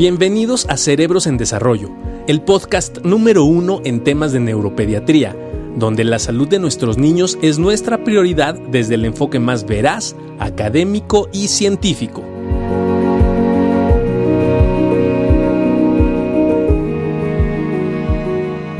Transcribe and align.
Bienvenidos 0.00 0.66
a 0.70 0.78
Cerebros 0.78 1.26
en 1.26 1.36
Desarrollo, 1.36 1.90
el 2.26 2.40
podcast 2.40 3.04
número 3.04 3.44
uno 3.44 3.82
en 3.84 4.02
temas 4.02 4.32
de 4.32 4.40
neuropediatría, 4.40 5.36
donde 5.76 6.04
la 6.04 6.18
salud 6.18 6.48
de 6.48 6.58
nuestros 6.58 6.96
niños 6.96 7.38
es 7.42 7.58
nuestra 7.58 8.02
prioridad 8.02 8.54
desde 8.54 8.94
el 8.94 9.04
enfoque 9.04 9.38
más 9.38 9.66
veraz, 9.66 10.16
académico 10.38 11.28
y 11.34 11.48
científico. 11.48 12.24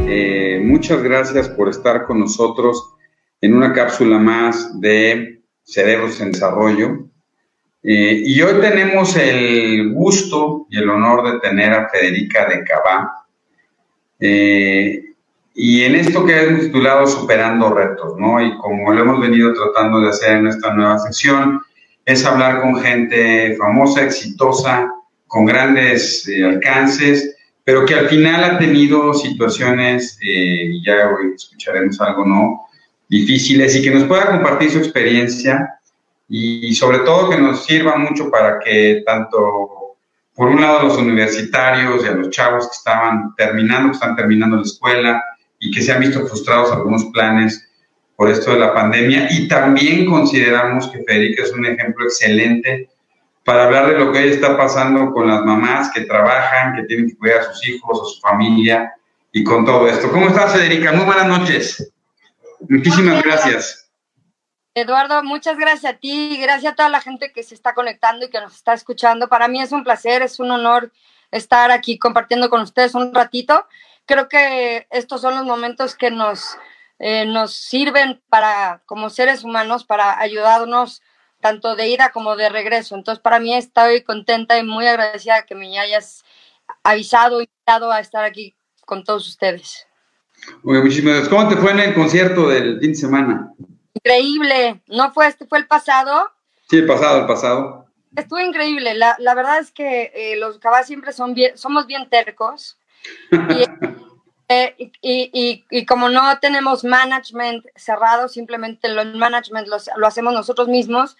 Eh, 0.08 0.62
muchas 0.64 1.02
gracias 1.02 1.50
por 1.50 1.68
estar 1.68 2.06
con 2.06 2.18
nosotros 2.18 2.94
en 3.42 3.52
una 3.52 3.74
cápsula 3.74 4.18
más 4.18 4.80
de 4.80 5.42
Cerebros 5.64 6.18
en 6.22 6.32
Desarrollo. 6.32 7.09
Eh, 7.82 8.22
y 8.26 8.42
hoy 8.42 8.60
tenemos 8.60 9.16
el 9.16 9.92
gusto 9.92 10.66
y 10.70 10.78
el 10.78 10.90
honor 10.90 11.32
de 11.32 11.40
tener 11.40 11.72
a 11.72 11.88
Federica 11.88 12.46
de 12.46 12.62
Cabá. 12.64 13.24
Eh, 14.18 15.02
y 15.54 15.82
en 15.82 15.94
esto 15.94 16.24
que 16.24 16.42
hemos 16.42 16.60
titulado 16.60 17.06
Superando 17.06 17.72
Retos, 17.72 18.18
¿no? 18.18 18.40
Y 18.44 18.56
como 18.58 18.92
lo 18.92 19.00
hemos 19.00 19.20
venido 19.20 19.52
tratando 19.54 20.00
de 20.00 20.10
hacer 20.10 20.36
en 20.36 20.46
esta 20.46 20.74
nueva 20.74 20.98
sección, 20.98 21.60
es 22.04 22.24
hablar 22.24 22.60
con 22.60 22.80
gente 22.80 23.56
famosa, 23.56 24.04
exitosa, 24.04 24.90
con 25.26 25.46
grandes 25.46 26.28
eh, 26.28 26.44
alcances, 26.44 27.36
pero 27.64 27.86
que 27.86 27.94
al 27.94 28.08
final 28.08 28.44
ha 28.44 28.58
tenido 28.58 29.14
situaciones, 29.14 30.18
y 30.20 30.84
ya 30.84 31.08
hoy 31.08 31.32
escucharemos 31.34 32.00
algo, 32.00 32.26
¿no? 32.26 32.60
Difíciles 33.08 33.74
y 33.76 33.82
que 33.82 33.90
nos 33.90 34.04
pueda 34.04 34.26
compartir 34.26 34.70
su 34.70 34.78
experiencia 34.78 35.79
y 36.32 36.72
sobre 36.76 37.00
todo 37.00 37.28
que 37.28 37.38
nos 37.38 37.64
sirva 37.64 37.96
mucho 37.96 38.30
para 38.30 38.60
que 38.60 39.02
tanto, 39.04 39.96
por 40.32 40.48
un 40.48 40.60
lado, 40.60 40.84
los 40.84 40.96
universitarios 40.96 42.04
y 42.04 42.06
a 42.06 42.12
los 42.12 42.30
chavos 42.30 42.68
que 42.68 42.76
estaban 42.76 43.34
terminando, 43.34 43.88
que 43.88 43.94
están 43.94 44.14
terminando 44.14 44.56
la 44.56 44.62
escuela 44.62 45.24
y 45.58 45.72
que 45.72 45.82
se 45.82 45.90
han 45.90 45.98
visto 45.98 46.24
frustrados 46.24 46.70
algunos 46.70 47.06
planes 47.06 47.68
por 48.14 48.30
esto 48.30 48.52
de 48.52 48.60
la 48.60 48.72
pandemia. 48.72 49.26
Y 49.32 49.48
también 49.48 50.06
consideramos 50.06 50.86
que 50.86 51.02
Federica 51.02 51.42
es 51.42 51.52
un 51.52 51.66
ejemplo 51.66 52.04
excelente 52.04 52.88
para 53.44 53.64
hablar 53.64 53.88
de 53.88 53.98
lo 53.98 54.12
que 54.12 54.30
está 54.30 54.56
pasando 54.56 55.10
con 55.10 55.26
las 55.26 55.44
mamás 55.44 55.90
que 55.92 56.02
trabajan, 56.02 56.76
que 56.76 56.84
tienen 56.84 57.08
que 57.08 57.16
cuidar 57.16 57.40
a 57.40 57.52
sus 57.52 57.66
hijos, 57.66 58.00
a 58.00 58.04
su 58.04 58.20
familia 58.20 58.92
y 59.32 59.42
con 59.42 59.64
todo 59.64 59.88
esto. 59.88 60.12
¿Cómo 60.12 60.28
estás, 60.28 60.52
Federica? 60.52 60.92
Muy 60.92 61.06
buenas 61.06 61.26
noches. 61.26 61.92
Muchísimas 62.68 63.20
gracias. 63.20 63.79
Eduardo, 64.74 65.22
muchas 65.24 65.58
gracias 65.58 65.94
a 65.94 65.96
ti, 65.98 66.38
gracias 66.40 66.72
a 66.72 66.76
toda 66.76 66.88
la 66.88 67.00
gente 67.00 67.32
que 67.32 67.42
se 67.42 67.54
está 67.54 67.74
conectando 67.74 68.26
y 68.26 68.30
que 68.30 68.40
nos 68.40 68.54
está 68.54 68.72
escuchando. 68.72 69.28
Para 69.28 69.48
mí 69.48 69.60
es 69.60 69.72
un 69.72 69.82
placer, 69.82 70.22
es 70.22 70.38
un 70.38 70.50
honor 70.50 70.92
estar 71.32 71.70
aquí 71.72 71.98
compartiendo 71.98 72.50
con 72.50 72.60
ustedes 72.60 72.94
un 72.94 73.12
ratito. 73.12 73.66
Creo 74.06 74.28
que 74.28 74.86
estos 74.90 75.20
son 75.22 75.34
los 75.34 75.44
momentos 75.44 75.96
que 75.96 76.10
nos, 76.10 76.56
eh, 77.00 77.26
nos 77.26 77.54
sirven 77.54 78.20
para, 78.28 78.82
como 78.86 79.10
seres 79.10 79.42
humanos, 79.42 79.84
para 79.84 80.20
ayudarnos 80.20 81.02
tanto 81.40 81.74
de 81.74 81.88
ida 81.88 82.10
como 82.12 82.36
de 82.36 82.48
regreso. 82.48 82.94
Entonces, 82.94 83.20
para 83.20 83.40
mí 83.40 83.54
estoy 83.54 84.02
contenta 84.02 84.56
y 84.58 84.62
muy 84.62 84.86
agradecida 84.86 85.46
que 85.46 85.54
me 85.56 85.78
hayas 85.80 86.24
avisado, 86.84 87.40
invitado 87.40 87.90
a 87.90 87.98
estar 87.98 88.24
aquí 88.24 88.54
con 88.86 89.02
todos 89.02 89.26
ustedes. 89.26 89.86
muchísimas 90.62 91.14
gracias. 91.14 91.28
¿Cómo 91.28 91.48
te 91.48 91.56
fue 91.56 91.72
en 91.72 91.80
el 91.80 91.94
concierto 91.94 92.48
del 92.48 92.78
fin 92.78 92.90
de 92.90 92.96
semana? 92.96 93.52
Increíble, 93.94 94.80
¿no 94.86 95.12
fue 95.12 95.26
este? 95.26 95.46
¿Fue 95.46 95.58
el 95.58 95.66
pasado? 95.66 96.30
Sí, 96.68 96.78
el 96.78 96.86
pasado, 96.86 97.20
el 97.20 97.26
pasado. 97.26 97.86
Estuvo 98.16 98.40
increíble. 98.40 98.94
La, 98.94 99.16
la 99.18 99.34
verdad 99.34 99.58
es 99.58 99.70
que 99.70 100.12
eh, 100.14 100.36
los 100.36 100.58
cabas 100.58 100.86
siempre 100.86 101.12
son 101.12 101.34
bien, 101.34 101.56
somos 101.56 101.86
bien 101.86 102.08
tercos. 102.08 102.78
Eh, 104.52 104.74
y, 105.00 105.30
y, 105.32 105.64
y, 105.70 105.86
como 105.86 106.08
no 106.08 106.40
tenemos 106.40 106.82
management 106.82 107.64
cerrado, 107.76 108.26
simplemente 108.26 108.88
el 108.88 109.14
management 109.14 109.68
lo, 109.68 109.76
lo 109.96 110.06
hacemos 110.08 110.34
nosotros 110.34 110.66
mismos. 110.66 111.16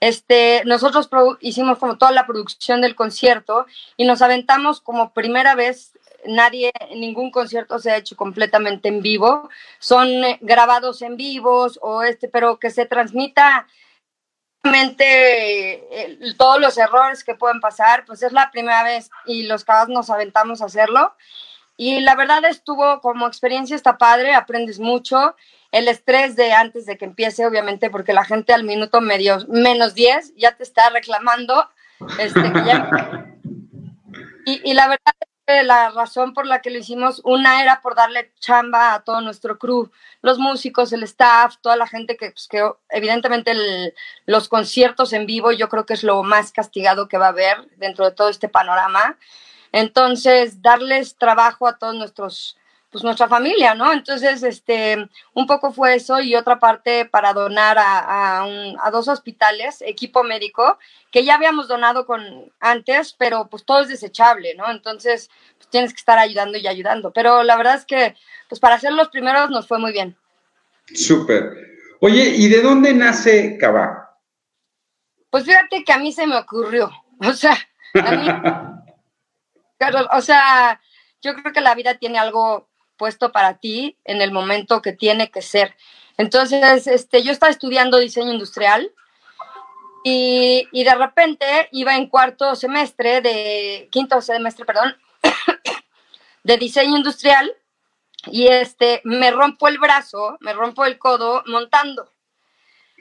Este, 0.00 0.62
nosotros 0.64 1.10
hicimos 1.40 1.78
como 1.78 1.98
toda 1.98 2.10
la 2.10 2.26
producción 2.26 2.80
del 2.80 2.96
concierto 2.96 3.66
y 3.98 4.06
nos 4.06 4.22
aventamos 4.22 4.80
como 4.80 5.12
primera 5.12 5.54
vez 5.54 5.92
nadie, 6.26 6.72
ningún 6.94 7.30
concierto 7.30 7.78
se 7.78 7.90
ha 7.90 7.96
hecho 7.96 8.16
completamente 8.16 8.88
en 8.88 9.02
vivo, 9.02 9.48
son 9.78 10.08
eh, 10.08 10.38
grabados 10.40 11.02
en 11.02 11.16
vivos 11.16 11.78
o 11.82 12.02
este, 12.02 12.28
pero 12.28 12.58
que 12.58 12.70
se 12.70 12.86
transmita 12.86 13.66
eh, 14.72 16.18
todos 16.36 16.60
los 16.60 16.76
errores 16.76 17.24
que 17.24 17.34
pueden 17.34 17.60
pasar, 17.60 18.04
pues 18.04 18.22
es 18.22 18.32
la 18.32 18.50
primera 18.50 18.82
vez 18.82 19.10
y 19.24 19.44
los 19.44 19.64
cabas 19.64 19.88
nos 19.88 20.10
aventamos 20.10 20.60
a 20.60 20.66
hacerlo. 20.66 21.14
Y 21.76 22.00
la 22.00 22.14
verdad 22.14 22.44
estuvo 22.44 23.00
como 23.00 23.26
experiencia 23.26 23.74
está 23.74 23.96
padre, 23.96 24.34
aprendes 24.34 24.78
mucho. 24.78 25.34
El 25.72 25.88
estrés 25.88 26.36
de 26.36 26.52
antes 26.52 26.84
de 26.84 26.98
que 26.98 27.06
empiece, 27.06 27.46
obviamente, 27.46 27.88
porque 27.88 28.12
la 28.12 28.24
gente 28.24 28.52
al 28.52 28.64
minuto 28.64 29.00
medio, 29.00 29.38
menos 29.48 29.94
10 29.94 30.34
ya 30.36 30.54
te 30.56 30.62
está 30.62 30.90
reclamando. 30.90 31.70
Este, 32.18 32.40
y, 34.44 34.70
y, 34.70 34.74
la 34.74 34.88
verdad 34.88 35.14
la 35.64 35.90
razón 35.90 36.34
por 36.34 36.46
la 36.46 36.60
que 36.60 36.70
lo 36.70 36.78
hicimos, 36.78 37.20
una 37.24 37.62
era 37.62 37.80
por 37.80 37.94
darle 37.94 38.32
chamba 38.40 38.94
a 38.94 39.04
todo 39.04 39.20
nuestro 39.20 39.58
crew, 39.58 39.90
los 40.22 40.38
músicos, 40.38 40.92
el 40.92 41.02
staff, 41.02 41.56
toda 41.60 41.76
la 41.76 41.86
gente 41.86 42.16
que, 42.16 42.30
pues, 42.30 42.48
que 42.48 42.70
evidentemente 42.90 43.52
los 44.26 44.48
conciertos 44.48 45.12
en 45.12 45.26
vivo 45.26 45.52
yo 45.52 45.68
creo 45.68 45.86
que 45.86 45.94
es 45.94 46.04
lo 46.04 46.22
más 46.22 46.52
castigado 46.52 47.08
que 47.08 47.18
va 47.18 47.26
a 47.26 47.30
haber 47.30 47.68
dentro 47.76 48.04
de 48.04 48.12
todo 48.12 48.28
este 48.28 48.48
panorama. 48.48 49.18
Entonces, 49.72 50.62
darles 50.62 51.16
trabajo 51.16 51.66
a 51.66 51.78
todos 51.78 51.94
nuestros 51.94 52.56
pues 52.90 53.04
nuestra 53.04 53.28
familia, 53.28 53.74
¿no? 53.74 53.92
Entonces, 53.92 54.42
este, 54.42 55.08
un 55.32 55.46
poco 55.46 55.72
fue 55.72 55.94
eso 55.94 56.20
y 56.20 56.34
otra 56.34 56.58
parte 56.58 57.04
para 57.04 57.32
donar 57.32 57.78
a, 57.78 58.42
a, 58.42 58.90
dos 58.90 59.06
hospitales, 59.06 59.80
equipo 59.82 60.24
médico, 60.24 60.76
que 61.12 61.24
ya 61.24 61.36
habíamos 61.36 61.68
donado 61.68 62.04
con 62.04 62.52
antes, 62.58 63.14
pero 63.16 63.48
pues 63.48 63.64
todo 63.64 63.82
es 63.82 63.88
desechable, 63.88 64.56
¿no? 64.56 64.68
Entonces, 64.70 65.30
pues 65.56 65.68
tienes 65.68 65.92
que 65.92 65.98
estar 65.98 66.18
ayudando 66.18 66.58
y 66.58 66.66
ayudando. 66.66 67.12
Pero 67.12 67.44
la 67.44 67.56
verdad 67.56 67.76
es 67.76 67.84
que, 67.84 68.16
pues 68.48 68.60
para 68.60 68.80
ser 68.80 68.92
los 68.92 69.08
primeros 69.08 69.50
nos 69.50 69.68
fue 69.68 69.78
muy 69.78 69.92
bien. 69.92 70.16
Súper. 70.92 71.52
Oye, 72.00 72.34
¿y 72.36 72.48
de 72.48 72.60
dónde 72.60 72.92
nace 72.92 73.56
Cabá? 73.56 74.18
Pues 75.30 75.44
fíjate 75.44 75.84
que 75.84 75.92
a 75.92 75.98
mí 75.98 76.12
se 76.12 76.26
me 76.26 76.36
ocurrió, 76.36 76.90
o 77.20 77.32
sea, 77.34 77.56
a 77.94 78.10
mí, 78.10 78.28
o 80.12 80.20
sea, 80.20 80.80
yo 81.22 81.34
creo 81.34 81.52
que 81.52 81.60
la 81.60 81.76
vida 81.76 81.94
tiene 81.98 82.18
algo 82.18 82.69
puesto 83.00 83.32
para 83.32 83.56
ti 83.56 83.96
en 84.04 84.20
el 84.20 84.30
momento 84.30 84.82
que 84.82 84.92
tiene 84.92 85.30
que 85.30 85.40
ser. 85.40 85.74
Entonces, 86.18 86.86
este, 86.86 87.22
yo 87.22 87.32
estaba 87.32 87.50
estudiando 87.50 87.96
diseño 87.96 88.30
industrial 88.30 88.92
y, 90.04 90.68
y 90.70 90.84
de 90.84 90.94
repente 90.94 91.70
iba 91.72 91.96
en 91.96 92.08
cuarto 92.08 92.54
semestre 92.54 93.22
de, 93.22 93.88
quinto 93.90 94.20
semestre, 94.20 94.66
perdón, 94.66 94.94
de 96.44 96.58
diseño 96.58 96.98
industrial 96.98 97.50
y 98.26 98.48
este, 98.48 99.00
me 99.04 99.30
rompo 99.30 99.66
el 99.66 99.78
brazo, 99.78 100.36
me 100.40 100.52
rompo 100.52 100.84
el 100.84 100.98
codo 100.98 101.42
montando. 101.46 102.12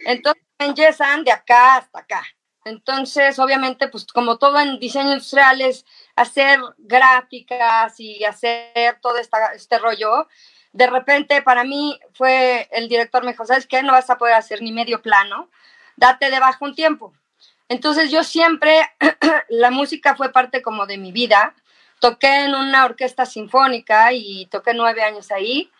Entonces 0.06 0.42
me 0.58 0.68
enyesan 0.68 1.26
de 1.26 1.34
acá 1.34 1.76
hasta 1.76 2.00
acá. 2.00 2.24
Entonces, 2.64 3.38
obviamente, 3.38 3.90
pues 3.90 4.06
como 4.06 4.38
todo 4.38 4.62
en 4.62 4.80
diseño 4.80 5.12
industrial 5.12 5.60
es 5.60 5.86
hacer 6.20 6.60
gráficas 6.78 7.98
y 8.00 8.26
hacer 8.26 9.00
todo 9.02 9.18
esta, 9.18 9.54
este 9.54 9.80
rollo, 9.80 10.28
de 10.74 10.88
repente 10.88 11.42
para 11.42 11.64
mí 11.64 11.98
fue 12.14 12.68
el 12.72 12.90
director 12.90 13.24
me 13.24 13.32
dijo, 13.32 13.46
¿sabes 13.46 13.66
qué? 13.66 13.82
No 13.82 13.94
vas 13.94 14.10
a 14.10 14.18
poder 14.18 14.36
hacer 14.36 14.62
ni 14.62 14.74
medio 14.74 15.02
plano, 15.02 15.50
date 15.96 16.30
de 16.30 16.40
bajo 16.40 16.66
un 16.66 16.76
tiempo. 16.76 17.14
Entonces 17.70 18.12
yo 18.12 18.24
siempre, 18.24 18.82
la 19.50 19.72
música 19.72 20.16
fue 20.16 20.32
parte 20.32 20.62
como 20.62 20.86
de 20.86 20.98
mi 20.98 21.12
vida. 21.14 21.56
Toqué 22.00 22.46
en 22.46 22.56
una 22.56 22.86
orquesta 22.86 23.26
sinfónica 23.26 24.12
y 24.12 24.46
toqué 24.48 24.74
nueve 24.74 25.04
años 25.04 25.32
ahí, 25.32 25.72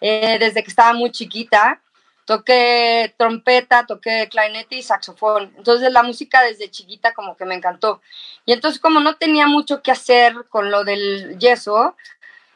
eh, 0.00 0.38
desde 0.40 0.62
que 0.62 0.70
estaba 0.70 0.92
muy 0.92 1.10
chiquita 1.10 1.80
toqué 2.24 3.14
trompeta, 3.18 3.86
toqué 3.86 4.28
clarinete 4.30 4.76
y 4.76 4.82
saxofón. 4.82 5.52
Entonces 5.56 5.92
la 5.92 6.02
música 6.02 6.42
desde 6.42 6.70
chiquita 6.70 7.12
como 7.14 7.36
que 7.36 7.44
me 7.44 7.54
encantó. 7.54 8.00
Y 8.44 8.52
entonces 8.52 8.80
como 8.80 9.00
no 9.00 9.16
tenía 9.16 9.46
mucho 9.46 9.82
que 9.82 9.90
hacer 9.90 10.46
con 10.48 10.70
lo 10.70 10.84
del 10.84 11.38
yeso, 11.38 11.96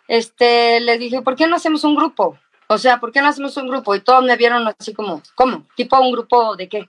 este, 0.08 0.80
les 0.80 0.98
dije, 0.98 1.22
¿por 1.22 1.36
qué 1.36 1.46
no 1.46 1.56
hacemos 1.56 1.84
un 1.84 1.94
grupo? 1.94 2.38
O 2.68 2.78
sea, 2.78 3.00
¿por 3.00 3.12
qué 3.12 3.20
no 3.20 3.28
hacemos 3.28 3.56
un 3.56 3.68
grupo? 3.68 3.94
Y 3.94 4.00
todos 4.00 4.24
me 4.24 4.36
vieron 4.36 4.66
así 4.78 4.92
como, 4.92 5.22
¿cómo? 5.34 5.66
¿Tipo 5.74 6.00
un 6.00 6.12
grupo 6.12 6.56
de 6.56 6.68
qué? 6.68 6.88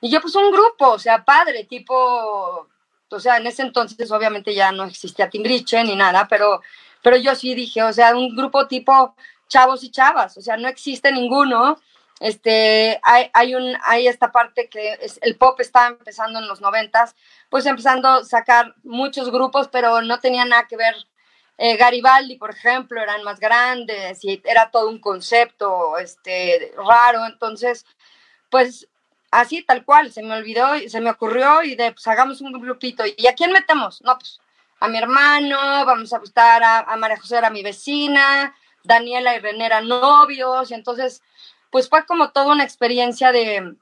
Y 0.00 0.10
yo, 0.10 0.20
pues 0.20 0.34
un 0.34 0.50
grupo, 0.50 0.90
o 0.90 0.98
sea, 0.98 1.24
padre, 1.24 1.64
tipo, 1.64 2.68
o 3.10 3.20
sea, 3.20 3.38
en 3.38 3.46
ese 3.46 3.62
entonces 3.62 4.10
obviamente 4.10 4.54
ya 4.54 4.72
no 4.72 4.84
existía 4.84 5.30
Timbriche 5.30 5.82
ni 5.84 5.96
nada, 5.96 6.26
pero, 6.28 6.60
pero 7.02 7.16
yo 7.16 7.34
sí 7.34 7.54
dije, 7.54 7.82
o 7.82 7.92
sea, 7.92 8.14
un 8.14 8.34
grupo 8.36 8.66
tipo 8.66 9.14
chavos 9.48 9.82
y 9.84 9.90
chavas, 9.90 10.36
o 10.36 10.42
sea, 10.42 10.56
no 10.56 10.68
existe 10.68 11.12
ninguno 11.12 11.78
este, 12.24 12.98
hay, 13.02 13.30
hay, 13.34 13.54
un, 13.54 13.76
hay 13.84 14.08
esta 14.08 14.32
parte 14.32 14.70
que 14.70 14.94
es, 15.02 15.18
el 15.20 15.36
pop 15.36 15.60
estaba 15.60 15.88
empezando 15.88 16.38
en 16.38 16.48
los 16.48 16.62
noventas, 16.62 17.14
pues 17.50 17.66
empezando 17.66 18.08
a 18.08 18.24
sacar 18.24 18.74
muchos 18.82 19.30
grupos, 19.30 19.68
pero 19.68 20.00
no 20.00 20.18
tenía 20.20 20.46
nada 20.46 20.66
que 20.66 20.78
ver. 20.78 20.94
Eh, 21.58 21.76
Garibaldi, 21.76 22.36
por 22.36 22.50
ejemplo, 22.50 22.98
eran 22.98 23.22
más 23.24 23.38
grandes 23.40 24.24
y 24.24 24.40
era 24.46 24.70
todo 24.70 24.88
un 24.88 25.00
concepto 25.00 25.98
este, 25.98 26.72
raro, 26.78 27.26
entonces, 27.26 27.84
pues 28.48 28.88
así 29.30 29.62
tal 29.62 29.84
cual, 29.84 30.10
se 30.10 30.22
me 30.22 30.34
olvidó, 30.34 30.66
se 30.88 31.02
me 31.02 31.10
ocurrió 31.10 31.62
y 31.62 31.74
de, 31.74 31.92
pues 31.92 32.06
hagamos 32.06 32.40
un 32.40 32.52
grupito. 32.52 33.04
¿Y 33.18 33.26
a 33.26 33.34
quién 33.34 33.52
metemos? 33.52 34.00
No, 34.00 34.16
pues 34.18 34.40
a 34.80 34.88
mi 34.88 34.96
hermano, 34.96 35.58
vamos 35.84 36.10
a 36.14 36.20
gustar 36.20 36.62
a, 36.62 36.78
a 36.80 36.96
María 36.96 37.20
José, 37.20 37.36
era 37.36 37.50
mi 37.50 37.62
vecina, 37.62 38.56
Daniela 38.82 39.36
y 39.36 39.40
René 39.40 39.66
eran 39.66 39.88
novios, 39.88 40.70
y 40.70 40.74
entonces, 40.74 41.22
pues 41.74 41.88
fue 41.88 42.06
como 42.06 42.30
toda 42.30 42.52
una 42.52 42.62
experiencia 42.62 43.32
de, 43.32 43.74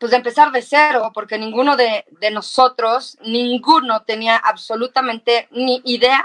pues 0.00 0.10
de 0.10 0.16
empezar 0.16 0.50
de 0.50 0.62
cero, 0.62 1.12
porque 1.14 1.38
ninguno 1.38 1.76
de, 1.76 2.04
de 2.18 2.32
nosotros, 2.32 3.16
ninguno 3.20 4.02
tenía 4.02 4.36
absolutamente 4.36 5.46
ni 5.52 5.80
idea 5.84 6.24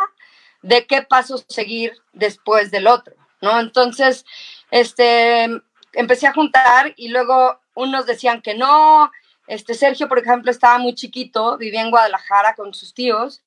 de 0.63 0.87
qué 0.87 1.03
paso 1.03 1.37
seguir 1.47 1.93
después 2.11 2.71
del 2.71 2.87
otro, 2.87 3.13
¿no? 3.39 3.59
Entonces, 3.59 4.25
este, 4.71 5.47
empecé 5.93 6.25
a 6.25 6.33
juntar 6.33 6.95
y 6.97 7.09
luego 7.09 7.59
unos 7.75 8.07
decían 8.07 8.41
que 8.41 8.55
no, 8.55 9.11
este 9.45 9.75
Sergio, 9.75 10.07
por 10.07 10.17
ejemplo, 10.17 10.49
estaba 10.49 10.79
muy 10.79 10.95
chiquito, 10.95 11.55
vivía 11.55 11.81
en 11.81 11.91
Guadalajara 11.91 12.55
con 12.55 12.73
sus 12.73 12.95
tíos, 12.95 13.43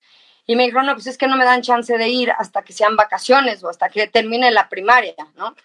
y 0.47 0.55
me 0.55 0.63
dijeron, 0.63 0.87
no, 0.87 0.93
pues 0.95 1.09
es 1.09 1.19
que 1.19 1.27
no 1.27 1.37
me 1.37 1.45
dan 1.45 1.63
chance 1.63 1.99
de 1.99 2.09
ir 2.09 2.31
hasta 2.39 2.63
que 2.63 2.73
sean 2.73 2.95
vacaciones 2.95 3.65
o 3.65 3.69
hasta 3.69 3.89
que 3.89 4.07
termine 4.07 4.53
la 4.53 4.69
primaria, 4.69 5.17
¿no? 5.35 5.57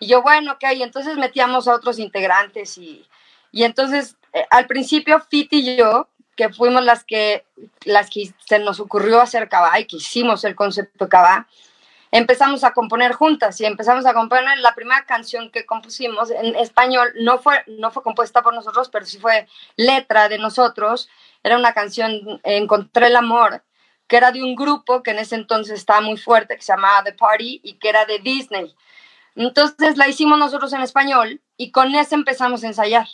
Y 0.00 0.08
yo, 0.08 0.22
bueno, 0.22 0.52
ok, 0.52 0.64
entonces 0.72 1.16
metíamos 1.16 1.68
a 1.68 1.74
otros 1.74 1.98
integrantes 1.98 2.76
y, 2.78 3.06
y 3.52 3.64
entonces 3.64 4.16
eh, 4.32 4.46
al 4.50 4.66
principio 4.66 5.20
Fit 5.20 5.52
y 5.52 5.76
yo, 5.76 6.08
que 6.36 6.48
fuimos 6.48 6.82
las 6.82 7.04
que, 7.04 7.44
las 7.84 8.08
que 8.08 8.32
se 8.46 8.58
nos 8.58 8.80
ocurrió 8.80 9.20
hacer 9.20 9.48
Cabá 9.48 9.78
y 9.78 9.86
que 9.86 9.96
hicimos 9.96 10.44
el 10.44 10.54
concepto 10.54 11.08
Cabá, 11.08 11.46
empezamos 12.12 12.64
a 12.64 12.72
componer 12.72 13.12
juntas 13.12 13.60
y 13.60 13.66
empezamos 13.66 14.06
a 14.06 14.14
componer 14.14 14.58
la 14.58 14.74
primera 14.74 15.04
canción 15.04 15.50
que 15.50 15.66
compusimos 15.66 16.30
en 16.30 16.56
español 16.56 17.12
no 17.20 17.38
fue 17.38 17.62
no 17.68 17.90
fue 17.90 18.02
compuesta 18.02 18.42
por 18.42 18.52
nosotros 18.52 18.88
pero 18.88 19.06
sí 19.06 19.18
fue 19.18 19.46
letra 19.76 20.28
de 20.28 20.38
nosotros 20.38 21.08
era 21.44 21.56
una 21.56 21.72
canción 21.72 22.40
encontré 22.42 23.06
el 23.06 23.16
amor 23.16 23.62
que 24.08 24.16
era 24.16 24.32
de 24.32 24.42
un 24.42 24.56
grupo 24.56 25.04
que 25.04 25.12
en 25.12 25.20
ese 25.20 25.36
entonces 25.36 25.78
estaba 25.78 26.00
muy 26.00 26.16
fuerte 26.16 26.56
que 26.56 26.62
se 26.62 26.72
llamaba 26.72 27.04
The 27.04 27.12
Party 27.12 27.60
y 27.62 27.74
que 27.74 27.88
era 27.88 28.04
de 28.06 28.18
Disney 28.18 28.74
entonces 29.36 29.96
la 29.96 30.08
hicimos 30.08 30.38
nosotros 30.38 30.72
en 30.72 30.82
español 30.82 31.40
y 31.56 31.70
con 31.70 31.94
ese 31.94 32.14
empezamos 32.14 32.64
a 32.64 32.68
ensayar 32.68 33.06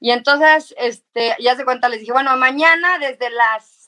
y 0.00 0.10
entonces 0.10 0.74
este 0.78 1.36
ya 1.40 1.56
se 1.56 1.64
cuenta 1.64 1.88
les 1.88 2.00
dije 2.00 2.12
bueno 2.12 2.36
mañana 2.36 2.98
desde 2.98 3.30
las 3.30 3.80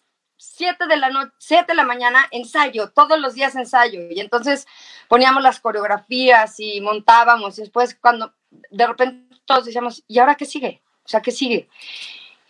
7 0.43 0.89
de 0.89 0.97
la 0.97 1.09
noche, 1.11 1.33
7 1.39 1.67
de 1.69 1.75
la 1.75 1.85
mañana, 1.85 2.27
ensayo, 2.33 2.91
todos 2.91 3.19
los 3.21 3.35
días 3.35 3.55
ensayo. 3.55 4.01
Y 4.11 4.19
entonces 4.19 4.67
poníamos 5.07 5.43
las 5.43 5.61
coreografías 5.61 6.59
y 6.59 6.81
montábamos. 6.81 7.59
Y 7.59 7.63
después, 7.63 7.95
cuando 7.95 8.35
de 8.51 8.87
repente 8.87 9.37
todos 9.45 9.67
decíamos, 9.67 10.03
¿y 10.09 10.19
ahora 10.19 10.35
qué 10.35 10.45
sigue? 10.45 10.83
O 11.05 11.09
sea, 11.09 11.23
¿qué 11.23 11.31
sigue? 11.31 11.69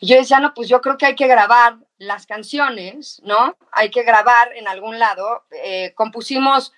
Y 0.00 0.06
yo 0.06 0.16
decía, 0.16 0.40
no, 0.40 0.54
pues 0.54 0.68
yo 0.68 0.80
creo 0.80 0.96
que 0.96 1.06
hay 1.06 1.14
que 1.14 1.26
grabar 1.26 1.76
las 1.98 2.26
canciones, 2.26 3.20
¿no? 3.24 3.56
Hay 3.72 3.90
que 3.90 4.02
grabar 4.02 4.56
en 4.56 4.68
algún 4.68 4.98
lado. 4.98 5.44
Eh, 5.50 5.92
compusimos 5.94 6.72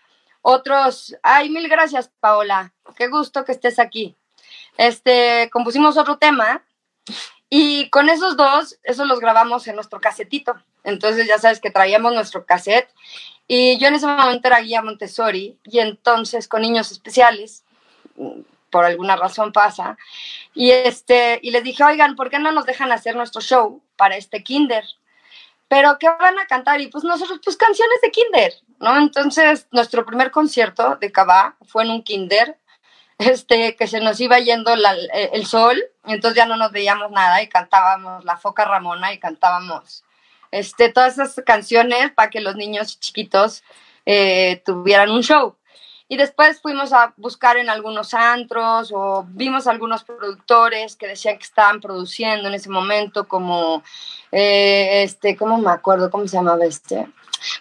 otros. 0.45 1.17
Ay, 1.23 1.49
mil 1.49 1.69
gracias, 1.69 2.11
Paola. 2.21 2.73
Qué 2.97 3.09
gusto 3.09 3.45
que 3.45 3.53
estés 3.53 3.79
aquí. 3.79 4.15
Este, 4.77 5.49
compusimos 5.51 5.97
otro 5.97 6.19
tema 6.19 6.63
y 7.49 7.89
con 7.89 8.11
esos 8.11 8.37
dos, 8.37 8.79
esos 8.83 9.09
los 9.09 9.21
grabamos 9.21 9.67
en 9.67 9.75
nuestro 9.75 10.01
casetito. 10.01 10.55
Entonces 10.85 11.27
ya 11.27 11.39
sabes 11.39 11.61
que 11.61 11.71
traíamos 11.71 12.13
nuestro 12.13 12.45
cassette 12.45 12.91
y 13.49 13.79
yo 13.79 13.89
en 13.89 13.95
ese 13.95 14.07
momento 14.07 14.49
era 14.49 14.61
guía 14.61 14.83
Montessori 14.83 15.59
y 15.65 15.79
entonces 15.79 16.47
con 16.47 16.61
niños 16.61 16.93
especiales, 16.93 17.65
por 18.71 18.85
alguna 18.85 19.17
razón 19.17 19.51
pasa, 19.51 19.97
y, 20.53 20.73
este, 20.73 21.39
y 21.43 21.53
les 21.53 21.65
dije, 21.65 21.85
oigan, 21.85 22.17
¿por 22.17 22.29
qué 22.29 22.39
no 22.39 22.53
nos 22.53 22.67
dejan 22.67 22.93
hacer 22.93 23.17
nuestro 23.17 23.41
show 23.41 23.83
para 23.97 24.17
este 24.17 24.43
kinder? 24.43 24.85
Pero 25.75 25.99
¿qué 25.99 26.09
van 26.09 26.39
a 26.39 26.47
cantar? 26.47 26.81
Y 26.81 26.87
pues 26.87 27.03
nosotros, 27.03 27.41
pues 27.43 27.57
canciones 27.57 28.01
de 28.01 28.13
kinder, 28.13 28.55
¿no? 28.79 28.97
Entonces 28.97 29.67
nuestro 29.73 30.07
primer 30.07 30.31
concierto 30.31 30.95
de 31.01 31.11
Cabá 31.11 31.57
fue 31.67 31.83
en 31.83 31.91
un 31.91 32.05
kinder, 32.05 32.61
este, 33.19 33.75
que 33.75 33.89
se 33.89 33.99
nos 33.99 34.21
iba 34.21 34.39
yendo 34.39 34.73
el 34.73 35.47
sol, 35.47 35.83
entonces 36.05 36.37
ya 36.37 36.47
no 36.47 36.57
nos 36.57 36.71
veíamos 36.71 37.11
nada 37.11 37.43
y 37.43 37.49
cantábamos 37.49 38.25
La 38.25 38.37
Foca 38.37 38.65
Ramona 38.65 39.13
y 39.13 39.19
cantábamos 39.19 40.05
este, 40.53 40.93
todas 40.93 41.15
esas 41.15 41.43
canciones 41.45 42.13
para 42.13 42.31
que 42.31 42.41
los 42.41 42.55
niños 42.55 43.01
chiquitos 43.01 43.65
eh, 44.07 44.63
tuvieran 44.65 45.11
un 45.11 45.25
show. 45.25 45.57
Y 46.07 46.17
después 46.17 46.61
fuimos 46.61 46.93
a 46.93 47.15
buscar 47.17 47.57
en 47.57 47.71
algunos 47.71 48.13
antros 48.13 48.93
o 48.95 49.25
vimos 49.31 49.67
algunos 49.67 50.05
productores 50.05 50.97
que 50.97 51.09
decían 51.09 51.39
que 51.39 51.45
estaban 51.45 51.81
produciendo 51.81 52.49
en 52.49 52.55
ese 52.55 52.69
momento, 52.69 53.27
como, 53.27 53.83
eh, 54.31 55.03
este, 55.03 55.35
¿cómo 55.37 55.57
me 55.59 55.71
acuerdo? 55.71 56.11
¿Cómo 56.11 56.29
se 56.29 56.37
llamaba 56.37 56.65
este? 56.65 57.09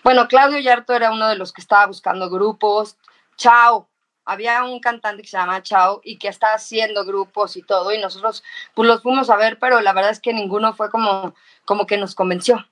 Bueno, 0.04 0.28
Claudio 0.28 0.60
Yarto 0.60 0.94
era 0.94 1.12
uno 1.12 1.28
de 1.28 1.36
los 1.36 1.54
que 1.54 1.62
estaba 1.62 1.86
buscando 1.86 2.30
grupos. 2.30 2.98
Chao, 3.38 3.88
había 4.26 4.64
un 4.64 4.80
cantante 4.80 5.22
que 5.22 5.28
se 5.28 5.38
llama 5.38 5.64
Chao 5.64 6.02
y 6.04 6.18
que 6.18 6.28
estaba 6.28 6.56
haciendo 6.56 7.06
grupos 7.06 7.58
y 7.58 7.64
todo, 7.64 7.94
y 7.94 8.00
nosotros 8.00 8.44
pues 8.74 8.88
los 8.88 9.02
fuimos 9.02 9.30
a 9.30 9.38
ver, 9.38 9.58
pero 9.60 9.82
la 9.82 9.94
verdad 9.94 10.12
es 10.12 10.20
que 10.20 10.34
ninguno 10.34 10.74
fue 10.74 10.90
como, 10.90 11.34
como 11.66 11.86
que 11.86 11.98
nos 11.98 12.16
convenció. 12.16 12.66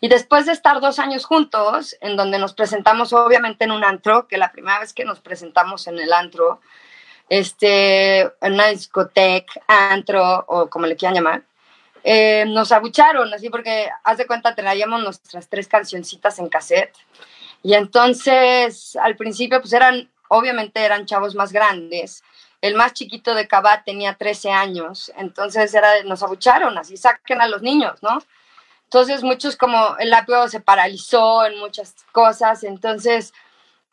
Y 0.00 0.08
después 0.08 0.46
de 0.46 0.52
estar 0.52 0.80
dos 0.80 0.98
años 0.98 1.24
juntos, 1.24 1.96
en 2.00 2.16
donde 2.16 2.38
nos 2.38 2.54
presentamos 2.54 3.12
obviamente 3.12 3.64
en 3.64 3.72
un 3.72 3.84
antro, 3.84 4.26
que 4.28 4.38
la 4.38 4.52
primera 4.52 4.80
vez 4.80 4.92
que 4.92 5.04
nos 5.04 5.20
presentamos 5.20 5.86
en 5.86 5.98
el 5.98 6.12
antro, 6.12 6.60
este, 7.28 8.20
en 8.20 8.54
una 8.54 8.68
discoteca, 8.68 9.60
antro 9.66 10.44
o 10.48 10.68
como 10.68 10.86
le 10.86 10.96
quieran 10.96 11.14
llamar, 11.14 11.42
eh, 12.02 12.44
nos 12.46 12.72
abucharon, 12.72 13.32
así 13.34 13.50
porque, 13.50 13.88
haz 14.04 14.18
de 14.18 14.26
cuenta, 14.26 14.54
traíamos 14.54 15.02
nuestras 15.02 15.48
tres 15.48 15.68
cancioncitas 15.68 16.38
en 16.38 16.48
cassette. 16.48 16.96
Y 17.62 17.74
entonces, 17.74 18.96
al 18.96 19.16
principio, 19.16 19.60
pues 19.60 19.72
eran, 19.72 20.10
obviamente 20.28 20.80
eran 20.80 21.06
chavos 21.06 21.34
más 21.34 21.52
grandes. 21.52 22.22
El 22.62 22.74
más 22.74 22.94
chiquito 22.94 23.34
de 23.34 23.48
Cabá 23.48 23.82
tenía 23.84 24.14
13 24.14 24.50
años, 24.50 25.12
entonces 25.16 25.72
era, 25.74 26.02
nos 26.04 26.22
abucharon, 26.22 26.76
así 26.78 26.96
saquen 26.96 27.40
a 27.40 27.48
los 27.48 27.62
niños, 27.62 28.02
¿no? 28.02 28.18
Entonces, 28.92 29.22
muchos 29.22 29.56
como 29.56 29.96
el 29.98 30.10
lápiz 30.10 30.48
se 30.48 30.58
paralizó 30.58 31.44
en 31.46 31.60
muchas 31.60 31.94
cosas. 32.10 32.64
Entonces, 32.64 33.32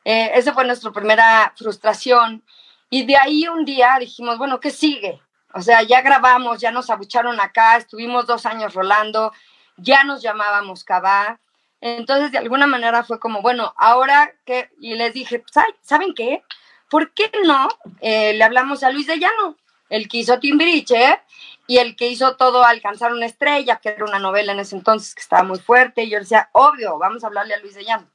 eh, 0.03 0.31
esa 0.33 0.55
fue 0.55 0.65
nuestra 0.65 0.91
primera 0.91 1.53
frustración. 1.55 2.43
Y 2.89 3.05
de 3.05 3.15
ahí 3.15 3.47
un 3.47 3.63
día 3.63 3.97
dijimos, 3.99 4.39
bueno, 4.39 4.59
¿qué 4.59 4.71
sigue? 4.71 5.21
O 5.53 5.61
sea, 5.61 5.83
ya 5.83 6.01
grabamos, 6.01 6.59
ya 6.59 6.71
nos 6.71 6.89
abucharon 6.89 7.39
acá, 7.39 7.77
estuvimos 7.77 8.25
dos 8.25 8.47
años 8.47 8.73
rolando, 8.73 9.33
ya 9.75 10.03
nos 10.03 10.23
llamábamos 10.23 10.83
Cabá. 10.83 11.39
Entonces, 11.79 12.31
de 12.31 12.39
alguna 12.39 12.65
manera 12.65 13.03
fue 13.03 13.19
como, 13.19 13.43
bueno, 13.43 13.75
ahora 13.77 14.33
que, 14.45 14.71
y 14.79 14.95
les 14.95 15.13
dije, 15.13 15.43
¿saben 15.83 16.15
qué? 16.15 16.43
¿Por 16.89 17.13
qué 17.13 17.29
no 17.45 17.67
eh, 17.99 18.33
le 18.33 18.43
hablamos 18.43 18.81
a 18.81 18.89
Luis 18.89 19.05
de 19.05 19.19
Llano? 19.19 19.57
El 19.89 20.07
que 20.07 20.17
hizo 20.17 20.39
Timbiriche 20.39 21.19
y 21.67 21.77
el 21.77 21.95
que 21.95 22.07
hizo 22.07 22.35
todo 22.35 22.63
Alcanzar 22.63 23.11
una 23.13 23.25
estrella, 23.25 23.79
que 23.81 23.89
era 23.89 24.05
una 24.05 24.19
novela 24.19 24.53
en 24.53 24.59
ese 24.59 24.75
entonces 24.75 25.13
que 25.13 25.21
estaba 25.21 25.43
muy 25.43 25.59
fuerte, 25.59 26.03
y 26.03 26.09
yo 26.09 26.19
decía, 26.19 26.49
obvio, 26.53 26.97
vamos 26.97 27.23
a 27.23 27.27
hablarle 27.27 27.53
a 27.53 27.59
Luis 27.59 27.75
de 27.75 27.83
Llano. 27.83 28.09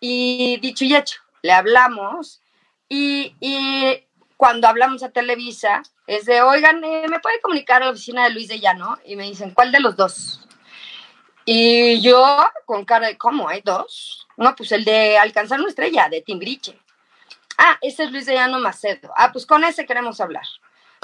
Y 0.00 0.58
dicho 0.60 0.84
y 0.84 0.96
hecho, 0.96 1.20
le 1.42 1.52
hablamos, 1.52 2.40
y, 2.88 3.34
cuando 4.36 4.68
hablamos 4.68 5.02
a 5.02 5.10
Televisa, 5.10 5.82
es 6.06 6.26
de, 6.26 6.42
oigan, 6.42 6.82
eh, 6.82 7.06
¿me 7.08 7.20
puede 7.20 7.40
comunicar 7.40 7.82
a 7.82 7.86
la 7.86 7.92
oficina 7.92 8.24
de 8.24 8.30
Luis 8.30 8.48
de 8.48 8.58
Llano? 8.58 8.98
Y 9.04 9.16
me 9.16 9.24
dicen, 9.24 9.52
¿cuál 9.52 9.70
de 9.70 9.80
los 9.80 9.96
dos? 9.96 10.46
Y 11.44 12.00
yo, 12.00 12.38
con 12.66 12.84
cara 12.84 13.06
de, 13.06 13.18
¿cómo? 13.18 13.48
¿Hay 13.48 13.60
dos? 13.62 14.26
No, 14.36 14.54
pues 14.56 14.72
el 14.72 14.84
de 14.84 15.16
Alcanzar 15.16 15.60
una 15.60 15.68
estrella, 15.68 16.08
de 16.08 16.22
Timbriche. 16.22 16.78
Ah, 17.56 17.78
ese 17.80 18.04
es 18.04 18.10
Luis 18.10 18.26
de 18.26 18.34
Llano 18.34 18.58
Macedo. 18.58 19.12
Ah, 19.16 19.30
pues 19.32 19.46
con 19.46 19.62
ese 19.64 19.86
queremos 19.86 20.20
hablar. 20.20 20.46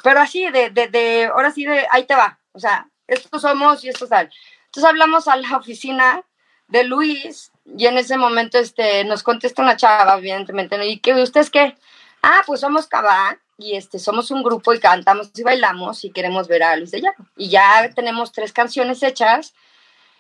Pero 0.02 0.21
así, 0.21 0.49
de, 0.50 0.71
de, 0.71 0.88
de, 0.88 1.26
ahora 1.26 1.50
sí, 1.50 1.64
de, 1.64 1.87
ahí 1.90 2.05
te 2.05 2.14
va. 2.14 2.38
O 2.52 2.59
sea, 2.59 2.88
estos 3.07 3.43
somos 3.43 3.85
y 3.85 3.88
estos 3.88 4.09
tal. 4.09 4.31
Entonces 4.67 4.88
hablamos 4.88 5.28
a 5.28 5.37
la 5.37 5.57
oficina 5.57 6.23
de 6.69 6.85
Luis 6.85 7.52
y 7.64 7.87
en 7.87 7.99
ese 7.99 8.17
momento 8.17 8.59
este, 8.59 9.05
nos 9.05 9.23
contesta 9.23 9.62
una 9.62 9.76
chava, 9.76 10.19
evidentemente, 10.19 10.85
¿y 10.87 10.99
qué, 11.00 11.14
ustedes 11.14 11.50
qué? 11.50 11.76
Ah, 12.23 12.43
pues 12.47 12.61
somos 12.61 12.87
Cabá 12.87 13.38
y 13.57 13.76
este, 13.76 13.99
somos 13.99 14.31
un 14.31 14.43
grupo 14.43 14.73
y 14.73 14.81
cantamos 14.81 15.31
y 15.35 15.43
bailamos 15.43 16.05
y 16.05 16.11
queremos 16.11 16.49
ver 16.49 16.62
a 16.62 16.76
Luis 16.76 16.90
de 16.90 17.00
Llano. 17.00 17.28
Y 17.37 17.49
ya 17.49 17.90
tenemos 17.95 18.33
tres 18.33 18.52
canciones 18.52 19.02
hechas 19.02 19.55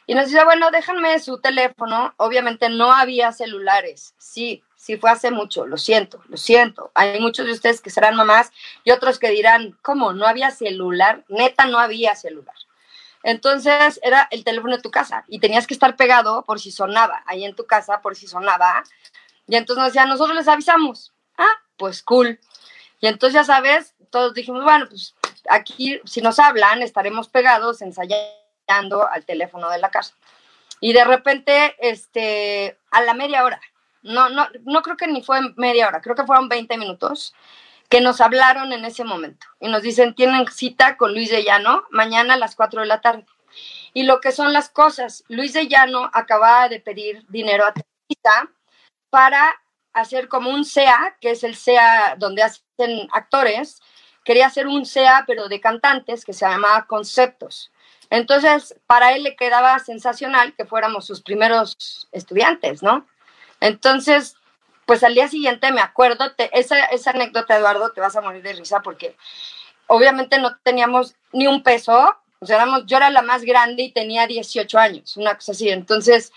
y 0.06 0.14
nos 0.14 0.26
dice, 0.26 0.42
bueno, 0.44 0.70
déjenme 0.70 1.18
su 1.20 1.38
teléfono. 1.38 2.14
Obviamente 2.16 2.68
no 2.68 2.92
había 2.92 3.32
celulares. 3.32 4.14
Sí, 4.18 4.62
si 4.88 4.96
fue 4.96 5.10
hace 5.10 5.30
mucho, 5.30 5.66
lo 5.66 5.76
siento, 5.76 6.22
lo 6.28 6.38
siento. 6.38 6.90
Hay 6.94 7.20
muchos 7.20 7.44
de 7.44 7.52
ustedes 7.52 7.82
que 7.82 7.90
serán 7.90 8.16
mamás 8.16 8.50
y 8.84 8.90
otros 8.90 9.18
que 9.18 9.28
dirán, 9.28 9.76
¿cómo? 9.82 10.14
¿No 10.14 10.26
había 10.26 10.50
celular? 10.50 11.26
Neta, 11.28 11.66
no 11.66 11.78
había 11.78 12.14
celular. 12.14 12.54
Entonces 13.22 14.00
era 14.02 14.26
el 14.30 14.44
teléfono 14.44 14.74
de 14.74 14.80
tu 14.80 14.90
casa 14.90 15.26
y 15.28 15.40
tenías 15.40 15.66
que 15.66 15.74
estar 15.74 15.94
pegado 15.94 16.42
por 16.46 16.58
si 16.58 16.70
sonaba, 16.70 17.22
ahí 17.26 17.44
en 17.44 17.54
tu 17.54 17.66
casa 17.66 18.00
por 18.00 18.16
si 18.16 18.26
sonaba. 18.26 18.82
Y 19.46 19.56
entonces 19.56 19.82
nos 19.82 19.92
decían, 19.92 20.08
nosotros 20.08 20.34
les 20.34 20.48
avisamos. 20.48 21.12
Ah, 21.36 21.56
pues 21.76 22.02
cool. 22.02 22.40
Y 23.02 23.08
entonces 23.08 23.34
ya 23.34 23.44
sabes, 23.44 23.94
todos 24.08 24.32
dijimos, 24.32 24.64
bueno, 24.64 24.86
pues 24.88 25.14
aquí 25.50 26.00
si 26.06 26.22
nos 26.22 26.38
hablan 26.38 26.80
estaremos 26.80 27.28
pegados 27.28 27.82
ensayando 27.82 29.06
al 29.06 29.26
teléfono 29.26 29.68
de 29.68 29.80
la 29.80 29.90
casa. 29.90 30.14
Y 30.80 30.94
de 30.94 31.04
repente, 31.04 31.76
este, 31.78 32.78
a 32.90 33.02
la 33.02 33.12
media 33.12 33.44
hora, 33.44 33.60
no, 34.02 34.28
no, 34.28 34.46
no 34.64 34.82
creo 34.82 34.96
que 34.96 35.06
ni 35.06 35.22
fue 35.22 35.40
media 35.56 35.88
hora, 35.88 36.00
creo 36.00 36.16
que 36.16 36.26
fueron 36.26 36.48
20 36.48 36.76
minutos, 36.78 37.34
que 37.88 38.00
nos 38.00 38.20
hablaron 38.20 38.72
en 38.72 38.84
ese 38.84 39.04
momento 39.04 39.46
y 39.60 39.68
nos 39.68 39.82
dicen, 39.82 40.14
tienen 40.14 40.46
cita 40.48 40.96
con 40.96 41.14
Luis 41.14 41.30
de 41.30 41.44
Llano 41.44 41.84
mañana 41.90 42.34
a 42.34 42.38
las 42.38 42.54
4 42.54 42.82
de 42.82 42.86
la 42.86 43.00
tarde. 43.00 43.24
Y 43.94 44.02
lo 44.02 44.20
que 44.20 44.32
son 44.32 44.52
las 44.52 44.68
cosas, 44.68 45.24
Luis 45.28 45.54
de 45.54 45.68
Llano 45.68 46.10
acababa 46.12 46.68
de 46.68 46.80
pedir 46.80 47.24
dinero 47.28 47.64
a 47.64 47.72
Televisa 47.72 48.52
para 49.10 49.54
hacer 49.92 50.28
como 50.28 50.50
un 50.50 50.64
SEA, 50.64 51.16
que 51.20 51.30
es 51.30 51.42
el 51.44 51.56
SEA 51.56 52.16
donde 52.18 52.42
hacen 52.42 53.08
actores, 53.12 53.80
quería 54.24 54.46
hacer 54.46 54.66
un 54.66 54.84
SEA 54.84 55.24
pero 55.26 55.48
de 55.48 55.60
cantantes 55.60 56.24
que 56.24 56.34
se 56.34 56.46
llamaba 56.46 56.86
Conceptos. 56.86 57.72
Entonces, 58.10 58.78
para 58.86 59.12
él 59.12 59.22
le 59.22 59.36
quedaba 59.36 59.78
sensacional 59.78 60.54
que 60.54 60.66
fuéramos 60.66 61.06
sus 61.06 61.22
primeros 61.22 62.08
estudiantes, 62.12 62.82
¿no? 62.82 63.06
Entonces, 63.60 64.36
pues 64.86 65.04
al 65.04 65.14
día 65.14 65.28
siguiente 65.28 65.70
me 65.72 65.80
acuerdo, 65.80 66.32
esa, 66.52 66.78
esa 66.86 67.10
anécdota, 67.10 67.56
Eduardo, 67.56 67.92
te 67.92 68.00
vas 68.00 68.16
a 68.16 68.22
morir 68.22 68.42
de 68.42 68.54
risa 68.54 68.80
porque 68.80 69.16
obviamente 69.86 70.38
no 70.38 70.56
teníamos 70.62 71.14
ni 71.32 71.46
un 71.46 71.62
peso, 71.62 72.16
o 72.40 72.46
sea, 72.46 72.56
éramos, 72.56 72.86
yo 72.86 72.96
era 72.96 73.10
la 73.10 73.22
más 73.22 73.42
grande 73.42 73.82
y 73.82 73.92
tenía 73.92 74.26
18 74.26 74.78
años, 74.78 75.16
una 75.16 75.34
cosa 75.34 75.52
así. 75.52 75.68
Entonces, 75.68 76.32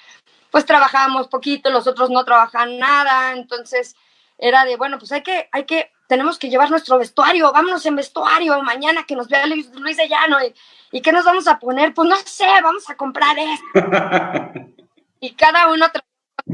pues 0.50 0.66
trabajábamos 0.66 1.28
poquito, 1.28 1.70
los 1.70 1.88
otros 1.88 2.10
no 2.10 2.25
trabajaban 2.25 2.78
nada, 2.78 3.34
entonces 3.34 3.96
era 4.38 4.66
de, 4.66 4.75
bueno, 4.75 4.98
pues 4.98 5.12
hay 5.12 5.22
que, 5.22 5.48
hay 5.51 5.66
que, 5.66 5.92
tenemos 6.08 6.38
que 6.38 6.50
llevar 6.50 6.70
nuestro 6.72 6.98
vestuario, 6.98 7.54
vámonos 7.54 7.86
en 7.86 7.96
vestuario, 7.96 8.62
mañana 8.63 9.06
que 9.06 9.16
nos 9.16 9.30
vea 9.30 9.46
Luis, 9.46 9.70
Luis 9.75 9.96
de 9.96 10.10
Llano, 10.10 10.38
y, 10.44 10.54
y 10.92 11.01
¿qué 11.01 11.12
nos 11.12 11.24
vamos 11.24 11.48
a 11.48 11.60
poner? 11.60 11.94
Pues 11.94 12.10
no 12.10 12.18
sé, 12.25 12.48
vamos 12.62 12.90
a 12.90 12.98
comprar 12.98 13.38
esto. 13.38 13.66
y 15.22 15.36
cada 15.36 15.72
uno 15.72 15.88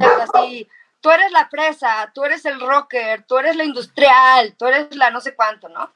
así, 0.01 0.67
tú 1.01 1.11
eres 1.11 1.31
la 1.31 1.49
presa, 1.49 2.11
tú 2.13 2.23
eres 2.23 2.45
el 2.45 2.59
rocker, 2.59 3.23
tú 3.23 3.37
eres 3.37 3.55
la 3.55 3.63
industrial, 3.63 4.55
tú 4.57 4.65
eres 4.65 4.95
la 4.95 5.09
no 5.09 5.21
sé 5.21 5.35
cuánto, 5.35 5.69
¿no? 5.69 5.91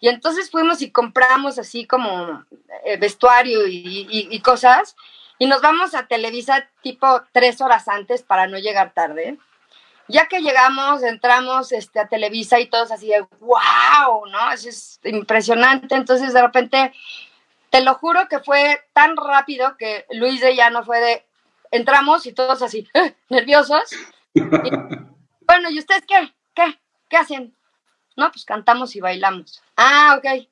Y 0.00 0.08
entonces 0.08 0.50
fuimos 0.50 0.82
y 0.82 0.90
compramos 0.90 1.58
así 1.58 1.86
como 1.86 2.44
eh, 2.84 2.96
vestuario 2.98 3.66
y, 3.66 4.40
cosas, 4.40 4.94
y 5.38 5.46
nos 5.46 5.62
vamos 5.62 5.94
a 5.94 6.06
Televisa 6.06 6.68
tipo 6.82 7.22
tres 7.32 7.60
horas 7.60 7.88
antes 7.88 8.22
para 8.22 8.46
no 8.46 8.58
llegar 8.58 8.92
tarde. 8.92 9.38
Ya 10.08 10.28
que 10.28 10.40
llegamos, 10.40 11.02
entramos 11.02 11.72
este, 11.72 11.98
a 11.98 12.06
Televisa 12.06 12.60
y 12.60 12.66
todos 12.66 12.92
así 12.92 13.08
de, 13.08 13.26
wow, 13.40 14.26
¿no? 14.30 14.52
Eso 14.52 14.68
es 14.68 15.00
impresionante. 15.02 15.96
Entonces 15.96 16.32
de 16.32 16.42
repente, 16.42 16.92
te 17.70 17.80
lo 17.80 17.94
juro 17.94 18.28
que 18.28 18.38
fue 18.38 18.84
tan 18.92 19.16
rápido 19.16 19.76
que 19.76 20.06
Luis 20.10 20.40
de 20.40 20.54
ya 20.54 20.70
no 20.70 20.84
fue 20.84 21.00
de, 21.00 21.25
entramos 21.76 22.26
y 22.26 22.32
todos 22.32 22.62
así, 22.62 22.88
nerviosos 23.28 23.90
bueno, 25.46 25.70
¿y 25.70 25.78
ustedes 25.78 26.04
qué? 26.06 26.34
¿Qué? 26.54 26.78
¿Qué 27.08 27.16
hacen? 27.16 27.56
No, 28.16 28.30
pues 28.30 28.44
cantamos 28.44 28.96
y 28.96 29.00
bailamos. 29.00 29.62
Ah, 29.76 30.18
ok. 30.18 30.48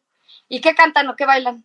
¿Y 0.49 0.61
qué 0.61 0.75
cantan 0.75 1.09
o 1.09 1.16
qué 1.16 1.26
bailan? 1.26 1.64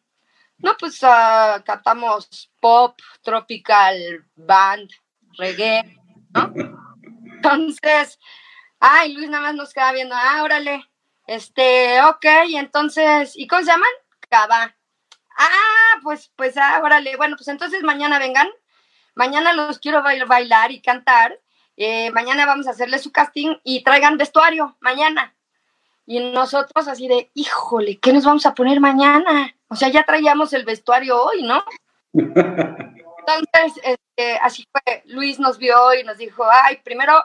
No, 0.58 0.76
pues 0.78 1.02
uh, 1.04 1.64
cantamos 1.66 2.52
pop, 2.60 3.00
tropical, 3.22 4.26
band, 4.36 4.90
reggae, 5.38 5.98
¿no? 6.34 6.54
Entonces, 7.36 8.20
ay, 8.80 9.14
Luis 9.14 9.30
nada 9.30 9.44
más 9.44 9.56
nos 9.56 9.74
queda 9.74 9.94
viendo, 9.94 10.16
ah, 10.18 10.44
órale, 10.44 10.86
este, 11.28 12.02
ok, 12.04 12.26
entonces, 12.56 13.38
¿y 13.38 13.48
cómo 13.48 13.62
se 13.62 13.68
llaman? 13.68 13.90
Cava. 14.30 14.76
Ah, 15.38 16.00
pues, 16.04 16.30
pues, 16.36 16.58
ah, 16.58 16.82
órale, 16.84 17.16
bueno, 17.16 17.38
pues 17.38 17.48
entonces 17.48 17.82
mañana 17.84 18.20
vengan, 18.20 18.50
mañana 19.20 19.52
los 19.52 19.80
quiero 19.80 20.02
bailar 20.02 20.72
y 20.72 20.82
cantar, 20.82 21.38
eh, 21.76 22.10
mañana 22.12 22.46
vamos 22.46 22.68
a 22.68 22.72
hacerle 22.72 23.00
su 23.00 23.12
casting 23.12 23.58
y 23.66 23.84
traigan 23.84 24.18
vestuario, 24.18 24.78
mañana. 24.80 25.36
Y 26.06 26.22
nosotros 26.22 26.88
así 26.88 27.10
de, 27.10 27.30
híjole, 27.34 28.00
¿qué 28.00 28.14
nos 28.14 28.24
vamos 28.24 28.46
a 28.46 28.54
poner 28.54 28.80
mañana? 28.80 29.54
O 29.68 29.76
sea, 29.76 29.90
ya 29.90 30.04
traíamos 30.04 30.54
el 30.54 30.64
vestuario 30.64 31.22
hoy, 31.22 31.44
¿no? 31.44 31.62
Entonces, 32.14 33.84
este, 33.84 34.38
así 34.42 34.66
fue, 34.72 35.04
Luis 35.08 35.38
nos 35.38 35.58
vio 35.58 35.94
y 35.96 36.06
nos 36.06 36.18
dijo, 36.18 36.46
ay, 36.50 36.78
primero, 36.78 37.22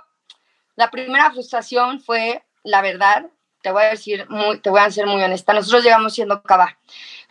la 0.74 0.90
primera 0.90 1.30
frustración 1.30 2.00
fue, 2.00 2.44
la 2.64 2.82
verdad, 2.82 3.26
te 3.62 3.70
voy 3.70 3.84
a 3.84 3.90
decir, 3.90 4.26
muy, 4.28 4.58
te 4.58 4.68
voy 4.68 4.80
a 4.80 4.90
ser 4.90 5.06
muy 5.06 5.22
honesta, 5.22 5.52
nosotros 5.52 5.84
llegamos 5.84 6.12
siendo 6.12 6.42
Cava. 6.42 6.76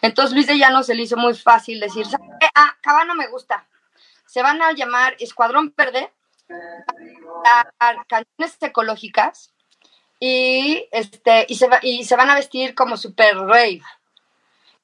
Entonces 0.01 0.33
Luis 0.33 0.47
de 0.47 0.57
Llano 0.57 0.83
se 0.83 0.95
le 0.95 1.03
hizo 1.03 1.17
muy 1.17 1.33
fácil 1.33 1.81
decir, 1.81 2.05
ah, 2.55 2.77
Cava 2.81 3.03
no 3.03 3.13
me 3.13 3.27
gusta. 3.27 3.67
Se 4.33 4.41
van 4.41 4.63
a 4.63 4.71
llamar 4.71 5.15
Escuadrón 5.19 5.75
Verde 5.77 6.11
canciones 8.07 8.57
ecológicas 8.61 9.53
y, 10.19 10.87
este, 10.91 11.45
y, 11.47 11.53
se, 11.53 11.69
y 11.83 12.03
se 12.03 12.15
van 12.15 12.31
a 12.31 12.35
vestir 12.35 12.73
como 12.73 12.97
super 12.97 13.37
rave. 13.37 13.83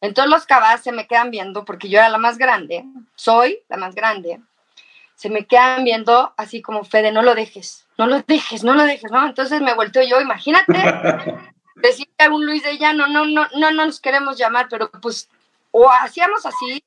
Entonces 0.01 0.29
los 0.29 0.45
cabas 0.45 0.83
se 0.83 0.91
me 0.91 1.07
quedan 1.07 1.31
viendo, 1.31 1.65
porque 1.65 1.89
yo 1.89 1.97
era 1.97 2.09
la 2.09 2.19
más 2.19 2.37
grande, 2.37 2.85
soy 3.15 3.63
la 3.69 3.77
más 3.77 3.95
grande, 3.95 4.39
se 5.15 5.31
me 5.31 5.47
quedan 5.47 5.83
viendo 5.83 6.31
así 6.37 6.61
como, 6.61 6.83
Fede, 6.83 7.11
no 7.11 7.23
lo 7.23 7.33
dejes, 7.33 7.87
no 7.97 8.05
lo 8.05 8.21
dejes, 8.21 8.63
no 8.63 8.75
lo 8.75 8.83
dejes, 8.83 9.11
¿no? 9.11 9.25
Entonces 9.25 9.61
me 9.61 9.73
volteo 9.73 10.03
yo, 10.03 10.21
imagínate, 10.21 10.73
decía 11.77 12.05
a 12.19 12.29
un 12.29 12.45
Luis 12.45 12.61
de 12.61 12.77
Llano, 12.77 13.07
no, 13.07 13.25
no, 13.25 13.47
no, 13.55 13.71
no 13.71 13.85
nos 13.87 13.99
queremos 13.99 14.37
llamar, 14.37 14.67
pero 14.69 14.91
pues 14.91 15.27
o 15.71 15.89
hacíamos 15.89 16.45
así, 16.45 16.83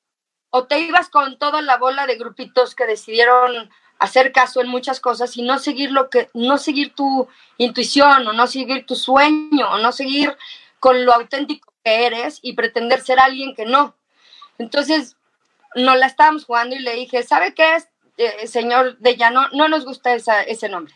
o 0.54 0.66
te 0.66 0.78
ibas 0.80 1.08
con 1.08 1.38
toda 1.38 1.62
la 1.62 1.78
bola 1.78 2.06
de 2.06 2.16
grupitos 2.16 2.74
que 2.74 2.86
decidieron 2.86 3.70
hacer 3.98 4.32
caso 4.32 4.60
en 4.60 4.68
muchas 4.68 5.00
cosas 5.00 5.34
y 5.38 5.42
no 5.42 5.58
seguir 5.58 5.90
lo 5.92 6.10
que, 6.10 6.28
no 6.34 6.58
seguir 6.58 6.94
tu 6.94 7.26
intuición 7.56 8.26
o 8.28 8.32
no 8.34 8.46
seguir 8.46 8.84
tu 8.84 8.94
sueño 8.94 9.70
o 9.70 9.78
no 9.78 9.92
seguir 9.92 10.36
con 10.78 11.06
lo 11.06 11.14
auténtico 11.14 11.72
que 11.82 12.04
eres 12.04 12.38
y 12.42 12.52
pretender 12.52 13.00
ser 13.00 13.18
alguien 13.18 13.54
que 13.54 13.64
no. 13.64 13.96
Entonces, 14.58 15.16
nos 15.74 15.96
la 15.96 16.06
estábamos 16.06 16.44
jugando 16.44 16.76
y 16.76 16.80
le 16.80 16.96
dije, 16.96 17.22
¿sabe 17.22 17.54
qué 17.54 17.76
es, 17.76 17.88
eh, 18.18 18.46
señor 18.46 18.98
de 18.98 19.16
Llano? 19.16 19.48
No 19.52 19.68
nos 19.68 19.86
gusta 19.86 20.12
ese 20.12 20.68
nombre. 20.68 20.94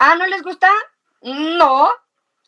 Ah, 0.00 0.16
¿no 0.16 0.26
les 0.26 0.42
gusta? 0.42 0.70
No. 1.22 1.88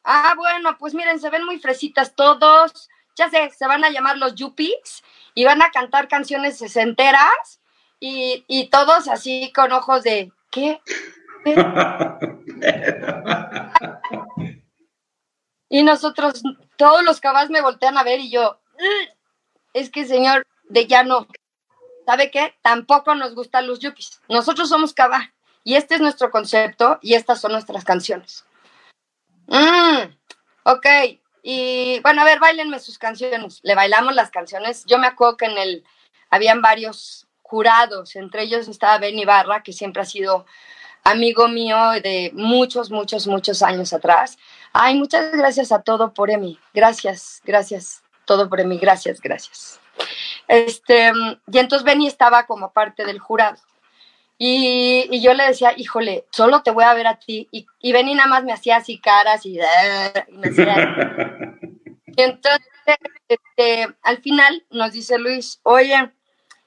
Ah, 0.02 0.34
bueno, 0.36 0.76
pues 0.78 0.94
miren, 0.94 1.20
se 1.20 1.30
ven 1.30 1.44
muy 1.44 1.60
fresitas 1.60 2.16
todos. 2.16 2.88
Ya 3.14 3.30
sé, 3.30 3.50
se 3.50 3.68
van 3.68 3.84
a 3.84 3.90
llamar 3.90 4.18
los 4.18 4.34
Yuppies 4.34 5.04
y 5.36 5.44
van 5.44 5.62
a 5.62 5.70
cantar 5.70 6.08
canciones 6.08 6.58
sesenteras 6.58 7.60
y, 8.00 8.44
y 8.48 8.68
todos 8.70 9.06
así 9.06 9.52
con 9.54 9.70
ojos 9.70 10.02
de, 10.02 10.32
¿qué? 10.50 10.80
y 15.68 15.82
nosotros, 15.82 16.42
todos 16.76 17.04
los 17.04 17.20
cabas 17.20 17.50
me 17.50 17.60
voltean 17.60 17.98
a 17.98 18.02
ver 18.02 18.20
y 18.20 18.30
yo, 18.30 18.58
es 19.74 19.90
que 19.90 20.06
señor 20.06 20.46
de 20.70 20.86
llano, 20.86 21.28
¿sabe 22.06 22.30
qué? 22.30 22.54
Tampoco 22.62 23.14
nos 23.14 23.34
gustan 23.34 23.66
los 23.66 23.80
yuppies. 23.80 24.22
Nosotros 24.30 24.70
somos 24.70 24.94
cabá 24.94 25.34
y 25.64 25.74
este 25.74 25.96
es 25.96 26.00
nuestro 26.00 26.30
concepto 26.30 26.98
y 27.02 27.12
estas 27.12 27.42
son 27.42 27.52
nuestras 27.52 27.84
canciones. 27.84 28.46
Mm, 29.48 30.14
ok, 30.64 30.86
y 31.48 32.00
bueno, 32.00 32.22
a 32.22 32.24
ver, 32.24 32.40
bailenme 32.40 32.80
sus 32.80 32.98
canciones. 32.98 33.60
Le 33.62 33.76
bailamos 33.76 34.12
las 34.16 34.30
canciones. 34.30 34.84
Yo 34.84 34.98
me 34.98 35.06
acuerdo 35.06 35.36
que 35.36 35.44
en 35.44 35.56
el, 35.56 35.84
habían 36.28 36.60
varios 36.60 37.28
jurados, 37.42 38.16
entre 38.16 38.42
ellos 38.42 38.66
estaba 38.66 38.98
Ben 38.98 39.16
Ibarra, 39.16 39.62
que 39.62 39.72
siempre 39.72 40.02
ha 40.02 40.06
sido 40.06 40.44
amigo 41.04 41.46
mío 41.46 41.78
de 42.02 42.32
muchos, 42.34 42.90
muchos, 42.90 43.28
muchos 43.28 43.62
años 43.62 43.92
atrás. 43.92 44.38
Ay, 44.72 44.96
muchas 44.96 45.30
gracias 45.36 45.70
a 45.70 45.82
todo 45.82 46.12
por 46.12 46.32
Emi. 46.32 46.58
Gracias, 46.74 47.40
gracias, 47.44 48.02
todo 48.24 48.48
por 48.48 48.58
Emi. 48.58 48.78
Gracias, 48.78 49.20
gracias. 49.20 49.78
Este, 50.48 51.12
y 51.46 51.58
entonces 51.58 51.84
Benny 51.84 52.08
estaba 52.08 52.46
como 52.46 52.72
parte 52.72 53.04
del 53.04 53.20
jurado. 53.20 53.58
Y, 54.38 55.20
yo 55.20 55.34
le 55.34 55.44
decía, 55.44 55.72
híjole, 55.76 56.26
solo 56.30 56.62
te 56.62 56.70
voy 56.70 56.84
a 56.84 56.94
ver 56.94 57.06
a 57.06 57.18
ti. 57.18 57.48
Y, 57.50 57.66
y 57.80 57.92
Benny 57.92 58.14
nada 58.14 58.28
más 58.28 58.44
me 58.44 58.52
hacía 58.52 58.76
así 58.76 58.98
caras 58.98 59.46
y, 59.46 59.58
y 59.58 60.36
me 60.36 60.48
hacía... 60.48 60.76
y 62.06 62.22
entonces, 62.22 62.66
este, 63.28 63.88
al 64.02 64.18
final 64.18 64.64
nos 64.70 64.92
dice 64.92 65.18
Luis, 65.18 65.60
oye, 65.62 66.12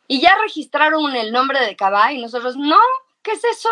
y 0.08 0.20
ya 0.20 0.36
registraron 0.42 1.16
el 1.16 1.32
nombre 1.32 1.60
de 1.60 1.76
Cabá 1.76 2.12
y 2.12 2.22
nosotros, 2.22 2.58
no, 2.58 2.80
¿qué 3.22 3.32
es 3.32 3.44
eso? 3.44 3.70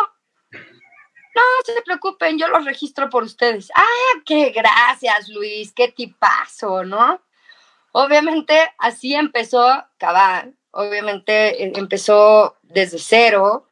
no 1.38 1.74
se 1.74 1.82
preocupen, 1.84 2.38
yo 2.38 2.48
los 2.48 2.66
registro 2.66 3.10
por 3.10 3.24
ustedes. 3.24 3.70
Ah, 3.75 4.22
qué 4.25 4.50
gracias, 4.50 5.30
Luis, 5.30 5.72
qué 5.72 5.89
tipazo, 5.89 6.84
¿no? 6.84 7.22
Obviamente 7.92 8.60
así 8.77 9.13
empezó 9.16 9.86
Cabal, 9.98 10.56
obviamente 10.72 11.63
eh, 11.63 11.74
empezó 11.75 12.58
desde 12.63 13.00
cero, 13.00 13.66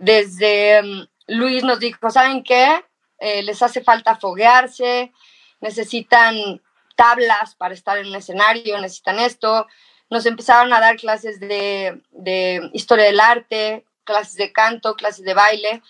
desde 0.00 0.82
mm, 0.82 1.08
Luis 1.28 1.62
nos 1.62 1.78
dijo, 1.78 2.10
¿saben 2.10 2.42
qué? 2.42 2.84
Eh, 3.18 3.42
les 3.42 3.62
hace 3.62 3.82
falta 3.82 4.16
foguearse, 4.16 5.12
necesitan 5.60 6.60
tablas 6.96 7.54
para 7.54 7.74
estar 7.74 7.98
en 7.98 8.08
un 8.08 8.16
escenario, 8.16 8.80
necesitan 8.80 9.18
esto. 9.20 9.66
Nos 10.08 10.26
empezaron 10.26 10.72
a 10.72 10.80
dar 10.80 10.96
clases 10.96 11.38
de, 11.38 12.00
de 12.10 12.70
historia 12.72 13.04
del 13.04 13.20
arte, 13.20 13.84
clases 14.04 14.34
de 14.34 14.52
canto, 14.52 14.96
clases 14.96 15.24
de 15.24 15.34
baile 15.34 15.82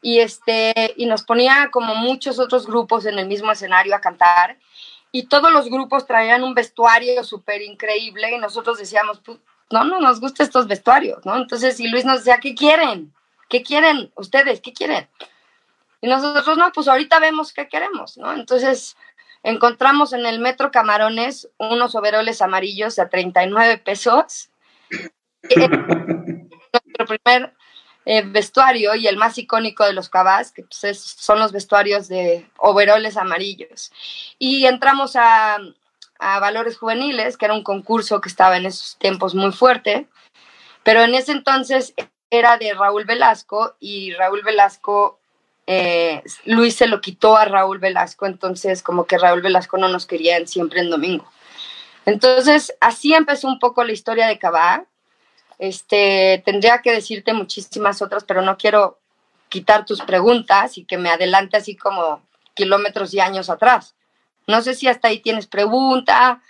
y 0.00 0.20
este 0.20 0.94
y 0.96 1.06
nos 1.06 1.22
ponía 1.22 1.70
como 1.70 1.94
muchos 1.94 2.38
otros 2.38 2.66
grupos 2.66 3.04
en 3.04 3.18
el 3.18 3.26
mismo 3.26 3.50
escenario 3.50 3.94
a 3.94 4.00
cantar 4.00 4.58
y 5.10 5.24
todos 5.24 5.52
los 5.52 5.68
grupos 5.70 6.06
traían 6.06 6.44
un 6.44 6.54
vestuario 6.54 7.22
súper 7.24 7.62
increíble 7.62 8.34
y 8.34 8.38
nosotros 8.38 8.78
decíamos, 8.78 9.20
pues, 9.20 9.38
no, 9.70 9.84
no 9.84 10.00
nos 10.00 10.20
gustan 10.20 10.46
estos 10.46 10.66
vestuarios, 10.66 11.24
¿no? 11.24 11.36
Entonces, 11.36 11.78
y 11.80 11.88
Luis 11.88 12.04
nos 12.04 12.18
decía, 12.18 12.38
¿qué 12.40 12.54
quieren? 12.54 13.12
¿Qué 13.48 13.62
quieren 13.62 14.12
ustedes? 14.14 14.60
¿Qué 14.60 14.72
quieren? 14.72 15.08
Y 16.00 16.08
nosotros, 16.08 16.56
no, 16.56 16.70
pues 16.72 16.86
ahorita 16.88 17.18
vemos 17.18 17.52
qué 17.52 17.68
queremos, 17.68 18.16
¿no? 18.18 18.32
Entonces, 18.32 18.96
encontramos 19.42 20.12
en 20.12 20.26
el 20.26 20.38
Metro 20.38 20.70
Camarones 20.70 21.48
unos 21.58 21.94
overoles 21.94 22.40
amarillos 22.42 22.98
a 22.98 23.08
39 23.08 23.78
pesos. 23.78 24.50
Nuestro 25.42 27.06
primer 27.06 27.54
eh, 28.04 28.22
vestuario 28.22 28.94
y 28.94 29.06
el 29.06 29.16
más 29.16 29.38
icónico 29.38 29.84
de 29.84 29.92
los 29.92 30.08
cabas, 30.08 30.52
que 30.52 30.62
pues, 30.62 30.98
son 31.00 31.40
los 31.40 31.52
vestuarios 31.52 32.08
de 32.08 32.48
overoles 32.58 33.16
amarillos. 33.16 33.92
Y 34.38 34.66
entramos 34.66 35.16
a, 35.16 35.58
a 36.18 36.40
Valores 36.40 36.78
Juveniles, 36.78 37.36
que 37.36 37.46
era 37.46 37.54
un 37.54 37.64
concurso 37.64 38.20
que 38.20 38.28
estaba 38.28 38.56
en 38.56 38.66
esos 38.66 38.96
tiempos 38.98 39.34
muy 39.34 39.52
fuerte, 39.52 40.06
pero 40.84 41.02
en 41.02 41.14
ese 41.14 41.32
entonces 41.32 41.94
era 42.30 42.58
de 42.58 42.74
Raúl 42.74 43.04
Velasco 43.04 43.76
y 43.80 44.12
Raúl 44.14 44.42
Velasco, 44.42 45.18
eh, 45.66 46.22
Luis 46.44 46.76
se 46.76 46.86
lo 46.86 47.00
quitó 47.00 47.36
a 47.36 47.44
Raúl 47.44 47.78
Velasco, 47.78 48.26
entonces 48.26 48.82
como 48.82 49.06
que 49.06 49.18
Raúl 49.18 49.42
Velasco 49.42 49.78
no 49.78 49.88
nos 49.88 50.06
quería 50.06 50.44
siempre 50.46 50.80
en 50.80 50.90
domingo. 50.90 51.24
Entonces 52.06 52.74
así 52.80 53.14
empezó 53.14 53.48
un 53.48 53.58
poco 53.58 53.84
la 53.84 53.92
historia 53.92 54.26
de 54.26 54.38
Cabá 54.38 54.86
este, 55.58 56.42
tendría 56.44 56.78
que 56.78 56.92
decirte 56.92 57.32
muchísimas 57.32 58.00
otras, 58.00 58.24
pero 58.24 58.42
no 58.42 58.56
quiero 58.56 58.98
quitar 59.48 59.84
tus 59.84 60.00
preguntas 60.02 60.78
y 60.78 60.84
que 60.84 60.98
me 60.98 61.10
adelante 61.10 61.56
así 61.56 61.76
como 61.76 62.22
kilómetros 62.54 63.12
y 63.12 63.20
años 63.20 63.50
atrás. 63.50 63.94
No 64.46 64.62
sé 64.62 64.74
si 64.74 64.88
hasta 64.88 65.08
ahí 65.08 65.20
tienes 65.20 65.46
pregunta 65.46 66.40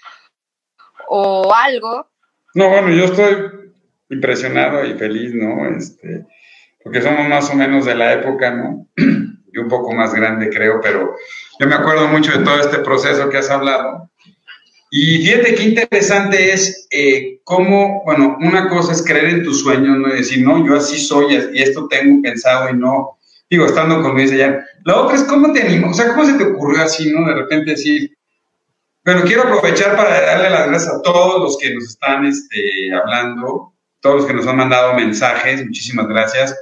o 1.09 1.53
algo. 1.55 2.07
No, 2.55 2.69
bueno, 2.69 2.91
yo 2.91 3.05
estoy 3.05 3.68
impresionado 4.11 4.85
y 4.85 4.95
feliz, 4.95 5.35
¿no? 5.35 5.69
Este, 5.69 6.25
porque 6.83 7.03
somos 7.03 7.29
más 7.29 7.51
o 7.51 7.55
menos 7.55 7.85
de 7.87 7.95
la 7.95 8.15
época, 8.15 8.51
¿no? 8.51 8.87
Y 9.51 9.57
un 9.57 9.69
poco 9.69 9.95
más 9.95 10.13
grande, 10.13 10.51
creo, 10.51 10.79
pero 10.83 11.17
yo 11.59 11.67
me 11.67 11.75
acuerdo 11.75 12.07
mucho 12.09 12.37
de 12.37 12.45
todo 12.45 12.61
este 12.61 12.81
proceso 12.81 13.31
que 13.31 13.39
has 13.39 13.49
hablado. 13.49 14.11
Y 14.91 15.25
fíjate 15.25 15.55
qué 15.55 15.63
interesante 15.63 16.53
es 16.53 16.87
eh, 16.91 17.41
cómo, 17.45 18.03
bueno, 18.05 18.37
una 18.41 18.69
cosa 18.69 18.93
es 18.93 19.03
creer 19.03 19.27
en 19.27 19.45
tus 19.45 19.63
sueños, 19.63 19.97
¿no? 19.97 20.09
Decir, 20.09 20.45
no, 20.45 20.67
yo 20.67 20.77
así 20.77 20.99
soy 20.99 21.35
y 21.55 21.63
esto 21.63 21.89
tengo 21.89 22.21
pensado 22.21 22.69
y 22.69 22.75
no, 22.75 23.19
digo, 23.49 23.65
estando 23.65 24.03
con 24.03 24.13
Luis 24.13 24.33
allá. 24.33 24.65
La 24.85 24.97
otra 25.01 25.17
es 25.17 25.25
cómo 25.25 25.53
te 25.53 25.63
animó, 25.63 25.91
o 25.91 25.95
sea, 25.95 26.09
cómo 26.09 26.27
se 26.27 26.35
te 26.35 26.45
ocurrió 26.45 26.83
así, 26.83 27.11
¿no? 27.11 27.27
De 27.27 27.35
repente 27.35 27.71
decir, 27.71 28.17
bueno, 29.05 29.23
quiero 29.25 29.45
aprovechar 29.45 29.97
para 29.97 30.21
darle 30.21 30.51
las 30.51 30.69
gracias 30.69 30.95
a 30.95 31.03
todos 31.03 31.41
los 31.41 31.59
que 31.59 31.75
nos 31.75 31.85
están 31.85 32.27
este, 32.27 32.93
hablando, 32.95 33.75
todos 34.09 34.23
los 34.23 34.27
que 34.27 34.33
nos 34.33 34.47
han 34.47 34.57
mandado 34.57 34.95
mensajes, 34.95 35.63
muchísimas 35.67 36.09
gracias. 36.09 36.57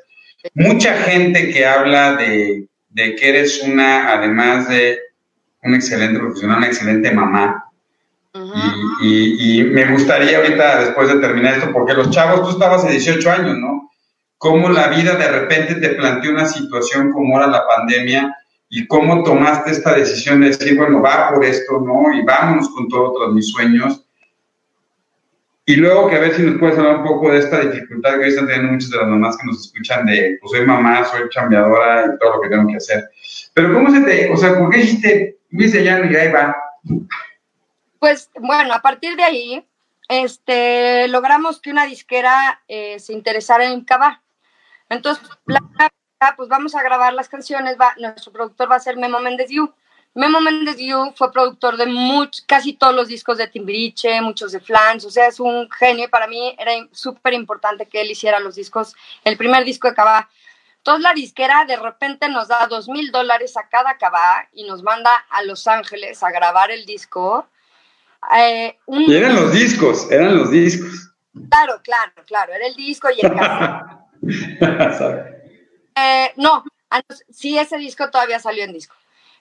Mucha 0.54 0.94
gente 0.94 1.52
que 1.52 1.64
habla 1.64 2.16
de, 2.16 2.66
de 2.88 3.14
que 3.14 3.28
eres 3.28 3.62
una, 3.62 4.12
además 4.12 4.68
de 4.68 4.98
una 5.62 5.76
excelente 5.76 6.18
profesional, 6.18 6.58
una 6.58 6.66
excelente 6.66 7.12
mamá, 7.12 7.70
y, 9.00 9.62
me 9.62 9.92
gustaría 9.92 10.38
ahorita, 10.38 10.80
después 10.80 11.08
de 11.08 11.20
terminar 11.20 11.54
esto, 11.54 11.70
porque 11.72 11.94
los 11.94 12.10
chavos, 12.10 12.42
tú 12.42 12.50
estabas 12.50 12.84
de 12.84 12.90
18 12.90 13.30
años, 13.30 13.58
¿no? 13.58 13.90
Cómo 14.38 14.68
la 14.68 14.88
vida 14.88 15.14
de 15.14 15.28
repente 15.28 15.76
te 15.76 15.90
planteó 15.90 16.32
una 16.32 16.46
situación 16.46 17.12
como 17.12 17.38
era 17.38 17.46
la 17.46 17.64
pandemia 17.64 18.36
y 18.68 18.88
cómo 18.88 19.22
tomaste 19.22 19.70
esta 19.70 19.94
decisión 19.94 20.40
de 20.40 20.48
decir, 20.48 20.76
bueno, 20.76 21.00
va 21.00 21.30
por 21.30 21.44
esto, 21.44 21.80
¿no? 21.80 22.12
Y 22.12 22.22
vámonos 22.24 22.68
con 22.70 22.88
todos 22.88 23.32
mis 23.32 23.48
sueños. 23.50 24.05
Y 25.68 25.74
luego 25.74 26.08
que 26.08 26.14
a 26.14 26.20
ver 26.20 26.34
si 26.34 26.42
nos 26.42 26.60
puedes 26.60 26.78
hablar 26.78 26.98
un 26.98 27.04
poco 27.04 27.32
de 27.32 27.40
esta 27.40 27.58
dificultad 27.60 28.12
que 28.12 28.18
hoy 28.18 28.28
están 28.28 28.46
teniendo 28.46 28.72
muchas 28.72 28.88
de 28.88 28.98
las 28.98 29.08
mamás 29.08 29.36
que 29.36 29.46
nos 29.46 29.66
escuchan 29.66 30.06
de, 30.06 30.38
pues 30.40 30.52
soy 30.52 30.64
mamá, 30.64 31.04
soy 31.04 31.28
chambeadora 31.30 32.06
y 32.06 32.18
todo 32.20 32.36
lo 32.36 32.40
que 32.40 32.48
tengo 32.48 32.68
que 32.68 32.76
hacer. 32.76 33.10
Pero 33.52 33.74
¿cómo 33.74 33.90
se 33.90 34.00
te, 34.02 34.32
o 34.32 34.36
sea, 34.36 34.56
¿por 34.56 34.70
qué 34.70 34.78
dijiste, 34.78 35.38
dice 35.50 35.82
ya 35.82 35.98
y 35.98 36.14
ahí 36.14 36.30
va? 36.30 36.56
Pues 37.98 38.30
bueno, 38.38 38.74
a 38.74 38.80
partir 38.80 39.16
de 39.16 39.24
ahí, 39.24 39.66
este, 40.08 41.08
logramos 41.08 41.60
que 41.60 41.72
una 41.72 41.84
disquera 41.84 42.62
eh, 42.68 43.00
se 43.00 43.12
interesara 43.12 43.64
en 43.64 43.84
Cabá. 43.84 44.22
Entonces, 44.88 45.28
pues 46.36 46.48
vamos 46.48 46.76
a 46.76 46.82
grabar 46.84 47.12
las 47.12 47.28
canciones, 47.28 47.76
va, 47.80 47.92
nuestro 47.98 48.32
productor 48.32 48.70
va 48.70 48.76
a 48.76 48.80
ser 48.80 48.96
Memo 48.96 49.18
Méndez 49.18 49.50
You. 49.50 49.74
Memo 50.16 50.40
Méndez 50.40 50.78
You 50.78 51.12
fue 51.14 51.30
productor 51.30 51.76
de 51.76 51.84
much, 51.84 52.38
casi 52.46 52.72
todos 52.72 52.94
los 52.94 53.08
discos 53.08 53.36
de 53.36 53.48
Timbiriche, 53.48 54.22
muchos 54.22 54.52
de 54.52 54.60
Flans, 54.60 55.04
o 55.04 55.10
sea, 55.10 55.26
es 55.26 55.38
un 55.38 55.68
genio. 55.70 56.08
Para 56.08 56.26
mí 56.26 56.56
era 56.58 56.72
súper 56.90 57.34
importante 57.34 57.84
que 57.84 58.00
él 58.00 58.10
hiciera 58.10 58.40
los 58.40 58.54
discos, 58.54 58.94
el 59.24 59.36
primer 59.36 59.66
disco 59.66 59.88
de 59.88 59.94
Cabá. 59.94 60.30
Entonces 60.78 61.02
la 61.02 61.12
disquera 61.12 61.66
de 61.66 61.76
repente 61.76 62.30
nos 62.30 62.48
da 62.48 62.66
dos 62.66 62.88
mil 62.88 63.12
dólares 63.12 63.58
a 63.58 63.68
cada 63.68 63.98
Cabá 63.98 64.48
y 64.54 64.64
nos 64.64 64.82
manda 64.82 65.10
a 65.28 65.42
Los 65.42 65.66
Ángeles 65.66 66.22
a 66.22 66.30
grabar 66.30 66.70
el 66.70 66.86
disco 66.86 67.46
eh, 68.38 68.78
y 68.88 69.14
eran 69.14 69.34
los 69.34 69.52
discos, 69.52 70.10
eran 70.10 70.34
los 70.34 70.50
discos. 70.50 71.12
Claro, 71.50 71.82
claro, 71.82 72.12
claro, 72.26 72.54
era 72.54 72.66
el 72.66 72.74
disco 72.74 73.08
y 73.10 73.20
el 73.20 73.32
eh, 75.94 76.32
no, 76.36 76.64
sí, 77.28 77.58
ese 77.58 77.76
disco 77.76 78.10
todavía 78.10 78.38
salió 78.38 78.64
en 78.64 78.72
disco. 78.72 78.94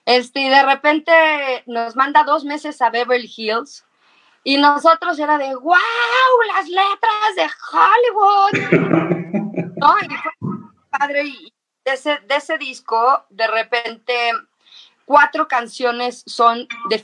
Este, 0.06 0.40
y 0.40 0.48
de 0.48 0.62
repente 0.62 1.64
nos 1.66 1.96
manda 1.96 2.22
dos 2.22 2.44
meses 2.44 2.80
a 2.80 2.90
Beverly 2.90 3.30
Hills 3.36 3.84
y 4.44 4.56
nosotros 4.56 5.18
era 5.18 5.36
de, 5.36 5.52
wow, 5.56 5.74
las 6.54 6.68
letras 6.68 7.34
de 7.34 7.50
Hollywood. 7.72 8.52
no, 9.76 9.98
y 9.98 10.08
fue 10.08 10.32
padre, 10.90 11.24
y 11.24 11.52
de 11.84 11.92
ese, 11.92 12.18
de 12.28 12.36
ese 12.36 12.56
disco, 12.56 13.26
de 13.30 13.48
repente, 13.48 14.14
cuatro 15.04 15.48
canciones 15.48 16.22
son 16.26 16.68
de 16.88 17.02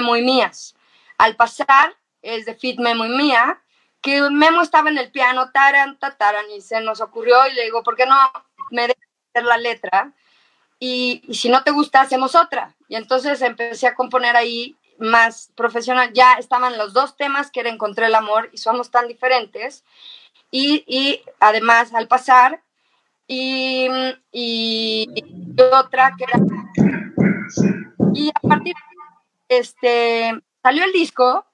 muy 0.00 0.22
mías. 0.22 0.76
Al 1.18 1.34
pasar, 1.34 1.96
es 2.22 2.46
de 2.46 2.54
Fit 2.54 2.78
Memo 2.78 3.04
y 3.04 3.08
mía, 3.08 3.60
que 4.00 4.22
Memo 4.30 4.62
estaba 4.62 4.90
en 4.90 4.98
el 4.98 5.10
piano, 5.10 5.50
taran, 5.50 5.98
taran, 5.98 6.48
y 6.56 6.60
se 6.60 6.80
nos 6.80 7.00
ocurrió 7.00 7.46
y 7.48 7.54
le 7.54 7.64
digo, 7.64 7.82
¿por 7.82 7.96
qué 7.96 8.06
no 8.06 8.16
me 8.70 8.82
dejas 8.82 9.08
hacer 9.32 9.44
la 9.44 9.56
letra? 9.56 10.14
Y, 10.86 11.22
si 11.32 11.48
no 11.48 11.62
te 11.64 11.70
gusta, 11.70 12.02
hacemos 12.02 12.34
otra. 12.34 12.74
Y 12.88 12.96
entonces 12.96 13.40
empecé 13.40 13.86
a 13.86 13.94
componer 13.94 14.36
ahí 14.36 14.76
más 14.98 15.50
profesional. 15.54 16.12
Ya 16.12 16.34
estaban 16.34 16.76
los 16.76 16.92
dos 16.92 17.16
temas 17.16 17.50
que 17.50 17.60
era 17.60 17.70
Encontré 17.70 18.04
el 18.04 18.14
amor 18.14 18.50
y 18.52 18.58
somos 18.58 18.90
tan 18.90 19.08
diferentes. 19.08 19.82
Y, 20.50 20.84
y 20.86 21.22
además, 21.40 21.94
al 21.94 22.06
pasar, 22.06 22.60
y, 23.26 23.88
y, 24.30 25.08
otra 25.72 26.14
que 26.18 26.24
era... 26.24 26.38
Y 28.12 28.28
a 28.28 28.40
partir 28.46 28.74
de 29.48 29.58
este 29.58 30.42
salió 30.62 30.84
el 30.84 30.92
disco 30.92 31.46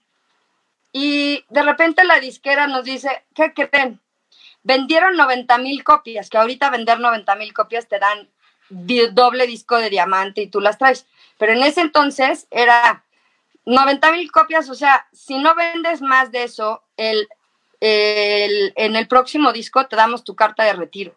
y 0.93 1.45
de 1.51 1.63
repente 1.63 2.03
la 2.03 2.19
disquera 2.19 2.67
nos 2.67 2.85
dice, 2.85 3.25
¿qué 3.35 3.53
creen? 3.55 4.01
Vendieron 4.65 5.17
90 5.17 5.57
mil 5.59 5.85
copias, 5.85 6.29
que 6.29 6.37
ahorita 6.37 6.69
vender 6.69 6.99
90 6.99 7.37
mil 7.37 7.55
copias 7.55 7.87
te 7.87 8.01
dan 8.01 8.29
doble 8.71 9.47
disco 9.47 9.77
de 9.77 9.91
diamante 9.91 10.43
y 10.43 10.47
tú 10.47 10.61
las 10.61 10.79
traes. 10.79 11.07
Pero 11.39 11.53
en 11.53 11.63
ese 11.63 11.81
entonces 11.81 12.47
era 12.51 13.05
90 13.67 14.13
mil 14.13 14.31
copias, 14.33 14.69
o 14.71 14.75
sea, 14.75 15.07
si 15.13 15.39
no 15.39 15.55
vendes 15.55 16.01
más 16.01 16.33
de 16.33 16.45
eso, 16.45 16.83
el, 16.97 17.29
en 17.81 18.97
el 18.97 19.09
próximo 19.09 19.53
disco 19.53 19.87
te 19.87 19.97
damos 19.97 20.25
tu 20.25 20.35
carta 20.35 20.65
de 20.65 20.73
retiro. 20.73 21.15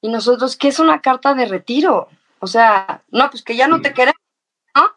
Y 0.00 0.08
nosotros, 0.08 0.56
¿qué 0.56 0.68
es 0.68 0.78
una 0.78 1.00
carta 1.00 1.34
de 1.34 1.46
retiro? 1.46 2.08
O 2.38 2.46
sea, 2.46 3.02
no, 3.08 3.30
pues 3.30 3.42
que 3.42 3.56
ya 3.56 3.66
no 3.66 3.80
te 3.80 3.92
queremos, 3.92 4.20
¿no? 4.74 4.90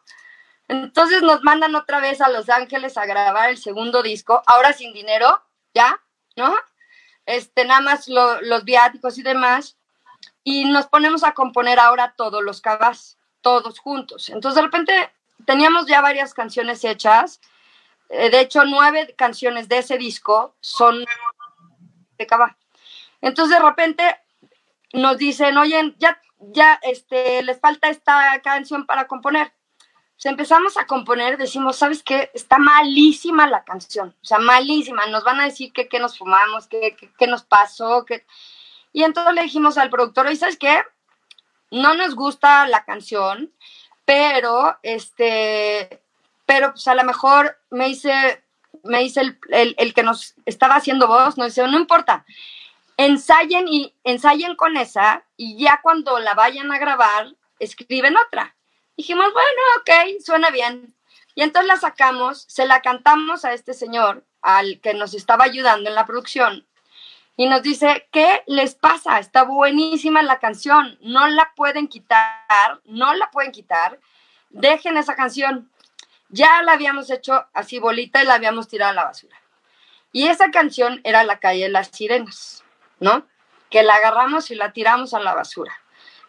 Entonces 0.67 1.23
nos 1.23 1.41
mandan 1.43 1.75
otra 1.75 1.99
vez 1.99 2.21
a 2.21 2.29
Los 2.29 2.49
Ángeles 2.49 2.97
a 2.97 3.05
grabar 3.05 3.49
el 3.49 3.57
segundo 3.57 4.03
disco, 4.03 4.43
ahora 4.45 4.73
sin 4.73 4.93
dinero, 4.93 5.43
ya, 5.73 5.99
¿no? 6.35 6.53
Este, 7.25 7.65
nada 7.65 7.81
más 7.81 8.07
los 8.07 8.63
viáticos 8.65 9.17
y 9.17 9.23
demás. 9.23 9.78
Y 10.43 10.65
nos 10.65 10.88
ponemos 10.88 11.23
a 11.23 11.34
componer 11.34 11.80
ahora 11.80 12.13
todos 12.17 12.43
los 12.43 12.62
cabas, 12.62 13.17
todos 13.41 13.80
juntos. 13.80 14.30
Entonces 14.30 14.56
de 14.56 14.62
repente 14.62 15.12
teníamos 15.45 15.86
ya 15.86 16.02
varias 16.02 16.34
canciones 16.34 16.84
hechas. 16.84 17.41
Eh, 18.10 18.30
de 18.30 18.41
hecho, 18.41 18.63
nueve 18.65 19.13
canciones 19.17 19.69
de 19.69 19.80
ese 19.80 19.97
disco 19.97 20.56
son 20.60 21.06
de 22.17 22.28
cabá. 22.28 22.58
Entonces 23.21 23.58
de 23.58 23.63
repente 23.63 24.04
nos 24.93 25.17
dicen, 25.17 25.58
oye, 25.58 25.95
ya, 25.97 26.19
ya, 26.39 26.80
este, 26.84 27.43
les 27.43 27.60
falta 27.60 27.89
esta 27.89 28.41
canción 28.41 28.86
para 28.86 29.08
componer. 29.08 29.54
Pues 30.15 30.25
empezamos 30.25 30.78
a 30.78 30.86
componer, 30.86 31.38
decimos, 31.38 31.78
¿sabes 31.78 32.04
qué? 32.04 32.30
Está 32.34 32.58
malísima 32.58 33.47
la 33.47 33.63
canción, 33.63 34.15
o 34.21 34.25
sea, 34.25 34.38
malísima. 34.38 35.06
Nos 35.08 35.23
van 35.23 35.39
a 35.39 35.45
decir 35.45 35.71
que 35.71 35.88
qué 35.88 35.97
nos 35.99 36.17
fumamos, 36.17 36.67
qué, 36.67 36.97
qué, 37.17 37.28
nos 37.28 37.43
pasó, 37.43 38.06
que... 38.06 38.25
Y 38.91 39.04
entonces 39.04 39.34
le 39.34 39.43
dijimos 39.43 39.78
al 39.78 39.89
productor, 39.89 40.32
¿y 40.32 40.36
sabes 40.36 40.58
qué? 40.58 40.82
No 41.71 41.93
nos 41.93 42.15
gusta 42.15 42.67
la 42.67 42.84
canción, 42.84 43.54
pero, 44.06 44.78
este, 44.82 46.02
pero 46.45 46.71
pues 46.71 46.88
a 46.88 46.95
lo 46.95 47.04
mejor 47.04 47.60
me 47.69 47.88
dice, 47.88 48.43
me 48.84 48.99
dice 48.99 49.21
el, 49.21 49.39
el, 49.52 49.75
el 49.78 49.93
que 49.93 50.04
nos 50.04 50.34
estaba 50.45 50.75
haciendo 50.75 51.08
voz, 51.08 51.38
nos 51.38 51.47
dice, 51.47 51.67
no 51.67 51.78
importa, 51.78 52.25
ensayen 52.97 53.67
y 53.67 53.95
ensayen 54.04 54.56
con 54.56 54.75
esa 54.78 55.23
y 55.38 55.58
ya 55.58 55.80
cuando 55.82 56.19
la 56.19 56.34
vayan 56.34 56.71
a 56.71 56.80
grabar, 56.80 57.34
escriben 57.60 58.17
otra. 58.17 58.56
Dijimos, 58.97 59.32
bueno, 59.32 59.62
ok, 59.80 60.21
suena 60.21 60.49
bien. 60.49 60.93
Y 61.36 61.43
entonces 61.43 61.67
la 61.67 61.78
sacamos, 61.78 62.43
se 62.49 62.65
la 62.65 62.82
cantamos 62.82 63.45
a 63.45 63.54
este 63.54 63.73
señor, 63.73 64.25
al 64.41 64.82
que 64.82 64.93
nos 64.93 65.13
estaba 65.13 65.45
ayudando 65.45 65.88
en 65.88 65.95
la 65.95 66.06
producción, 66.06 66.67
y 67.39 67.47
nos 67.47 67.63
dice, 67.63 68.10
¿qué 68.12 68.43
les 68.47 68.75
pasa? 68.75 69.17
Está 69.17 69.43
buenísima 69.43 70.21
la 70.23 70.39
canción, 70.39 70.97
no 70.99 71.25
la 71.30 71.54
pueden 71.56 71.88
quitar, 71.88 72.82
no 72.84 73.13
la 73.13 73.32
pueden 73.32 73.54
quitar, 73.54 73.97
dejen 74.49 74.97
esa 74.97 75.15
canción. 75.15 75.71
Ya 76.28 76.62
la 76.63 76.73
habíamos 76.73 77.10
hecho 77.10 77.45
así 77.54 77.80
bolita 77.80 78.21
y 78.21 78.25
la 78.25 78.34
habíamos 78.34 78.67
tirado 78.67 78.91
a 78.91 78.95
la 78.95 79.06
basura. 79.06 79.38
Y 80.12 80.28
esa 80.28 80.52
canción 80.52 80.99
era 81.06 81.23
La 81.23 81.39
calle 81.39 81.63
de 81.63 81.69
las 81.69 81.88
sirenas. 81.88 82.63
¿no? 82.99 83.25
Que 83.69 83.84
la 83.84 83.95
agarramos 83.95 84.52
y 84.52 84.56
la 84.56 84.73
tiramos 84.73 85.13
a 85.13 85.19
la 85.19 85.34
basura. 85.34 85.73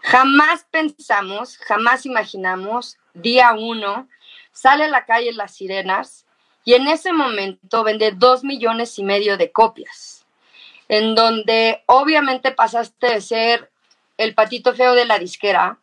Jamás 0.02 0.66
pensamos, 0.70 1.58
jamás 1.58 2.06
imaginamos, 2.06 2.98
día 3.14 3.52
uno, 3.52 4.08
sale 4.52 4.84
a 4.84 4.88
la 4.88 5.04
calle 5.04 5.32
Las 5.32 5.56
Sirenas 5.56 6.26
y 6.64 6.74
en 6.74 6.86
ese 6.86 7.12
momento 7.12 7.84
vende 7.84 8.12
dos 8.12 8.42
millones 8.42 8.98
y 8.98 9.02
medio 9.02 9.36
de 9.36 9.52
copias, 9.52 10.19
en 10.90 11.14
donde 11.14 11.84
obviamente 11.86 12.50
pasaste 12.50 13.06
de 13.06 13.20
ser 13.20 13.70
el 14.18 14.34
patito 14.34 14.74
feo 14.74 14.94
de 14.94 15.04
la 15.04 15.20
disquera 15.20 15.78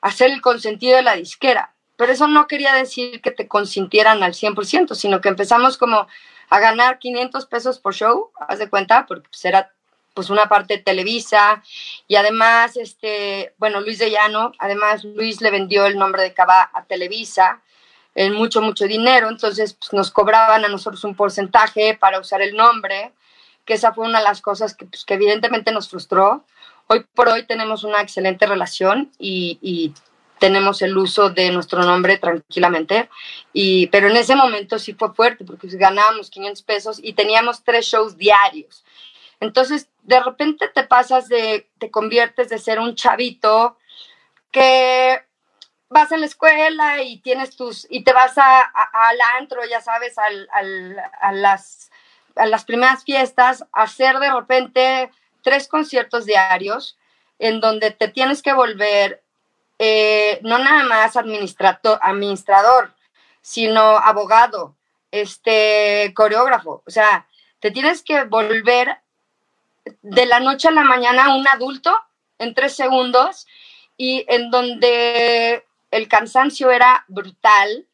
a 0.00 0.10
ser 0.10 0.30
el 0.30 0.40
consentido 0.40 0.96
de 0.96 1.02
la 1.02 1.14
disquera. 1.14 1.74
Pero 1.96 2.10
eso 2.10 2.26
no 2.26 2.48
quería 2.48 2.72
decir 2.72 3.20
que 3.20 3.32
te 3.32 3.46
consintieran 3.46 4.22
al 4.22 4.32
100%, 4.32 4.94
sino 4.94 5.20
que 5.20 5.28
empezamos 5.28 5.76
como 5.76 6.08
a 6.48 6.58
ganar 6.58 6.98
500 6.98 7.44
pesos 7.44 7.78
por 7.78 7.94
show, 7.94 8.30
haz 8.48 8.58
de 8.58 8.70
cuenta, 8.70 9.04
porque 9.04 9.28
pues 9.28 9.44
era 9.44 9.72
pues 10.14 10.30
una 10.30 10.48
parte 10.48 10.78
de 10.78 10.82
Televisa. 10.82 11.62
Y 12.08 12.16
además, 12.16 12.78
este, 12.78 13.52
bueno, 13.58 13.82
Luis 13.82 13.98
de 13.98 14.10
Llano, 14.10 14.52
además 14.58 15.04
Luis 15.04 15.42
le 15.42 15.50
vendió 15.50 15.84
el 15.84 15.98
nombre 15.98 16.22
de 16.22 16.32
Cava 16.32 16.70
a 16.72 16.84
Televisa 16.84 17.60
en 18.14 18.32
mucho, 18.32 18.62
mucho 18.62 18.86
dinero, 18.86 19.28
entonces 19.28 19.74
pues, 19.74 19.92
nos 19.92 20.10
cobraban 20.10 20.64
a 20.64 20.68
nosotros 20.68 21.04
un 21.04 21.14
porcentaje 21.14 21.94
para 21.94 22.18
usar 22.18 22.40
el 22.40 22.56
nombre, 22.56 23.12
que 23.70 23.74
esa 23.74 23.94
fue 23.94 24.04
una 24.04 24.18
de 24.18 24.24
las 24.24 24.42
cosas 24.42 24.74
que, 24.74 24.84
pues, 24.84 25.04
que 25.04 25.14
evidentemente 25.14 25.70
nos 25.70 25.88
frustró. 25.88 26.44
Hoy 26.88 27.06
por 27.14 27.28
hoy 27.28 27.46
tenemos 27.46 27.84
una 27.84 28.00
excelente 28.00 28.44
relación 28.44 29.12
y, 29.16 29.60
y 29.62 29.94
tenemos 30.40 30.82
el 30.82 30.98
uso 30.98 31.30
de 31.30 31.52
nuestro 31.52 31.84
nombre 31.84 32.18
tranquilamente, 32.18 33.08
y, 33.52 33.86
pero 33.86 34.08
en 34.08 34.16
ese 34.16 34.34
momento 34.34 34.80
sí 34.80 34.94
fue 34.94 35.14
fuerte 35.14 35.44
porque 35.44 35.68
ganábamos 35.68 36.30
500 36.30 36.62
pesos 36.64 37.00
y 37.00 37.12
teníamos 37.12 37.62
tres 37.62 37.86
shows 37.86 38.16
diarios. 38.16 38.84
Entonces, 39.38 39.88
de 40.02 40.18
repente 40.18 40.66
te 40.66 40.82
pasas 40.82 41.28
de, 41.28 41.68
te 41.78 41.92
conviertes 41.92 42.48
de 42.48 42.58
ser 42.58 42.80
un 42.80 42.96
chavito 42.96 43.76
que 44.50 45.22
vas 45.90 46.10
a 46.10 46.16
la 46.16 46.26
escuela 46.26 47.02
y 47.02 47.18
tienes 47.18 47.54
tus, 47.54 47.86
y 47.88 48.02
te 48.02 48.12
vas 48.12 48.36
a, 48.36 48.62
al 48.62 49.18
antro, 49.38 49.60
ya 49.70 49.80
sabes, 49.80 50.18
al, 50.18 50.48
a, 51.20 51.30
las, 51.30 51.89
a 52.36 52.46
las 52.46 52.64
primeras 52.64 53.04
fiestas, 53.04 53.64
hacer 53.72 54.18
de 54.18 54.32
repente 54.32 55.10
tres 55.42 55.68
conciertos 55.68 56.26
diarios 56.26 56.98
en 57.38 57.60
donde 57.60 57.90
te 57.90 58.08
tienes 58.08 58.42
que 58.42 58.52
volver 58.52 59.22
eh, 59.78 60.40
no 60.42 60.58
nada 60.58 60.84
más 60.84 61.16
administrador, 61.16 62.92
sino 63.40 63.96
abogado, 63.96 64.76
este 65.10 66.12
coreógrafo. 66.14 66.82
O 66.86 66.90
sea, 66.90 67.26
te 67.60 67.70
tienes 67.70 68.02
que 68.02 68.24
volver 68.24 68.98
de 70.02 70.26
la 70.26 70.40
noche 70.40 70.68
a 70.68 70.72
la 70.72 70.84
mañana 70.84 71.34
un 71.34 71.48
adulto 71.48 71.98
en 72.38 72.54
tres 72.54 72.76
segundos 72.76 73.46
y 73.96 74.24
en 74.28 74.50
donde 74.50 75.64
el 75.90 76.08
cansancio 76.08 76.70
era 76.70 77.04
brutal. 77.08 77.86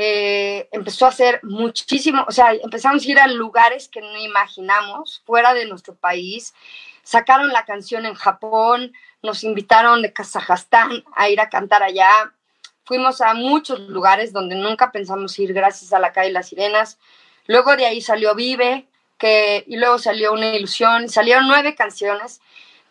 Eh, 0.00 0.68
empezó 0.70 1.06
a 1.06 1.08
hacer 1.08 1.40
muchísimo, 1.42 2.24
o 2.28 2.30
sea, 2.30 2.52
empezamos 2.52 3.04
a 3.04 3.10
ir 3.10 3.18
a 3.18 3.26
lugares 3.26 3.88
que 3.88 4.00
no 4.00 4.16
imaginamos, 4.16 5.24
fuera 5.26 5.54
de 5.54 5.66
nuestro 5.66 5.96
país. 5.96 6.54
Sacaron 7.02 7.48
la 7.48 7.64
canción 7.64 8.06
en 8.06 8.14
Japón, 8.14 8.92
nos 9.24 9.42
invitaron 9.42 10.00
de 10.00 10.12
Kazajstán 10.12 11.02
a 11.16 11.28
ir 11.30 11.40
a 11.40 11.48
cantar 11.48 11.82
allá. 11.82 12.32
Fuimos 12.84 13.20
a 13.20 13.34
muchos 13.34 13.80
lugares 13.80 14.32
donde 14.32 14.54
nunca 14.54 14.92
pensamos 14.92 15.36
ir 15.40 15.52
gracias 15.52 15.92
a 15.92 15.98
la 15.98 16.12
calle 16.12 16.30
Las 16.30 16.50
Sirenas. 16.50 17.00
Luego 17.48 17.74
de 17.74 17.86
ahí 17.86 18.00
salió 18.00 18.36
Vive, 18.36 18.86
que, 19.18 19.64
y 19.66 19.78
luego 19.78 19.98
salió 19.98 20.32
Una 20.32 20.54
Ilusión, 20.54 21.08
salieron 21.08 21.48
nueve 21.48 21.74
canciones. 21.74 22.40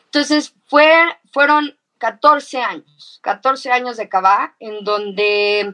Entonces, 0.07 0.53
fue, 0.65 0.91
fueron 1.31 1.77
14 1.99 2.61
años, 2.61 3.19
14 3.21 3.71
años 3.71 3.95
de 3.95 4.09
Cabá, 4.09 4.55
en 4.59 4.83
donde 4.83 5.73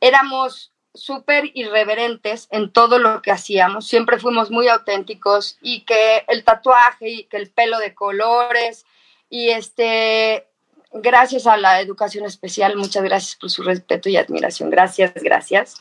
éramos 0.00 0.72
súper 0.94 1.50
irreverentes 1.54 2.48
en 2.50 2.72
todo 2.72 2.98
lo 2.98 3.22
que 3.22 3.30
hacíamos, 3.30 3.86
siempre 3.86 4.18
fuimos 4.18 4.50
muy 4.50 4.68
auténticos 4.68 5.56
y 5.60 5.82
que 5.84 6.24
el 6.26 6.42
tatuaje 6.42 7.08
y 7.08 7.24
que 7.24 7.36
el 7.36 7.50
pelo 7.50 7.78
de 7.78 7.94
colores 7.94 8.86
y 9.28 9.50
este, 9.50 10.48
gracias 10.92 11.46
a 11.46 11.56
la 11.56 11.80
educación 11.80 12.24
especial, 12.24 12.76
muchas 12.76 13.04
gracias 13.04 13.36
por 13.36 13.50
su 13.50 13.62
respeto 13.62 14.08
y 14.08 14.16
admiración, 14.16 14.70
gracias, 14.70 15.14
gracias. 15.14 15.80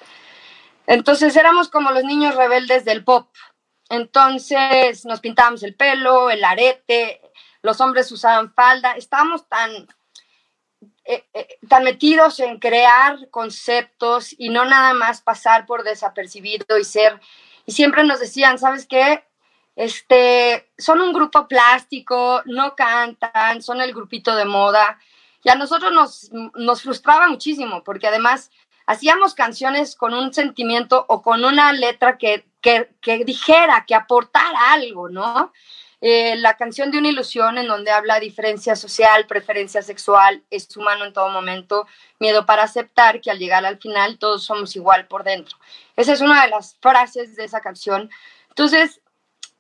Entonces 0.86 1.36
éramos 1.36 1.70
como 1.70 1.92
los 1.92 2.04
niños 2.04 2.36
rebeldes 2.36 2.86
del 2.86 3.04
pop, 3.04 3.30
entonces 3.90 5.06
nos 5.06 5.20
pintábamos 5.20 5.64
el 5.64 5.76
pelo, 5.76 6.30
el 6.30 6.44
arete, 6.44 7.22
los 7.62 7.82
hombres 7.82 8.12
usaban 8.12 8.54
falda, 8.54 8.94
estábamos 8.94 9.48
tan, 9.50 9.88
eh, 11.12 11.26
eh, 11.34 11.58
tan 11.68 11.84
metidos 11.84 12.40
en 12.40 12.60
crear 12.60 13.32
conceptos 13.32 14.36
y 14.38 14.50
no 14.50 14.64
nada 14.64 14.94
más 14.94 15.22
pasar 15.22 15.66
por 15.66 15.84
desapercibido 15.84 16.78
y 16.78 16.84
ser, 16.84 17.20
y 17.66 17.72
siempre 17.72 18.04
nos 18.04 18.20
decían, 18.20 18.60
¿sabes 18.60 18.86
qué? 18.86 19.24
Este, 19.76 20.70
son 20.78 21.02
un 21.02 21.12
grupo 21.12 21.48
plástico, 21.48 22.44
no 22.46 22.76
cantan, 22.76 23.64
son 23.64 23.82
el 23.82 23.92
grupito 23.92 24.36
de 24.36 24.46
moda. 24.46 25.00
Y 25.44 25.50
a 25.50 25.56
nosotros 25.56 25.92
nos, 25.92 26.30
nos 26.54 26.84
frustraba 26.84 27.28
muchísimo, 27.28 27.84
porque 27.84 28.06
además 28.06 28.52
hacíamos 28.86 29.34
canciones 29.34 29.96
con 29.96 30.14
un 30.14 30.32
sentimiento 30.32 31.08
o 31.10 31.24
con 31.24 31.44
una 31.44 31.74
letra 31.74 32.20
que, 32.20 32.46
que, 32.62 33.26
dijera, 33.26 33.84
que 33.88 33.96
aportara 33.96 34.74
algo, 34.74 35.10
¿no? 35.10 35.54
Eh, 36.02 36.38
la 36.38 36.56
canción 36.56 36.92
de 36.92 36.98
una 36.98 37.10
ilusión 37.10 37.58
en 37.58 37.68
donde 37.68 37.92
habla 37.92 38.20
diferencia 38.20 38.76
social, 38.76 39.28
preferencia 39.28 39.82
sexual, 39.82 40.44
es 40.50 40.76
humano 40.78 41.04
en 41.06 41.12
todo 41.12 41.30
momento, 41.30 41.88
miedo 42.20 42.46
para 42.46 42.64
aceptar 42.64 43.20
que 43.20 43.32
al 43.32 43.40
llegar 43.40 43.66
al 43.66 43.80
final 43.80 44.18
todos 44.18 44.46
somos 44.46 44.76
igual 44.78 45.08
por 45.08 45.24
dentro. 45.24 45.58
Esa 45.98 46.14
es 46.14 46.22
una 46.22 46.44
de 46.44 46.50
las 46.50 46.78
frases 46.80 47.36
de 47.36 47.44
esa 47.44 47.60
canción. 47.60 48.10
Entonces, 48.48 49.02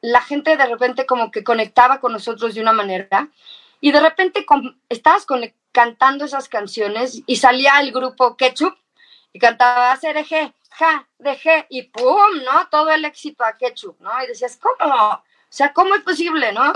la 0.01 0.21
gente 0.21 0.55
de 0.55 0.65
repente 0.65 1.05
como 1.05 1.29
que 1.29 1.43
conectaba 1.43 1.99
con 1.99 2.13
nosotros 2.13 2.55
de 2.55 2.61
una 2.61 2.71
manera 2.71 3.29
y 3.81 3.91
de 3.91 3.99
repente 3.99 4.45
estabas 4.87 5.25
cantando 5.73 6.25
esas 6.25 6.47
canciones 6.47 7.21
y 7.25 7.35
salía 7.35 7.79
el 7.81 7.91
grupo 7.91 8.37
Ketchup 8.37 8.75
y 9.33 9.39
cantaba 9.39 9.97
CRG, 9.97 10.53
ja, 10.71 11.07
de 11.17 11.65
y 11.69 11.83
pum, 11.83 12.43
¿no? 12.45 12.67
Todo 12.69 12.89
el 12.89 13.05
éxito 13.05 13.43
a 13.43 13.57
Ketchup, 13.57 13.99
¿no? 13.99 14.11
Y 14.23 14.27
decías, 14.27 14.57
¿cómo? 14.57 15.23
O 15.49 15.51
sea, 15.51 15.73
¿cómo 15.73 15.95
es 15.95 16.03
posible, 16.03 16.51
no? 16.53 16.73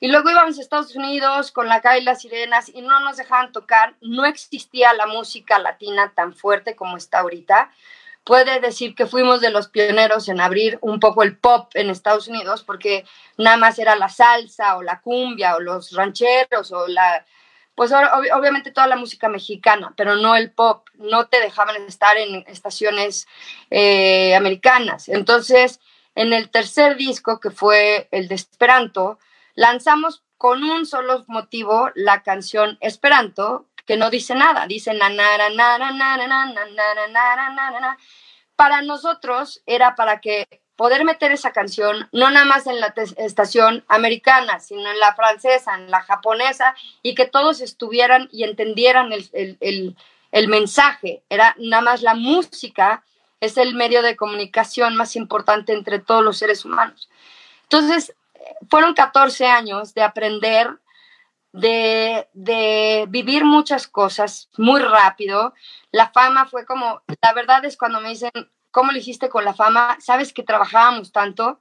Y 0.00 0.08
luego 0.08 0.30
íbamos 0.30 0.58
a 0.58 0.60
Estados 0.60 0.96
Unidos 0.96 1.52
con 1.52 1.68
la 1.68 1.80
calle 1.80 2.00
y 2.00 2.04
las 2.04 2.20
sirenas 2.20 2.68
y 2.68 2.82
no 2.82 3.00
nos 3.00 3.16
dejaban 3.16 3.52
tocar, 3.52 3.94
no 4.00 4.26
existía 4.26 4.92
la 4.94 5.06
música 5.06 5.58
latina 5.58 6.12
tan 6.14 6.34
fuerte 6.34 6.74
como 6.74 6.96
está 6.96 7.20
ahorita, 7.20 7.70
puede 8.24 8.58
decir 8.58 8.96
que 8.96 9.06
fuimos 9.06 9.40
de 9.40 9.50
los 9.50 9.68
pioneros 9.68 10.28
en 10.28 10.40
abrir 10.40 10.78
un 10.82 10.98
poco 10.98 11.22
el 11.22 11.36
pop 11.38 11.70
en 11.74 11.90
Estados 11.90 12.26
Unidos, 12.26 12.64
porque 12.64 13.04
nada 13.38 13.56
más 13.56 13.78
era 13.78 13.94
la 13.94 14.08
salsa 14.08 14.76
o 14.76 14.82
la 14.82 15.00
cumbia 15.00 15.54
o 15.54 15.60
los 15.60 15.92
rancheros 15.92 16.72
o 16.72 16.88
la, 16.88 17.24
pues 17.76 17.92
obviamente 17.92 18.72
toda 18.72 18.88
la 18.88 18.96
música 18.96 19.28
mexicana, 19.28 19.94
pero 19.96 20.16
no 20.16 20.34
el 20.34 20.50
pop, 20.50 20.88
no 20.94 21.28
te 21.28 21.40
dejaban 21.40 21.76
estar 21.86 22.16
en 22.16 22.42
estaciones 22.48 23.28
eh, 23.70 24.34
americanas. 24.34 25.08
Entonces, 25.08 25.78
en 26.16 26.32
el 26.32 26.50
tercer 26.50 26.96
disco, 26.96 27.40
que 27.40 27.50
fue 27.50 28.08
el 28.10 28.26
de 28.26 28.34
Esperanto, 28.34 29.18
lanzamos 29.54 30.24
con 30.38 30.64
un 30.64 30.86
solo 30.86 31.24
motivo 31.28 31.90
la 31.94 32.22
canción 32.22 32.78
Esperanto, 32.80 33.66
que 33.86 33.98
no 33.98 34.08
dice 34.08 34.34
nada, 34.34 34.66
dice 34.66 34.94
nanara, 34.94 35.50
nanara, 35.50 35.92
nanara, 35.92 37.98
Para 38.56 38.80
nosotros 38.80 39.62
era 39.66 39.94
para 39.94 40.22
que 40.22 40.48
poder 40.74 41.04
meter 41.04 41.32
esa 41.32 41.52
canción 41.52 42.08
no 42.12 42.30
nada 42.30 42.46
más 42.46 42.66
en 42.66 42.80
la 42.80 42.94
estación 43.18 43.84
americana, 43.86 44.58
sino 44.58 44.90
en 44.90 44.98
la 44.98 45.14
francesa, 45.14 45.74
en 45.74 45.90
la 45.90 46.00
japonesa, 46.00 46.74
y 47.02 47.14
que 47.14 47.26
todos 47.26 47.60
estuvieran 47.60 48.30
y 48.32 48.44
entendieran 48.44 49.12
el, 49.12 49.28
el, 49.34 49.58
el, 49.60 49.96
el 50.32 50.48
mensaje. 50.48 51.24
Era 51.28 51.54
nada 51.58 51.82
más 51.82 52.00
la 52.00 52.14
música 52.14 53.04
es 53.46 53.56
el 53.56 53.74
medio 53.74 54.02
de 54.02 54.16
comunicación 54.16 54.96
más 54.96 55.16
importante 55.16 55.72
entre 55.72 55.98
todos 55.98 56.22
los 56.22 56.38
seres 56.38 56.64
humanos. 56.64 57.08
Entonces, 57.62 58.14
fueron 58.68 58.94
14 58.94 59.46
años 59.46 59.94
de 59.94 60.02
aprender, 60.02 60.78
de, 61.52 62.28
de, 62.32 63.06
vivir 63.08 63.44
muchas 63.44 63.86
cosas 63.88 64.48
muy 64.56 64.80
rápido. 64.80 65.54
La 65.90 66.10
fama 66.10 66.46
fue 66.46 66.66
como, 66.66 67.02
la 67.22 67.32
verdad 67.32 67.64
es 67.64 67.76
cuando 67.76 68.00
me 68.00 68.10
dicen, 68.10 68.30
¿cómo 68.70 68.92
lo 68.92 68.98
hiciste 68.98 69.28
con 69.28 69.44
la 69.44 69.54
fama? 69.54 69.96
Sabes 70.00 70.32
que 70.32 70.42
trabajábamos 70.42 71.12
tanto 71.12 71.60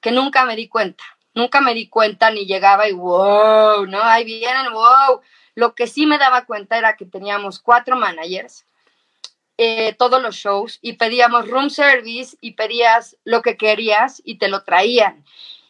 que 0.00 0.12
nunca 0.12 0.44
me 0.44 0.56
di 0.56 0.68
cuenta, 0.68 1.04
nunca 1.34 1.60
me 1.60 1.74
di 1.74 1.88
cuenta 1.88 2.30
ni 2.30 2.46
llegaba 2.46 2.88
y 2.88 2.92
wow, 2.92 3.86
¿no? 3.86 4.02
Ahí 4.02 4.24
vienen, 4.24 4.72
wow. 4.72 5.20
Lo 5.54 5.74
que 5.74 5.86
sí 5.86 6.04
me 6.06 6.18
daba 6.18 6.44
cuenta 6.44 6.76
era 6.76 6.96
que 6.96 7.06
teníamos 7.06 7.58
cuatro 7.60 7.96
managers, 7.96 8.66
eh, 9.56 9.94
todos 9.94 10.20
los 10.20 10.36
shows, 10.36 10.78
y 10.82 10.94
pedíamos 10.94 11.48
room 11.48 11.70
service 11.70 12.36
y 12.40 12.52
pedías 12.52 13.16
lo 13.24 13.42
que 13.42 13.56
querías 13.56 14.20
y 14.24 14.38
te 14.38 14.48
lo 14.48 14.64
traían 14.64 15.24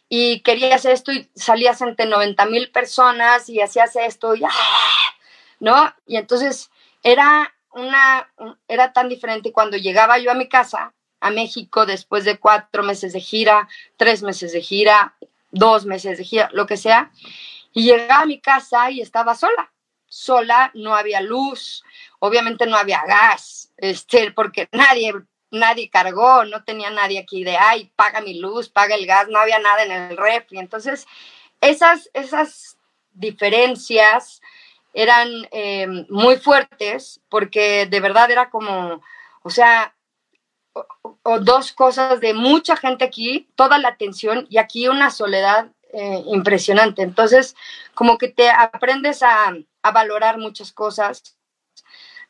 y 0.09 0.41
querías 0.41 0.85
esto 0.85 1.11
y 1.11 1.29
salías 1.35 1.81
entre 1.81 2.05
90 2.05 2.45
mil 2.45 2.71
personas 2.71 3.49
y 3.49 3.61
hacías 3.61 3.95
esto 3.95 4.35
y 4.35 4.43
¡ah! 4.43 5.15
¿no? 5.59 5.93
Y 6.05 6.17
entonces 6.17 6.69
era 7.03 7.53
una, 7.71 8.31
era 8.67 8.93
tan 8.93 9.09
diferente 9.09 9.51
cuando 9.51 9.77
llegaba 9.77 10.17
yo 10.17 10.31
a 10.31 10.35
mi 10.35 10.47
casa, 10.47 10.93
a 11.19 11.31
México, 11.31 11.85
después 11.85 12.23
de 12.23 12.37
cuatro 12.37 12.83
meses 12.83 13.13
de 13.13 13.19
gira, 13.19 13.67
tres 13.97 14.21
meses 14.21 14.53
de 14.53 14.61
gira, 14.61 15.15
dos 15.51 15.85
meses 15.85 16.17
de 16.17 16.23
gira, 16.23 16.49
lo 16.53 16.65
que 16.65 16.77
sea, 16.77 17.11
y 17.73 17.83
llegaba 17.83 18.21
a 18.21 18.25
mi 18.25 18.39
casa 18.39 18.91
y 18.91 19.01
estaba 19.01 19.35
sola, 19.35 19.73
sola, 20.07 20.71
no 20.75 20.95
había 20.95 21.21
luz, 21.21 21.83
obviamente 22.19 22.65
no 22.65 22.77
había 22.77 23.03
gas, 23.05 23.64
este, 23.77 24.31
porque 24.31 24.67
nadie 24.71 25.13
nadie 25.51 25.89
cargó, 25.89 26.45
no 26.45 26.63
tenía 26.63 26.89
nadie 26.89 27.19
aquí 27.19 27.43
de, 27.43 27.57
ay, 27.57 27.91
paga 27.95 28.21
mi 28.21 28.39
luz, 28.39 28.69
paga 28.69 28.95
el 28.95 29.05
gas, 29.05 29.27
no 29.29 29.39
había 29.39 29.59
nada 29.59 29.83
en 29.83 29.91
el 29.91 30.17
refri. 30.17 30.59
Entonces, 30.59 31.07
esas, 31.61 32.09
esas 32.13 32.77
diferencias 33.13 34.41
eran 34.93 35.29
eh, 35.51 36.05
muy 36.09 36.37
fuertes 36.37 37.21
porque 37.29 37.85
de 37.85 37.99
verdad 37.99 38.31
era 38.31 38.49
como, 38.49 39.01
o 39.43 39.49
sea, 39.49 39.95
o, 41.23 41.39
dos 41.39 41.71
cosas 41.71 42.19
de 42.19 42.33
mucha 42.33 42.75
gente 42.75 43.05
aquí, 43.05 43.49
toda 43.55 43.77
la 43.77 43.89
atención 43.89 44.45
y 44.49 44.57
aquí 44.57 44.87
una 44.87 45.09
soledad 45.09 45.71
eh, 45.93 46.23
impresionante. 46.27 47.01
Entonces, 47.01 47.55
como 47.93 48.17
que 48.17 48.27
te 48.27 48.49
aprendes 48.49 49.23
a, 49.23 49.53
a 49.81 49.91
valorar 49.91 50.37
muchas 50.37 50.73
cosas, 50.73 51.34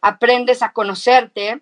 aprendes 0.05 0.61
a 0.61 0.71
conocerte. 0.71 1.61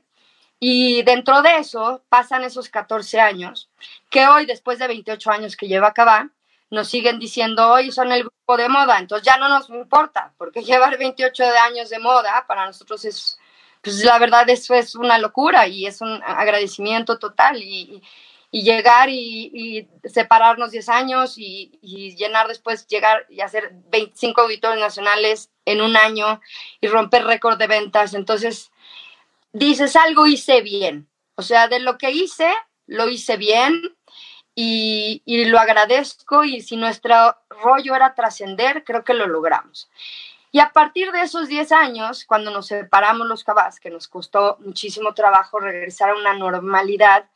Y 0.59 1.03
dentro 1.03 1.41
de 1.41 1.57
eso 1.57 2.03
pasan 2.09 2.43
esos 2.43 2.69
14 2.69 3.19
años, 3.19 3.69
que 4.09 4.27
hoy, 4.27 4.45
después 4.45 4.79
de 4.79 4.87
28 4.87 5.31
años 5.31 5.55
que 5.57 5.67
lleva 5.67 5.93
Cabá, 5.93 6.29
nos 6.69 6.87
siguen 6.87 7.19
diciendo, 7.19 7.69
hoy 7.69 7.91
son 7.91 8.11
el 8.11 8.21
grupo 8.21 8.57
de 8.57 8.69
moda, 8.69 8.97
entonces 8.97 9.25
ya 9.25 9.37
no 9.37 9.49
nos 9.49 9.69
importa, 9.69 10.33
porque 10.37 10.63
llevar 10.63 10.97
28 10.97 11.43
años 11.65 11.89
de 11.89 11.99
moda 11.99 12.45
para 12.47 12.65
nosotros 12.65 13.03
es, 13.05 13.37
pues 13.81 14.03
la 14.03 14.17
verdad 14.19 14.49
eso 14.49 14.73
es 14.73 14.95
una 14.95 15.17
locura 15.17 15.67
y 15.67 15.85
es 15.85 16.01
un 16.01 16.21
agradecimiento 16.23 17.19
total. 17.19 17.61
Y, 17.61 18.01
llegar 18.61 19.09
y, 19.09 19.89
separarnos 20.03 20.71
10 20.71 20.89
años 20.89 21.37
y, 21.37 21.79
y, 21.81 22.15
llenar 22.15 22.47
después, 22.47 22.85
llegar 22.87 23.25
y 23.29 23.41
hacer 23.41 23.71
25 23.89 24.41
auditorios 24.41 24.79
nacionales 24.79 25.49
en 25.65 25.81
un 25.81 25.97
año 25.97 26.39
y 26.79 26.87
romper 26.87 27.25
récord 27.25 27.57
de 27.57 27.67
ventas, 27.67 28.13
entonces 28.13 28.71
dices 29.53 29.95
algo 29.95 30.27
hice 30.27 30.61
bien. 30.61 31.07
O 31.35 31.41
sea, 31.41 31.67
de 31.67 31.79
lo 31.79 31.97
que 31.97 32.11
hice, 32.11 32.53
lo 32.85 33.09
hice 33.09 33.37
bien 33.37 33.81
y, 34.55 35.21
lo 35.45 35.59
agradezco 35.59 36.43
y 36.43 36.61
si 36.61 36.77
nuestro 36.77 37.35
rollo 37.49 37.95
era 37.95 38.13
trascender, 38.13 38.83
creo 38.83 39.03
que 39.03 39.13
lo 39.13 39.27
logramos. 39.27 39.89
Y 40.51 40.59
a 40.59 40.71
partir 40.71 41.11
de 41.11 41.21
esos 41.21 41.47
10 41.47 41.71
años, 41.71 42.25
cuando 42.25 42.51
nos 42.51 42.67
separamos 42.67 43.27
los 43.27 43.43
cabas, 43.43 43.79
que 43.79 43.89
nos 43.89 44.07
costó 44.07 44.57
muchísimo 44.59 45.15
trabajo 45.15 45.59
regresar 45.59 46.11
a 46.11 46.15
una 46.15 46.35
normalidad, 46.35 47.27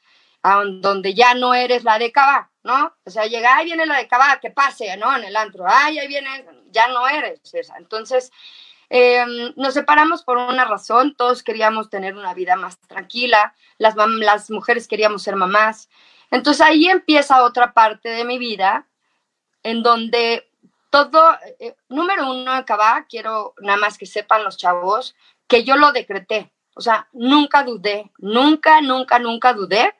donde 0.43 1.13
ya 1.13 1.33
no 1.33 1.53
eres 1.53 1.83
la 1.83 1.99
de 1.99 2.11
Cabá, 2.11 2.51
¿no? 2.63 2.93
O 3.05 3.09
sea, 3.09 3.25
llega, 3.25 3.57
ahí 3.57 3.65
viene 3.65 3.85
la 3.85 3.97
de 3.97 4.07
Cabá, 4.07 4.39
que 4.39 4.51
pase, 4.51 4.95
¿no? 4.97 5.15
En 5.15 5.23
el 5.25 5.35
antro, 5.35 5.65
ay, 5.67 5.99
ahí 5.99 6.07
viene, 6.07 6.45
ya 6.71 6.87
no 6.87 7.07
eres. 7.07 7.41
Entonces, 7.77 8.31
Em, 8.89 9.53
nos 9.57 9.73
separamos 9.73 10.23
por 10.23 10.37
una 10.37 10.63
razón, 10.63 11.13
todos 11.15 11.43
queríamos 11.43 11.89
tener 11.89 12.15
una 12.15 12.33
vida 12.33 12.55
más 12.55 12.79
tranquila, 12.79 13.53
las, 13.77 13.95
las 13.95 14.49
mujeres 14.49 14.87
queríamos 14.87 15.23
ser 15.23 15.35
mamás. 15.35 15.89
Entonces 16.31 16.61
ahí 16.65 16.87
empieza 16.87 17.43
otra 17.43 17.73
parte 17.73 18.09
de 18.09 18.23
mi 18.23 18.37
vida 18.37 18.87
en 19.63 19.83
donde 19.83 20.49
todo, 20.89 21.37
eh, 21.59 21.75
número 21.89 22.31
uno, 22.31 22.51
acaba, 22.53 23.05
quiero 23.09 23.53
nada 23.59 23.77
más 23.77 23.97
que 23.97 24.05
sepan 24.05 24.43
los 24.43 24.57
chavos, 24.57 25.15
que 25.47 25.63
yo 25.65 25.75
lo 25.75 25.91
decreté. 25.91 26.53
O 26.75 26.81
sea, 26.81 27.09
nunca 27.11 27.63
dudé, 27.63 28.11
nunca, 28.19 28.81
nunca, 28.81 29.19
nunca 29.19 29.53
dudé 29.53 29.95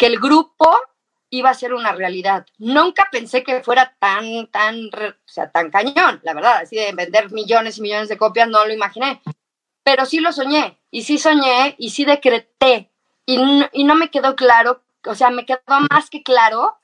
que 0.00 0.06
el 0.06 0.18
grupo 0.18 0.80
iba 1.28 1.50
a 1.50 1.54
ser 1.54 1.74
una 1.74 1.92
realidad. 1.92 2.46
Nunca 2.56 3.10
pensé 3.12 3.44
que 3.44 3.62
fuera 3.62 3.94
tan, 3.98 4.46
tan, 4.46 4.86
o 4.86 5.14
sea, 5.26 5.50
tan 5.50 5.70
cañón, 5.70 6.20
la 6.22 6.32
verdad, 6.32 6.56
así 6.62 6.74
de 6.74 6.90
vender 6.94 7.30
millones 7.30 7.76
y 7.76 7.82
millones 7.82 8.08
de 8.08 8.16
copias, 8.16 8.48
no 8.48 8.64
lo 8.64 8.72
imaginé. 8.72 9.20
Pero 9.82 10.06
sí 10.06 10.20
lo 10.20 10.32
soñé, 10.32 10.78
y 10.90 11.02
sí 11.02 11.18
soñé, 11.18 11.74
y 11.76 11.90
sí 11.90 12.06
decreté, 12.06 12.88
y 13.26 13.36
no, 13.36 13.68
y 13.74 13.84
no 13.84 13.94
me 13.94 14.10
quedó 14.10 14.36
claro, 14.36 14.82
o 15.04 15.14
sea, 15.14 15.28
me 15.28 15.44
quedó 15.44 15.60
más 15.90 16.08
que 16.08 16.22
claro 16.22 16.78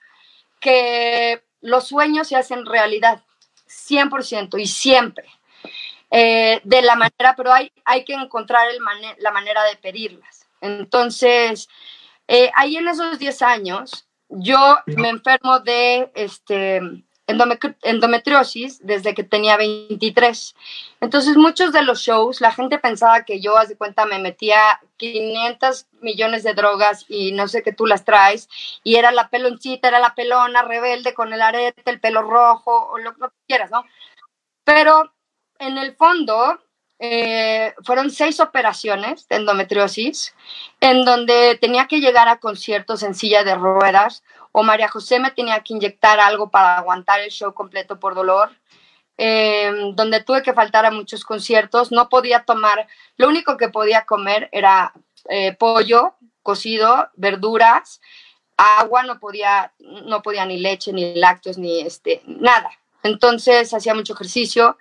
que 0.61 1.43
los 1.63 1.89
sueños 1.89 2.29
se 2.29 2.37
hacen 2.37 2.67
realidad, 2.67 3.23
100% 3.67 4.61
y 4.61 4.67
siempre. 4.67 5.27
Eh, 6.11 6.61
de 6.65 6.83
la 6.83 6.97
manera, 6.97 7.35
pero 7.35 7.51
hay, 7.51 7.73
hay 7.87 8.05
que 8.05 8.13
encontrar 8.13 8.69
el 8.69 8.79
la 9.21 9.31
manera 9.31 9.65
de 9.65 9.77
pedirlas. 9.77 10.47
Entonces, 10.61 11.69
eh, 12.29 12.51
ahí 12.55 12.77
en 12.77 12.89
esos 12.89 13.19
10 13.19 13.43
años, 13.43 14.07
yo 14.29 14.59
me 14.87 15.09
enfermo 15.09 15.61
de 15.61 16.11
este, 16.15 16.81
endometriosis 17.27 18.85
desde 18.85 19.15
que 19.15 19.25
tenía 19.25 19.57
23. 19.57 20.55
Entonces, 21.01 21.37
muchos 21.37 21.73
de 21.73 21.83
los 21.83 22.01
shows, 22.01 22.41
la 22.41 22.53
gente 22.53 22.79
pensaba 22.79 23.25
que 23.25 23.41
yo, 23.41 23.57
haz 23.57 23.69
de 23.69 23.77
cuenta, 23.77 24.07
me 24.07 24.19
metía 24.19 24.81
500 24.97 25.87
millones 26.01 26.43
de 26.45 26.55
drogas 26.55 27.05
y 27.09 27.33
no 27.33 27.49
sé 27.49 27.63
qué 27.63 27.73
tú 27.73 27.87
las 27.87 28.05
traes, 28.05 28.49
y 28.85 28.97
era 28.97 29.11
la 29.11 29.29
peloncita, 29.29 29.89
era 29.89 29.99
la 29.99 30.15
pelona 30.15 30.63
rebelde 30.63 31.15
con 31.15 31.33
el 31.33 31.43
arete, 31.43 31.91
el 31.91 32.01
pelo 32.01 32.23
rojo, 32.23 32.91
o 32.91 32.99
lo 32.99 33.15
que 33.15 33.27
quieras, 33.49 33.71
¿no? 33.71 33.85
Pero 34.65 35.13
en 35.59 35.79
el 35.79 35.97
fondo, 35.97 36.59
eh, 36.99 37.75
fueron 37.85 38.11
seis 38.11 38.41
operaciones 38.41 39.29
de 39.29 39.37
endometriosis, 39.37 40.35
en 40.81 41.05
donde 41.05 41.59
tenía 41.61 41.87
que 41.87 42.01
llegar 42.01 42.29
a 42.29 42.39
conciertos 42.39 43.03
en 43.03 43.15
silla 43.15 43.45
de 43.45 43.55
ruedas, 43.55 44.23
o 44.53 44.63
María 44.63 44.89
José 44.89 45.21
me 45.21 45.31
tenía 45.31 45.61
que 45.61 45.75
inyectar 45.75 46.19
algo 46.21 46.51
para 46.51 46.79
aguantar 46.79 47.21
el 47.21 47.31
show 47.31 47.53
completo 47.53 48.01
por 48.01 48.15
dolor, 48.15 48.51
eh, 49.19 49.93
donde 49.95 50.23
tuve 50.23 50.43
que 50.43 50.55
faltar 50.55 50.87
a 50.87 50.91
muchos 50.91 51.25
conciertos, 51.25 51.93
no 51.93 52.09
podía 52.09 52.45
tomar, 52.45 52.87
lo 53.17 53.29
único 53.29 53.57
que 53.57 53.69
podía 53.69 54.07
comer 54.07 54.49
era 54.53 54.93
eh, 55.29 55.53
pollo 55.55 56.15
cocido, 56.43 57.11
verduras, 57.17 58.01
agua, 58.57 59.03
no 59.03 59.19
podía, 59.19 59.73
no 59.81 60.23
podía 60.23 60.47
ni 60.47 60.59
leche, 60.59 60.93
ni 60.93 61.15
lácteos, 61.17 61.59
ni 61.59 61.81
este, 61.81 62.23
nada. 62.25 62.71
Entonces 63.03 63.75
hacía 63.75 63.95
mucho 63.95 64.15
ejercicio 64.15 64.79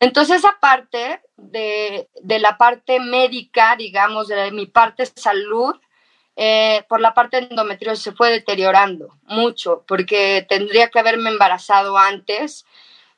Entonces 0.00 0.38
esa 0.38 0.58
parte 0.60 1.22
de, 1.36 2.08
de, 2.22 2.38
la 2.38 2.58
parte 2.58 3.00
médica, 3.00 3.76
digamos, 3.76 4.28
de 4.28 4.50
mi 4.50 4.66
parte 4.66 5.06
salud, 5.06 5.74
eh, 6.36 6.84
por 6.88 7.00
la 7.00 7.14
parte 7.14 7.40
de 7.40 7.46
endometriosis 7.46 8.02
se 8.02 8.12
fue 8.12 8.30
deteriorando 8.30 9.16
mucho, 9.22 9.84
porque 9.86 10.44
tendría 10.48 10.90
que 10.90 10.98
haberme 10.98 11.30
embarazado 11.30 11.96
antes 11.96 12.66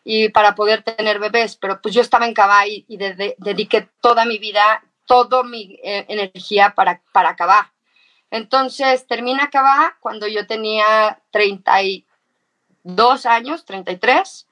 y 0.05 0.29
para 0.29 0.55
poder 0.55 0.83
tener 0.83 1.19
bebés, 1.19 1.57
pero 1.57 1.81
pues 1.81 1.95
yo 1.95 2.03
estaba 2.03 2.27
en 2.27 2.35
Cabá 2.35 2.67
y, 2.67 2.85
dediqué 3.39 3.89
toda 4.03 4.27
mi 4.27 4.39
vida, 4.39 4.85
toda 5.07 5.43
mi 5.45 5.81
eh, 5.83 6.05
energía 6.09 6.75
para, 6.75 7.01
para 7.13 7.37
Cabá. 7.37 7.73
Entonces 8.31 9.07
termina 9.07 9.51
Cabá 9.51 9.97
cuando 10.01 10.29
yo 10.29 10.47
tenía 10.47 11.23
32 11.31 13.25
años, 13.25 13.65
33, 13.65 14.47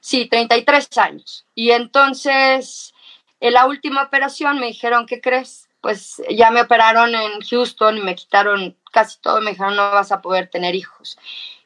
sí, 0.00 0.26
33 0.26 0.88
años. 0.98 1.46
Y 1.54 1.70
entonces 1.70 2.92
en 3.40 3.54
la 3.54 3.66
última 3.66 4.02
operación 4.02 4.58
me 4.58 4.66
dijeron, 4.66 5.06
¿qué 5.06 5.20
crees? 5.20 5.70
pues 5.80 6.22
ya 6.28 6.50
me 6.50 6.62
operaron 6.62 7.14
en 7.14 7.40
Houston 7.40 7.98
y 7.98 8.02
me 8.02 8.14
quitaron 8.14 8.76
casi 8.92 9.18
todo, 9.20 9.40
me 9.40 9.52
dijeron 9.52 9.76
no 9.76 9.90
vas 9.92 10.12
a 10.12 10.20
poder 10.20 10.48
tener 10.48 10.74
hijos. 10.74 11.18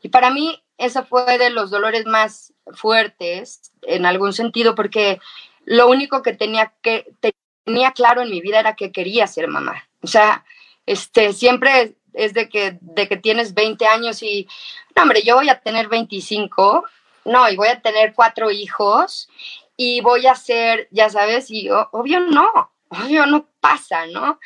Y 0.02 0.08
para 0.08 0.30
mí 0.30 0.62
eso 0.78 1.04
fue 1.04 1.38
de 1.38 1.50
los 1.50 1.70
dolores 1.70 2.06
más 2.06 2.52
fuertes 2.72 3.72
en 3.82 4.06
algún 4.06 4.32
sentido 4.32 4.74
porque 4.74 5.20
lo 5.64 5.88
único 5.88 6.22
que 6.22 6.32
tenía 6.32 6.72
que 6.82 7.12
tenía 7.64 7.92
claro 7.92 8.22
en 8.22 8.30
mi 8.30 8.40
vida 8.40 8.60
era 8.60 8.76
que 8.76 8.92
quería 8.92 9.26
ser 9.26 9.48
mamá. 9.48 9.88
O 10.02 10.06
sea, 10.06 10.44
este 10.86 11.32
siempre 11.32 11.96
es 12.12 12.34
de 12.34 12.48
que 12.48 12.78
de 12.80 13.08
que 13.08 13.16
tienes 13.16 13.54
20 13.54 13.86
años 13.86 14.22
y 14.22 14.46
no, 14.94 15.02
hombre, 15.02 15.22
yo 15.22 15.36
voy 15.36 15.48
a 15.48 15.60
tener 15.60 15.88
25, 15.88 16.84
no, 17.24 17.48
y 17.48 17.56
voy 17.56 17.68
a 17.68 17.80
tener 17.80 18.14
cuatro 18.14 18.50
hijos 18.50 19.28
y 19.76 20.00
voy 20.00 20.26
a 20.26 20.34
ser, 20.34 20.88
ya 20.90 21.08
sabes, 21.10 21.50
y 21.50 21.68
obvio 21.70 22.20
no 22.20 22.70
obvio 23.02 23.26
no 23.26 23.46
pasa, 23.60 24.06
¿no? 24.06 24.38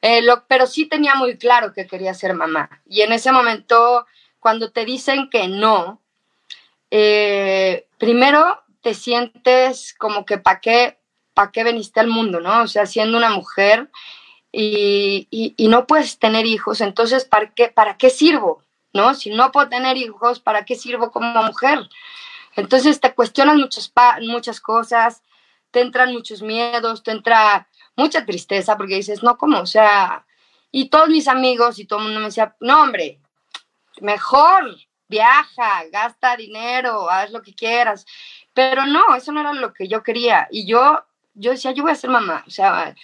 Eh, 0.00 0.22
pero 0.48 0.66
sí 0.66 0.86
tenía 0.86 1.14
muy 1.14 1.36
claro 1.38 1.72
que 1.72 1.86
quería 1.86 2.14
ser 2.14 2.34
mamá. 2.34 2.82
Y 2.86 3.02
en 3.02 3.12
ese 3.12 3.32
momento, 3.32 4.06
cuando 4.40 4.72
te 4.72 4.84
dicen 4.84 5.30
que 5.30 5.48
no, 5.48 6.00
eh, 6.90 7.86
primero 7.98 8.62
te 8.80 8.94
sientes 8.94 9.94
como 9.94 10.24
que 10.24 10.38
para 10.38 10.60
qué, 10.60 10.98
pa 11.34 11.52
qué 11.52 11.62
veniste 11.64 12.00
al 12.00 12.08
mundo, 12.08 12.40
¿no? 12.40 12.62
O 12.62 12.66
sea, 12.66 12.86
siendo 12.86 13.16
una 13.16 13.30
mujer 13.30 13.90
y, 14.50 15.28
y, 15.30 15.68
no 15.68 15.86
puedes 15.86 16.18
tener 16.18 16.44
hijos, 16.44 16.80
entonces, 16.80 17.24
¿para 17.24 17.54
qué, 17.54 17.68
¿para 17.68 17.96
qué 17.96 18.10
sirvo? 18.10 18.62
¿No? 18.92 19.14
Si 19.14 19.30
no 19.30 19.52
puedo 19.52 19.68
tener 19.68 19.96
hijos, 19.96 20.40
¿para 20.40 20.64
qué 20.64 20.74
sirvo 20.74 21.10
como 21.10 21.42
mujer? 21.42 21.88
Entonces 22.56 23.00
te 23.00 23.14
cuestionas 23.14 23.56
muchas, 23.56 23.92
muchas 24.20 24.60
cosas, 24.60 25.22
te 25.70 25.80
entran 25.80 26.12
muchos 26.12 26.42
miedos, 26.42 27.02
te 27.02 27.12
entra 27.12 27.68
mucha 27.96 28.24
tristeza 28.26 28.76
porque 28.76 28.96
dices, 28.96 29.22
no, 29.22 29.38
¿cómo? 29.38 29.60
O 29.60 29.66
sea, 29.66 30.26
y 30.70 30.88
todos 30.88 31.08
mis 31.08 31.28
amigos 31.28 31.78
y 31.78 31.86
todo 31.86 32.00
el 32.00 32.06
mundo 32.06 32.20
me 32.20 32.26
decía, 32.26 32.54
no, 32.60 32.82
hombre, 32.82 33.20
mejor 34.00 34.76
viaja, 35.08 35.84
gasta 35.90 36.36
dinero, 36.36 37.10
haz 37.10 37.30
lo 37.30 37.42
que 37.42 37.54
quieras. 37.54 38.06
Pero 38.54 38.86
no, 38.86 39.14
eso 39.14 39.32
no 39.32 39.40
era 39.40 39.52
lo 39.52 39.72
que 39.72 39.88
yo 39.88 40.02
quería. 40.02 40.48
Y 40.50 40.66
yo, 40.66 41.04
yo 41.34 41.52
decía, 41.52 41.72
yo 41.72 41.82
voy 41.82 41.92
a 41.92 41.96
ser 41.96 42.10
mamá. 42.10 42.44
O 42.46 42.50
sea, 42.50 42.94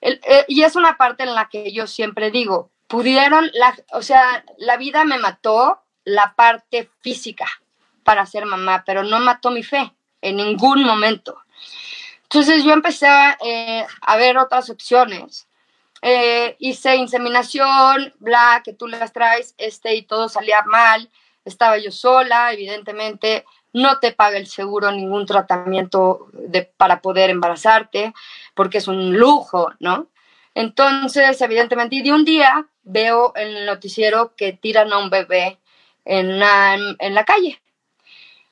eh, 0.00 0.44
y 0.48 0.62
es 0.62 0.76
una 0.76 0.96
parte 0.96 1.22
en 1.22 1.34
la 1.34 1.48
que 1.48 1.72
yo 1.72 1.86
siempre 1.86 2.30
digo, 2.30 2.71
pudieron, 2.92 3.50
la, 3.54 3.74
o 3.92 4.02
sea, 4.02 4.44
la 4.58 4.76
vida 4.76 5.06
me 5.06 5.16
mató 5.16 5.80
la 6.04 6.34
parte 6.36 6.90
física 7.00 7.46
para 8.04 8.26
ser 8.26 8.44
mamá, 8.44 8.82
pero 8.84 9.02
no 9.02 9.18
mató 9.18 9.50
mi 9.50 9.62
fe 9.62 9.94
en 10.20 10.36
ningún 10.36 10.84
momento. 10.84 11.38
Entonces 12.24 12.62
yo 12.64 12.74
empecé 12.74 13.08
eh, 13.42 13.86
a 14.02 14.16
ver 14.16 14.36
otras 14.36 14.68
opciones. 14.68 15.48
Eh, 16.02 16.54
hice 16.58 16.96
inseminación, 16.96 18.12
bla, 18.18 18.60
que 18.62 18.74
tú 18.74 18.86
las 18.86 19.10
traes, 19.10 19.54
este, 19.56 19.94
y 19.94 20.02
todo 20.02 20.28
salía 20.28 20.62
mal. 20.66 21.08
Estaba 21.46 21.78
yo 21.78 21.92
sola, 21.92 22.52
evidentemente. 22.52 23.46
No 23.72 24.00
te 24.00 24.12
paga 24.12 24.36
el 24.36 24.46
seguro 24.46 24.92
ningún 24.92 25.24
tratamiento 25.24 26.26
de, 26.34 26.64
para 26.64 27.00
poder 27.00 27.30
embarazarte, 27.30 28.12
porque 28.52 28.78
es 28.78 28.86
un 28.86 29.16
lujo, 29.16 29.72
¿no? 29.80 30.08
Entonces, 30.54 31.40
evidentemente, 31.40 31.96
y 31.96 32.02
de 32.02 32.12
un 32.12 32.24
día 32.24 32.66
veo 32.82 33.32
en 33.36 33.48
el 33.48 33.66
noticiero 33.66 34.34
que 34.36 34.52
tiran 34.52 34.92
a 34.92 34.98
un 34.98 35.10
bebé 35.10 35.58
en, 36.04 36.38
la 36.38 37.24
calle. 37.24 37.60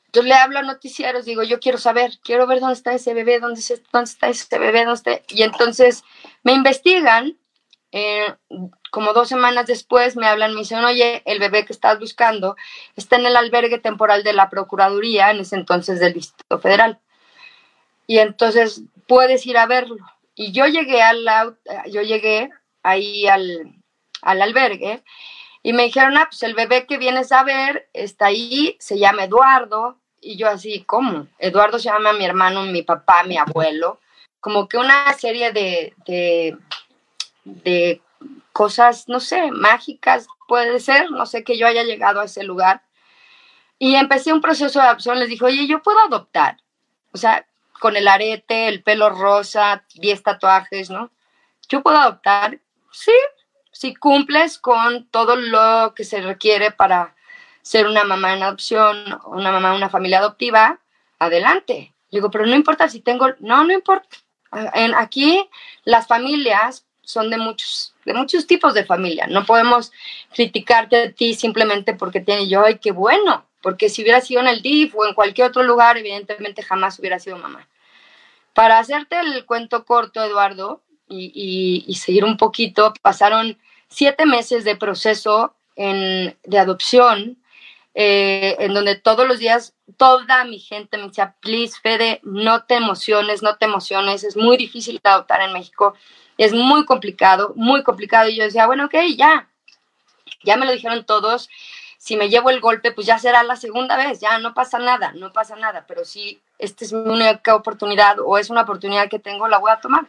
Entonces 0.06 0.28
le 0.28 0.34
hablo 0.34 0.58
a 0.58 0.62
noticieros, 0.62 1.24
digo, 1.24 1.42
yo 1.42 1.60
quiero 1.60 1.78
saber, 1.78 2.18
quiero 2.22 2.46
ver 2.46 2.60
dónde 2.60 2.74
está 2.74 2.92
ese 2.92 3.14
bebé, 3.14 3.38
dónde, 3.38 3.62
dónde 3.92 4.10
está 4.10 4.28
ese 4.28 4.58
bebé, 4.58 4.84
dónde 4.84 4.94
está... 4.94 5.34
Y 5.34 5.42
entonces 5.42 6.02
me 6.42 6.52
investigan, 6.52 7.36
eh, 7.92 8.34
como 8.90 9.12
dos 9.12 9.28
semanas 9.28 9.66
después 9.66 10.16
me 10.16 10.26
hablan, 10.26 10.54
me 10.54 10.60
dicen, 10.60 10.84
oye, 10.84 11.22
el 11.26 11.38
bebé 11.38 11.64
que 11.64 11.72
estás 11.72 12.00
buscando 12.00 12.56
está 12.96 13.16
en 13.16 13.26
el 13.26 13.36
albergue 13.36 13.78
temporal 13.78 14.24
de 14.24 14.32
la 14.32 14.50
Procuraduría, 14.50 15.30
en 15.30 15.40
ese 15.40 15.56
entonces 15.56 16.00
del 16.00 16.14
Distrito 16.14 16.58
Federal. 16.58 16.98
Y 18.08 18.18
entonces 18.18 18.82
puedes 19.06 19.46
ir 19.46 19.58
a 19.58 19.66
verlo. 19.66 19.98
Y 20.42 20.52
yo 20.52 20.64
llegué, 20.64 21.02
al, 21.02 21.26
yo 21.90 22.00
llegué 22.00 22.48
ahí 22.82 23.26
al, 23.26 23.74
al 24.22 24.40
albergue 24.40 25.04
y 25.62 25.74
me 25.74 25.82
dijeron, 25.82 26.16
ah, 26.16 26.28
pues 26.30 26.42
el 26.44 26.54
bebé 26.54 26.86
que 26.86 26.96
vienes 26.96 27.30
a 27.30 27.42
ver 27.42 27.90
está 27.92 28.28
ahí, 28.28 28.74
se 28.80 28.98
llama 28.98 29.24
Eduardo, 29.24 29.98
y 30.18 30.38
yo 30.38 30.48
así, 30.48 30.82
¿cómo? 30.84 31.26
Eduardo 31.38 31.78
se 31.78 31.90
llama 31.90 32.14
mi 32.14 32.24
hermano, 32.24 32.62
mi 32.62 32.80
papá, 32.80 33.22
mi 33.24 33.36
abuelo. 33.36 34.00
Como 34.40 34.66
que 34.66 34.78
una 34.78 35.12
serie 35.12 35.52
de, 35.52 35.92
de, 37.44 38.00
cosas, 38.54 39.10
no 39.10 39.20
sé, 39.20 39.50
mágicas 39.50 40.26
puede 40.48 40.80
ser, 40.80 41.10
no 41.10 41.26
sé 41.26 41.44
que 41.44 41.58
yo 41.58 41.66
haya 41.66 41.82
llegado 41.82 42.18
a 42.18 42.24
ese 42.24 42.44
lugar. 42.44 42.80
Y 43.78 43.94
empecé 43.94 44.32
un 44.32 44.40
proceso 44.40 44.78
de 44.78 44.86
adopción, 44.86 45.18
les 45.18 45.28
dije, 45.28 45.44
oye, 45.44 45.66
yo 45.66 45.82
puedo 45.82 46.00
adoptar. 46.00 46.56
O 47.12 47.18
sea, 47.18 47.46
con 47.80 47.96
el 47.96 48.06
arete, 48.06 48.68
el 48.68 48.84
pelo 48.84 49.10
rosa, 49.10 49.84
10 49.94 50.22
tatuajes, 50.22 50.90
¿no? 50.90 51.10
Yo 51.68 51.82
puedo 51.82 51.98
adoptar. 51.98 52.60
Sí, 52.92 53.12
si 53.72 53.94
cumples 53.94 54.58
con 54.58 55.06
todo 55.06 55.34
lo 55.34 55.94
que 55.94 56.04
se 56.04 56.20
requiere 56.20 56.70
para 56.70 57.14
ser 57.62 57.86
una 57.86 58.04
mamá 58.04 58.34
en 58.34 58.42
adopción, 58.42 59.18
una 59.26 59.50
mamá 59.50 59.74
una 59.74 59.88
familia 59.88 60.18
adoptiva, 60.18 60.80
adelante. 61.18 61.92
Digo, 62.10 62.30
pero 62.30 62.46
no 62.46 62.54
importa 62.54 62.88
si 62.88 63.00
tengo, 63.00 63.28
no, 63.40 63.64
no 63.64 63.72
importa. 63.72 64.16
En, 64.74 64.94
aquí 64.94 65.48
las 65.84 66.06
familias 66.06 66.84
son 67.02 67.30
de 67.30 67.38
muchos, 67.38 67.94
de 68.04 68.14
muchos 68.14 68.46
tipos 68.46 68.74
de 68.74 68.84
familia. 68.84 69.26
No 69.26 69.46
podemos 69.46 69.92
criticarte 70.34 71.02
a 71.02 71.12
ti 71.12 71.34
simplemente 71.34 71.94
porque 71.94 72.20
tiene 72.20 72.48
yo, 72.48 72.64
ay, 72.64 72.78
qué 72.78 72.92
bueno, 72.92 73.46
porque 73.62 73.88
si 73.88 74.02
hubiera 74.02 74.20
sido 74.20 74.40
en 74.40 74.48
el 74.48 74.62
DIF 74.62 74.94
o 74.96 75.06
en 75.06 75.14
cualquier 75.14 75.48
otro 75.48 75.62
lugar, 75.62 75.96
evidentemente 75.98 76.62
jamás 76.62 76.98
hubiera 76.98 77.18
sido 77.18 77.38
mamá. 77.38 77.68
Para 78.54 78.78
hacerte 78.78 79.18
el 79.20 79.44
cuento 79.46 79.84
corto, 79.84 80.22
Eduardo, 80.22 80.82
y, 81.08 81.84
y 81.86 81.94
seguir 81.96 82.24
un 82.24 82.36
poquito, 82.36 82.92
pasaron 83.02 83.58
siete 83.88 84.26
meses 84.26 84.64
de 84.64 84.76
proceso 84.76 85.54
en, 85.74 86.36
de 86.44 86.58
adopción 86.58 87.40
eh, 87.94 88.56
en 88.60 88.72
donde 88.72 88.94
todos 88.94 89.26
los 89.26 89.40
días 89.40 89.74
toda 89.96 90.44
mi 90.44 90.60
gente 90.60 90.96
me 90.96 91.08
decía, 91.08 91.34
please, 91.40 91.78
Fede, 91.80 92.20
no 92.22 92.64
te 92.64 92.76
emociones, 92.76 93.42
no 93.42 93.56
te 93.56 93.64
emociones, 93.64 94.22
es 94.22 94.36
muy 94.36 94.56
difícil 94.56 95.00
adoptar 95.02 95.40
en 95.42 95.52
México, 95.52 95.94
es 96.38 96.52
muy 96.52 96.84
complicado, 96.84 97.52
muy 97.56 97.82
complicado. 97.82 98.28
Y 98.28 98.36
yo 98.36 98.44
decía, 98.44 98.66
bueno, 98.66 98.86
ok, 98.86 98.94
ya, 99.16 99.50
ya 100.44 100.56
me 100.56 100.66
lo 100.66 100.72
dijeron 100.72 101.04
todos, 101.04 101.50
si 101.98 102.16
me 102.16 102.28
llevo 102.28 102.50
el 102.50 102.60
golpe, 102.60 102.92
pues 102.92 103.06
ya 103.06 103.18
será 103.18 103.42
la 103.42 103.56
segunda 103.56 103.96
vez, 103.96 104.20
ya 104.20 104.38
no 104.38 104.54
pasa 104.54 104.78
nada, 104.78 105.12
no 105.12 105.32
pasa 105.32 105.56
nada, 105.56 105.84
pero 105.88 106.04
si 106.04 106.40
esta 106.60 106.84
es 106.84 106.92
mi 106.92 107.10
única 107.10 107.54
oportunidad 107.54 108.18
o 108.24 108.38
es 108.38 108.50
una 108.50 108.62
oportunidad 108.62 109.08
que 109.08 109.18
tengo, 109.18 109.48
la 109.48 109.58
voy 109.58 109.70
a 109.70 109.80
tomar. 109.80 110.06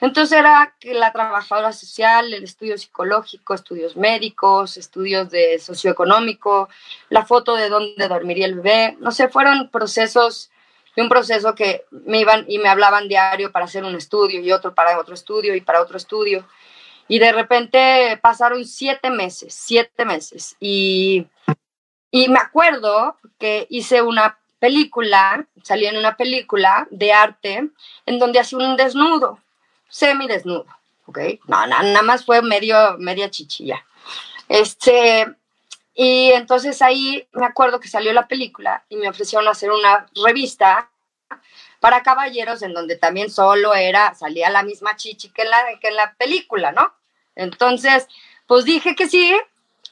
Entonces 0.00 0.38
era 0.38 0.74
que 0.80 0.94
la 0.94 1.12
trabajadora 1.12 1.72
social, 1.72 2.32
el 2.32 2.44
estudio 2.44 2.78
psicológico, 2.78 3.52
estudios 3.52 3.96
médicos, 3.96 4.78
estudios 4.78 5.28
de 5.30 5.58
socioeconómico, 5.58 6.70
la 7.10 7.26
foto 7.26 7.54
de 7.54 7.68
dónde 7.68 8.08
dormiría 8.08 8.46
el 8.46 8.54
bebé, 8.54 8.96
no 9.00 9.10
sé, 9.10 9.28
fueron 9.28 9.68
procesos 9.68 10.50
y 10.96 11.02
un 11.02 11.08
proceso 11.08 11.54
que 11.54 11.84
me 11.90 12.18
iban 12.18 12.46
y 12.48 12.58
me 12.58 12.68
hablaban 12.68 13.08
diario 13.08 13.52
para 13.52 13.66
hacer 13.66 13.84
un 13.84 13.94
estudio 13.94 14.40
y 14.40 14.52
otro 14.52 14.74
para 14.74 14.98
otro 14.98 15.14
estudio 15.14 15.54
y 15.54 15.60
para 15.60 15.82
otro 15.82 15.98
estudio. 15.98 16.46
Y 17.06 17.18
de 17.18 17.32
repente 17.32 18.18
pasaron 18.22 18.64
siete 18.64 19.10
meses, 19.10 19.54
siete 19.54 20.04
meses. 20.04 20.56
Y, 20.60 21.26
y 22.10 22.28
me 22.28 22.38
acuerdo 22.38 23.16
que 23.38 23.66
hice 23.68 24.00
una 24.02 24.39
película, 24.60 25.46
salí 25.64 25.86
en 25.86 25.96
una 25.96 26.16
película 26.16 26.86
de 26.90 27.12
arte 27.12 27.68
en 28.06 28.18
donde 28.18 28.38
hacía 28.38 28.58
un 28.58 28.76
desnudo 28.76 29.40
semidesnudo, 29.88 30.66
¿ok? 31.06 31.18
No, 31.48 31.66
nada 31.66 32.02
más 32.02 32.24
fue 32.24 32.42
medio, 32.42 32.96
media 32.98 33.28
chichilla. 33.30 33.84
Este, 34.48 35.26
y 35.94 36.30
entonces 36.30 36.80
ahí 36.82 37.26
me 37.32 37.46
acuerdo 37.46 37.80
que 37.80 37.88
salió 37.88 38.12
la 38.12 38.28
película 38.28 38.84
y 38.88 38.96
me 38.96 39.08
ofrecieron 39.08 39.48
hacer 39.48 39.70
una 39.70 40.06
revista 40.24 40.88
para 41.80 42.02
caballeros, 42.02 42.62
en 42.62 42.74
donde 42.74 42.96
también 42.96 43.30
solo 43.30 43.74
era, 43.74 44.14
salía 44.14 44.50
la 44.50 44.62
misma 44.62 44.96
chichi 44.96 45.30
que 45.30 45.42
en 45.42 45.50
la, 45.50 45.64
que 45.80 45.88
en 45.88 45.96
la 45.96 46.14
película, 46.14 46.72
¿no? 46.72 46.92
Entonces, 47.34 48.06
pues 48.46 48.64
dije 48.64 48.94
que 48.94 49.08
sí, 49.08 49.34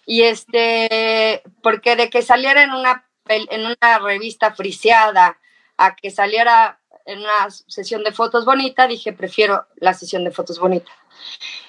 y 0.04 0.22
este, 0.22 1.42
porque 1.62 1.96
de 1.96 2.10
que 2.10 2.22
saliera 2.22 2.62
en 2.62 2.72
una, 2.72 3.07
en 3.28 3.66
una 3.66 3.98
revista 3.98 4.52
friseada 4.52 5.38
a 5.76 5.94
que 5.96 6.10
saliera 6.10 6.80
en 7.06 7.20
una 7.20 7.50
sesión 7.50 8.04
de 8.04 8.12
fotos 8.12 8.44
bonita, 8.44 8.86
dije, 8.86 9.12
prefiero 9.12 9.66
la 9.76 9.94
sesión 9.94 10.24
de 10.24 10.30
fotos 10.30 10.58
bonita. 10.58 10.92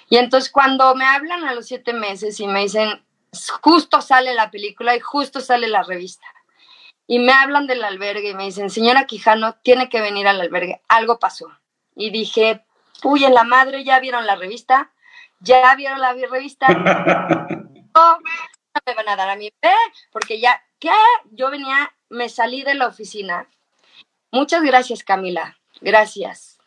Y 0.10 0.18
entonces 0.18 0.52
cuando 0.52 0.94
me 0.96 1.06
hablan 1.06 1.46
a 1.46 1.54
los 1.54 1.68
siete 1.68 1.94
meses 1.94 2.40
y 2.40 2.48
me 2.48 2.62
dicen, 2.62 3.02
justo 3.62 4.02
sale 4.02 4.34
la 4.34 4.52
película 4.52 4.96
y 4.96 5.00
justo 5.00 5.40
sale 5.40 5.68
la 5.68 5.84
revista. 5.84 6.26
Y 7.08 7.20
me 7.20 7.32
hablan 7.32 7.68
del 7.68 7.84
albergue 7.84 8.32
y 8.32 8.36
me 8.36 8.46
dicen, 8.46 8.70
señora 8.70 9.06
Quijano, 9.06 9.56
tiene 9.64 9.90
que 9.90 10.02
venir 10.02 10.28
al 10.28 10.42
albergue, 10.42 10.82
algo 10.88 11.20
pasó. 11.20 11.48
Y 11.96 12.12
dije, 12.12 12.66
uy, 13.04 13.24
en 13.24 13.34
la 13.34 13.44
madre, 13.44 13.84
¿ya 13.84 14.00
vieron 14.00 14.26
la 14.26 14.36
revista? 14.36 14.92
¿Ya 15.40 15.74
vieron 15.76 16.02
la 16.02 16.14
revista? 16.14 16.68
no, 17.96 18.18
me 18.86 18.94
van 18.94 19.10
a 19.10 19.16
dar 19.16 19.30
a 19.30 19.36
mi 19.36 19.52
bebé, 19.62 19.76
porque 20.12 20.40
ya, 20.40 20.62
¿qué? 20.80 20.92
Yo 21.32 21.50
venía, 21.50 21.94
me 22.10 22.30
salí 22.30 22.64
de 22.64 22.76
la 22.76 22.88
oficina. 22.88 23.48
Muchas 24.32 24.62
gracias, 24.64 25.04
Camila, 25.04 25.58
gracias. 25.82 26.60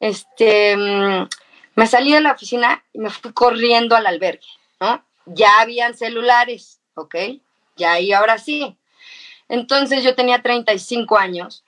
Este, 0.00 0.76
mm, 0.76 1.28
me 1.74 1.86
salí 1.86 2.12
de 2.12 2.20
la 2.20 2.32
oficina 2.32 2.84
y 2.92 3.00
me 3.00 3.10
fui 3.10 3.32
corriendo 3.32 3.96
al 3.96 4.06
albergue, 4.06 4.46
¿no? 4.80 5.04
Ya 5.26 5.60
habían 5.60 5.94
celulares, 5.94 6.80
¿ok? 6.94 7.14
Ya 7.76 8.00
y 8.00 8.12
ahora 8.12 8.38
sí. 8.38 8.76
Entonces 9.48 10.02
yo 10.04 10.14
tenía 10.14 10.42
35 10.42 11.16
años 11.16 11.64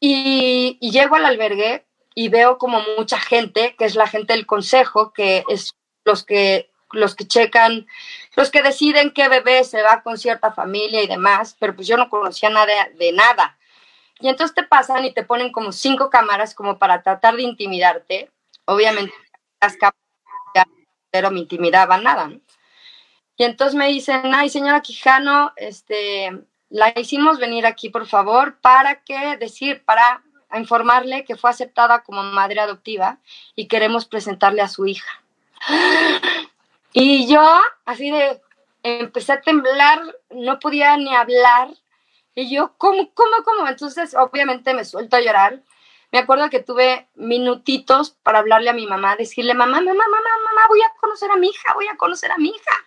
y, 0.00 0.78
y 0.80 0.90
llego 0.90 1.16
al 1.16 1.26
albergue 1.26 1.84
y 2.14 2.28
veo 2.28 2.58
como 2.58 2.82
mucha 2.96 3.18
gente, 3.18 3.74
que 3.78 3.84
es 3.84 3.94
la 3.94 4.06
gente 4.06 4.32
del 4.32 4.46
consejo, 4.46 5.12
que 5.12 5.44
es 5.48 5.74
los 6.04 6.24
que 6.24 6.69
los 6.92 7.14
que 7.14 7.26
checan, 7.26 7.86
los 8.36 8.50
que 8.50 8.62
deciden 8.62 9.12
qué 9.12 9.28
bebé 9.28 9.64
se 9.64 9.82
va 9.82 10.02
con 10.02 10.18
cierta 10.18 10.52
familia 10.52 11.02
y 11.02 11.06
demás, 11.06 11.56
pero 11.58 11.74
pues 11.74 11.86
yo 11.86 11.96
no 11.96 12.08
conocía 12.08 12.50
nada 12.50 12.72
de 12.98 13.12
nada. 13.12 13.58
Y 14.20 14.28
entonces 14.28 14.54
te 14.54 14.62
pasan 14.62 15.04
y 15.04 15.14
te 15.14 15.22
ponen 15.22 15.52
como 15.52 15.72
cinco 15.72 16.10
cámaras 16.10 16.54
como 16.54 16.78
para 16.78 17.02
tratar 17.02 17.36
de 17.36 17.42
intimidarte. 17.42 18.30
Obviamente 18.66 19.14
las 19.60 19.76
cámaras 19.76 19.96
pero 21.10 21.30
me 21.30 21.40
intimidaban 21.40 22.04
nada, 22.04 22.28
¿no? 22.28 22.40
Y 23.36 23.44
entonces 23.44 23.74
me 23.74 23.88
dicen, 23.88 24.34
ay, 24.34 24.50
señora 24.50 24.82
Quijano, 24.82 25.52
este, 25.56 26.30
la 26.68 26.92
hicimos 26.96 27.38
venir 27.38 27.66
aquí, 27.66 27.88
por 27.88 28.06
favor, 28.06 28.58
para 28.60 29.02
que 29.02 29.36
decir, 29.38 29.82
para 29.84 30.22
informarle 30.54 31.24
que 31.24 31.36
fue 31.36 31.50
aceptada 31.50 32.02
como 32.02 32.22
madre 32.22 32.60
adoptiva 32.60 33.18
y 33.54 33.66
queremos 33.66 34.04
presentarle 34.04 34.62
a 34.62 34.68
su 34.68 34.86
hija. 34.86 35.22
Y 36.92 37.26
yo, 37.26 37.60
así 37.84 38.10
de, 38.10 38.40
empecé 38.82 39.32
a 39.32 39.40
temblar, 39.40 40.00
no 40.30 40.58
podía 40.58 40.96
ni 40.96 41.14
hablar. 41.14 41.68
Y 42.34 42.54
yo, 42.54 42.74
¿cómo, 42.78 43.12
cómo, 43.14 43.36
cómo? 43.44 43.68
Entonces, 43.68 44.14
obviamente 44.14 44.74
me 44.74 44.84
suelto 44.84 45.16
a 45.16 45.20
llorar 45.20 45.62
me 46.12 46.18
acuerdo 46.18 46.50
que 46.50 46.60
tuve 46.60 47.08
minutitos 47.14 48.10
para 48.10 48.40
hablarle 48.40 48.70
a 48.70 48.74
mi 48.74 48.86
mamá, 48.86 49.16
decirle, 49.16 49.54
mamá, 49.54 49.80
mamá, 49.80 49.92
mamá, 49.92 50.30
mamá, 50.44 50.62
voy 50.68 50.80
a 50.82 50.92
conocer 51.00 51.30
a 51.30 51.36
mi 51.36 51.48
hija, 51.48 51.74
voy 51.74 51.86
a 51.86 51.96
conocer 51.96 52.32
a 52.32 52.38
mi 52.38 52.48
hija. 52.48 52.84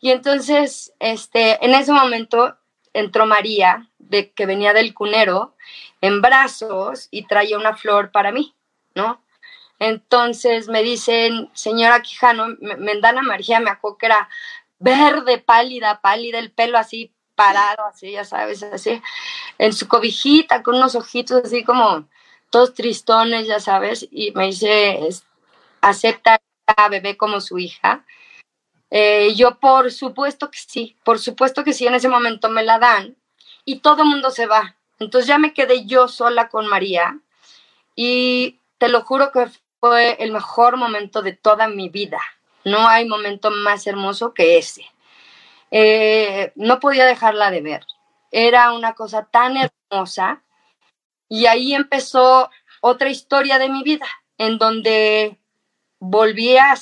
Y 0.00 0.10
entonces, 0.10 0.94
este, 0.98 1.62
en 1.64 1.74
ese 1.74 1.92
momento 1.92 2.56
entró 2.94 3.26
María, 3.26 3.90
de, 3.98 4.32
que 4.32 4.46
venía 4.46 4.72
del 4.72 4.94
cunero, 4.94 5.54
en 6.00 6.22
brazos 6.22 7.08
y 7.10 7.26
traía 7.26 7.58
una 7.58 7.76
flor 7.76 8.10
para 8.10 8.32
mí, 8.32 8.54
¿no? 8.94 9.20
Entonces 9.78 10.68
me 10.68 10.82
dicen, 10.82 11.50
señora 11.52 12.02
Quijano, 12.02 12.56
Mendana 12.60 13.22
María, 13.22 13.60
me 13.60 13.70
acuerdo 13.70 13.98
que 13.98 14.06
era 14.06 14.28
verde, 14.78 15.38
pálida, 15.38 16.00
pálida, 16.00 16.38
el 16.38 16.50
pelo 16.50 16.78
así 16.78 17.12
parado, 17.34 17.84
así, 17.84 18.12
ya 18.12 18.24
sabes, 18.24 18.62
así, 18.62 19.00
en 19.58 19.72
su 19.72 19.86
cobijita, 19.88 20.62
con 20.62 20.76
unos 20.76 20.94
ojitos 20.94 21.44
así 21.44 21.62
como 21.62 22.08
todos 22.50 22.74
tristones, 22.74 23.46
ya 23.46 23.60
sabes, 23.60 24.08
y 24.10 24.32
me 24.32 24.46
dice, 24.46 25.00
acepta 25.82 26.40
a 26.66 26.88
bebé 26.88 27.16
como 27.16 27.40
su 27.40 27.58
hija. 27.58 28.04
Eh, 28.90 29.34
yo, 29.34 29.58
por 29.58 29.92
supuesto 29.92 30.50
que 30.50 30.58
sí, 30.58 30.96
por 31.04 31.18
supuesto 31.18 31.64
que 31.64 31.72
sí, 31.72 31.86
en 31.86 31.94
ese 31.94 32.08
momento 32.08 32.48
me 32.48 32.62
la 32.62 32.78
dan 32.78 33.16
y 33.64 33.80
todo 33.80 34.02
el 34.02 34.08
mundo 34.08 34.30
se 34.30 34.46
va. 34.46 34.76
Entonces 34.98 35.28
ya 35.28 35.38
me 35.38 35.52
quedé 35.52 35.84
yo 35.84 36.08
sola 36.08 36.48
con 36.48 36.66
María 36.66 37.18
y 37.94 38.60
te 38.78 38.88
lo 38.88 39.02
juro 39.02 39.32
que 39.32 39.46
el 39.94 40.32
mejor 40.32 40.76
momento 40.76 41.22
de 41.22 41.32
toda 41.32 41.68
mi 41.68 41.88
vida. 41.88 42.20
No 42.64 42.88
hay 42.88 43.06
momento 43.06 43.50
más 43.50 43.86
hermoso 43.86 44.34
que 44.34 44.58
ese. 44.58 44.84
Eh, 45.70 46.52
no 46.56 46.80
podía 46.80 47.06
dejarla 47.06 47.50
de 47.50 47.60
ver. 47.60 47.84
Era 48.30 48.72
una 48.72 48.94
cosa 48.94 49.28
tan 49.30 49.56
hermosa 49.56 50.42
y 51.28 51.46
ahí 51.46 51.74
empezó 51.74 52.50
otra 52.80 53.08
historia 53.08 53.58
de 53.58 53.68
mi 53.68 53.82
vida, 53.82 54.06
en 54.38 54.58
donde 54.58 55.38
volví 55.98 56.56
a, 56.56 56.74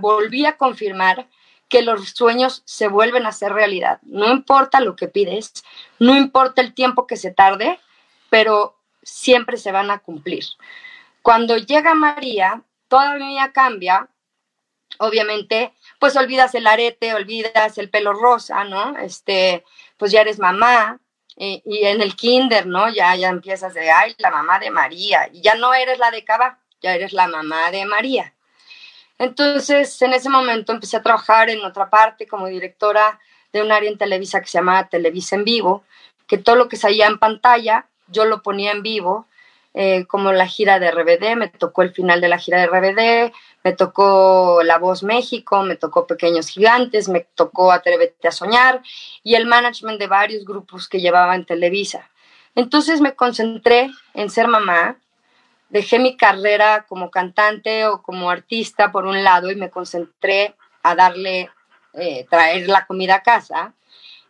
volví 0.00 0.46
a 0.46 0.56
confirmar 0.56 1.28
que 1.68 1.82
los 1.82 2.10
sueños 2.10 2.62
se 2.64 2.88
vuelven 2.88 3.26
a 3.26 3.32
ser 3.32 3.52
realidad. 3.52 4.00
No 4.02 4.30
importa 4.30 4.80
lo 4.80 4.96
que 4.96 5.08
pides, 5.08 5.52
no 5.98 6.16
importa 6.16 6.62
el 6.62 6.74
tiempo 6.74 7.06
que 7.06 7.16
se 7.16 7.30
tarde, 7.30 7.78
pero 8.28 8.76
siempre 9.02 9.56
se 9.56 9.72
van 9.72 9.90
a 9.90 9.98
cumplir. 9.98 10.44
Cuando 11.22 11.56
llega 11.56 11.94
María, 11.94 12.62
toda 12.88 13.14
mi 13.14 13.28
vida 13.28 13.52
cambia. 13.52 14.08
Obviamente, 14.98 15.72
pues 15.98 16.16
olvidas 16.16 16.54
el 16.54 16.66
arete, 16.66 17.14
olvidas 17.14 17.78
el 17.78 17.88
pelo 17.90 18.12
rosa, 18.12 18.64
¿no? 18.64 18.96
Este, 18.98 19.64
pues 19.96 20.12
ya 20.12 20.20
eres 20.20 20.38
mamá, 20.38 21.00
y, 21.36 21.84
en 21.86 22.02
el 22.02 22.16
kinder, 22.16 22.66
¿no? 22.66 22.90
Ya, 22.90 23.14
ya 23.16 23.28
empiezas 23.28 23.72
de, 23.72 23.90
ay, 23.90 24.14
la 24.18 24.30
mamá 24.30 24.58
de 24.58 24.70
María, 24.70 25.28
y 25.32 25.40
ya 25.40 25.54
no 25.54 25.72
eres 25.72 25.98
la 25.98 26.10
de 26.10 26.22
Cava, 26.24 26.58
ya 26.82 26.94
eres 26.94 27.12
la 27.12 27.28
mamá 27.28 27.70
de 27.70 27.86
María. 27.86 28.34
Entonces, 29.18 30.00
en 30.02 30.12
ese 30.12 30.28
momento 30.28 30.72
empecé 30.72 30.98
a 30.98 31.02
trabajar 31.02 31.48
en 31.50 31.64
otra 31.64 31.88
parte 31.88 32.26
como 32.26 32.46
directora 32.46 33.18
de 33.52 33.62
un 33.62 33.72
área 33.72 33.90
en 33.90 33.98
Televisa 33.98 34.40
que 34.40 34.48
se 34.48 34.58
llamaba 34.58 34.88
Televisa 34.88 35.36
en 35.36 35.44
Vivo, 35.44 35.84
que 36.26 36.38
todo 36.38 36.56
lo 36.56 36.68
que 36.68 36.76
salía 36.76 37.06
en 37.06 37.18
pantalla, 37.18 37.86
yo 38.08 38.24
lo 38.24 38.42
ponía 38.42 38.72
en 38.72 38.82
vivo 38.82 39.26
eh, 39.72 40.04
como 40.06 40.32
la 40.32 40.46
gira 40.46 40.80
de 40.80 40.90
RBD, 40.90 41.36
me 41.36 41.48
tocó 41.48 41.82
el 41.82 41.92
final 41.92 42.20
de 42.20 42.28
la 42.28 42.38
gira 42.38 42.58
de 42.58 42.66
RBD, 42.66 43.32
me 43.62 43.72
tocó 43.72 44.62
La 44.64 44.78
Voz 44.78 45.02
México, 45.02 45.62
me 45.62 45.76
tocó 45.76 46.06
Pequeños 46.06 46.48
Gigantes, 46.48 47.08
me 47.08 47.20
tocó 47.34 47.70
Atrévete 47.70 48.26
a 48.26 48.32
Soñar 48.32 48.82
y 49.22 49.34
el 49.34 49.46
management 49.46 50.00
de 50.00 50.08
varios 50.08 50.44
grupos 50.44 50.88
que 50.88 51.00
llevaba 51.00 51.36
en 51.36 51.44
Televisa. 51.44 52.10
Entonces 52.56 53.00
me 53.00 53.14
concentré 53.14 53.90
en 54.14 54.28
ser 54.28 54.48
mamá, 54.48 54.96
dejé 55.68 56.00
mi 56.00 56.16
carrera 56.16 56.84
como 56.88 57.10
cantante 57.10 57.86
o 57.86 58.02
como 58.02 58.28
artista 58.28 58.90
por 58.90 59.06
un 59.06 59.22
lado 59.22 59.52
y 59.52 59.56
me 59.56 59.70
concentré 59.70 60.56
a 60.82 60.96
darle, 60.96 61.48
eh, 61.94 62.26
traer 62.28 62.68
la 62.68 62.86
comida 62.86 63.16
a 63.16 63.22
casa 63.22 63.74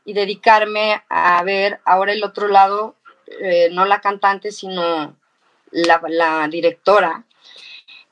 y 0.05 0.13
dedicarme 0.13 1.03
a 1.09 1.43
ver 1.45 1.81
ahora 1.87 2.13
el 2.13 2.25
otro 2.25 2.49
lado, 2.49 2.97
eh, 3.41 3.71
no 3.73 3.87
la 3.87 4.03
cantante, 4.03 4.51
sino 4.51 5.17
la, 5.71 6.49
directora. 6.49 7.25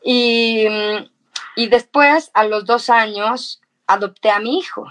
Y, 0.03 0.67
después, 1.57 2.31
a 2.35 2.45
los 2.45 2.65
dos 2.65 2.91
años, 2.91 3.61
adopté 3.87 4.31
a 4.31 4.41
mi 4.41 4.59
hijo. 4.59 4.87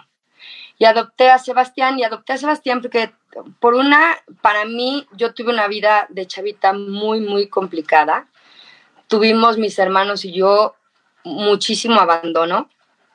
Y 0.79 0.85
adopté 0.85 1.31
a 1.31 1.39
Sebastián 1.39 1.97
y 1.97 2.03
adopté 2.03 2.33
a 2.33 2.37
Sebastián 2.37 2.81
porque 2.81 3.11
por 3.59 3.73
una, 3.73 4.17
para 4.41 4.65
mí, 4.65 5.07
yo 5.13 5.33
tuve 5.33 5.51
una 5.51 5.67
vida 5.67 6.05
de 6.09 6.27
chavita 6.27 6.73
muy, 6.73 7.19
muy 7.19 7.47
complicada. 7.47 8.27
Tuvimos 9.07 9.57
mis 9.57 9.77
hermanos 9.79 10.23
y 10.25 10.33
yo 10.33 10.75
muchísimo 11.23 11.99
abandono. 11.99 12.69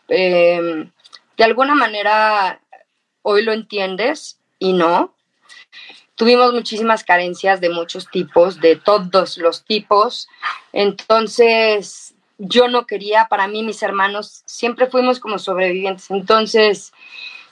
Em, 0.09 0.91
de 1.37 1.45
alguna 1.45 1.75
manera, 1.75 2.61
hoy 3.23 3.43
lo 3.43 3.53
entiendes 3.53 4.41
y 4.59 4.73
no 4.73 5.15
tuvimos 6.23 6.55
muchísimas 6.55 7.03
carencias 7.03 7.61
de 7.61 7.69
muchos 7.69 8.09
tipos, 8.09 8.61
de 8.61 8.77
todos 8.77 9.39
los 9.39 9.65
tipos. 9.65 10.29
Entonces, 10.73 12.15
yo 12.39 12.69
no 12.69 12.87
quería, 12.87 13.27
para 13.29 13.49
mí, 13.49 13.65
mis 13.65 13.83
hermanos, 13.83 14.45
siempre 14.47 14.87
fuimos 14.87 15.19
como 15.19 15.41
sobrevivientes. 15.41 16.13
Entonces, 16.13 16.93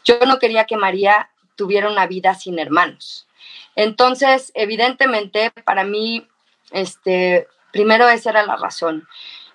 yo 0.04 0.20
no 0.24 0.38
quería 0.38 0.66
que 0.66 0.76
María 0.76 1.30
tuviera 1.56 1.90
una 1.90 2.06
vida 2.06 2.36
sin 2.36 2.60
hermanos. 2.60 3.26
Entonces, 3.74 4.52
evidentemente, 4.54 5.50
para 5.64 5.82
mí, 5.82 6.28
este, 6.70 7.48
primero 7.72 8.08
esa 8.08 8.30
era 8.30 8.46
la 8.46 8.54
razón. 8.54 9.08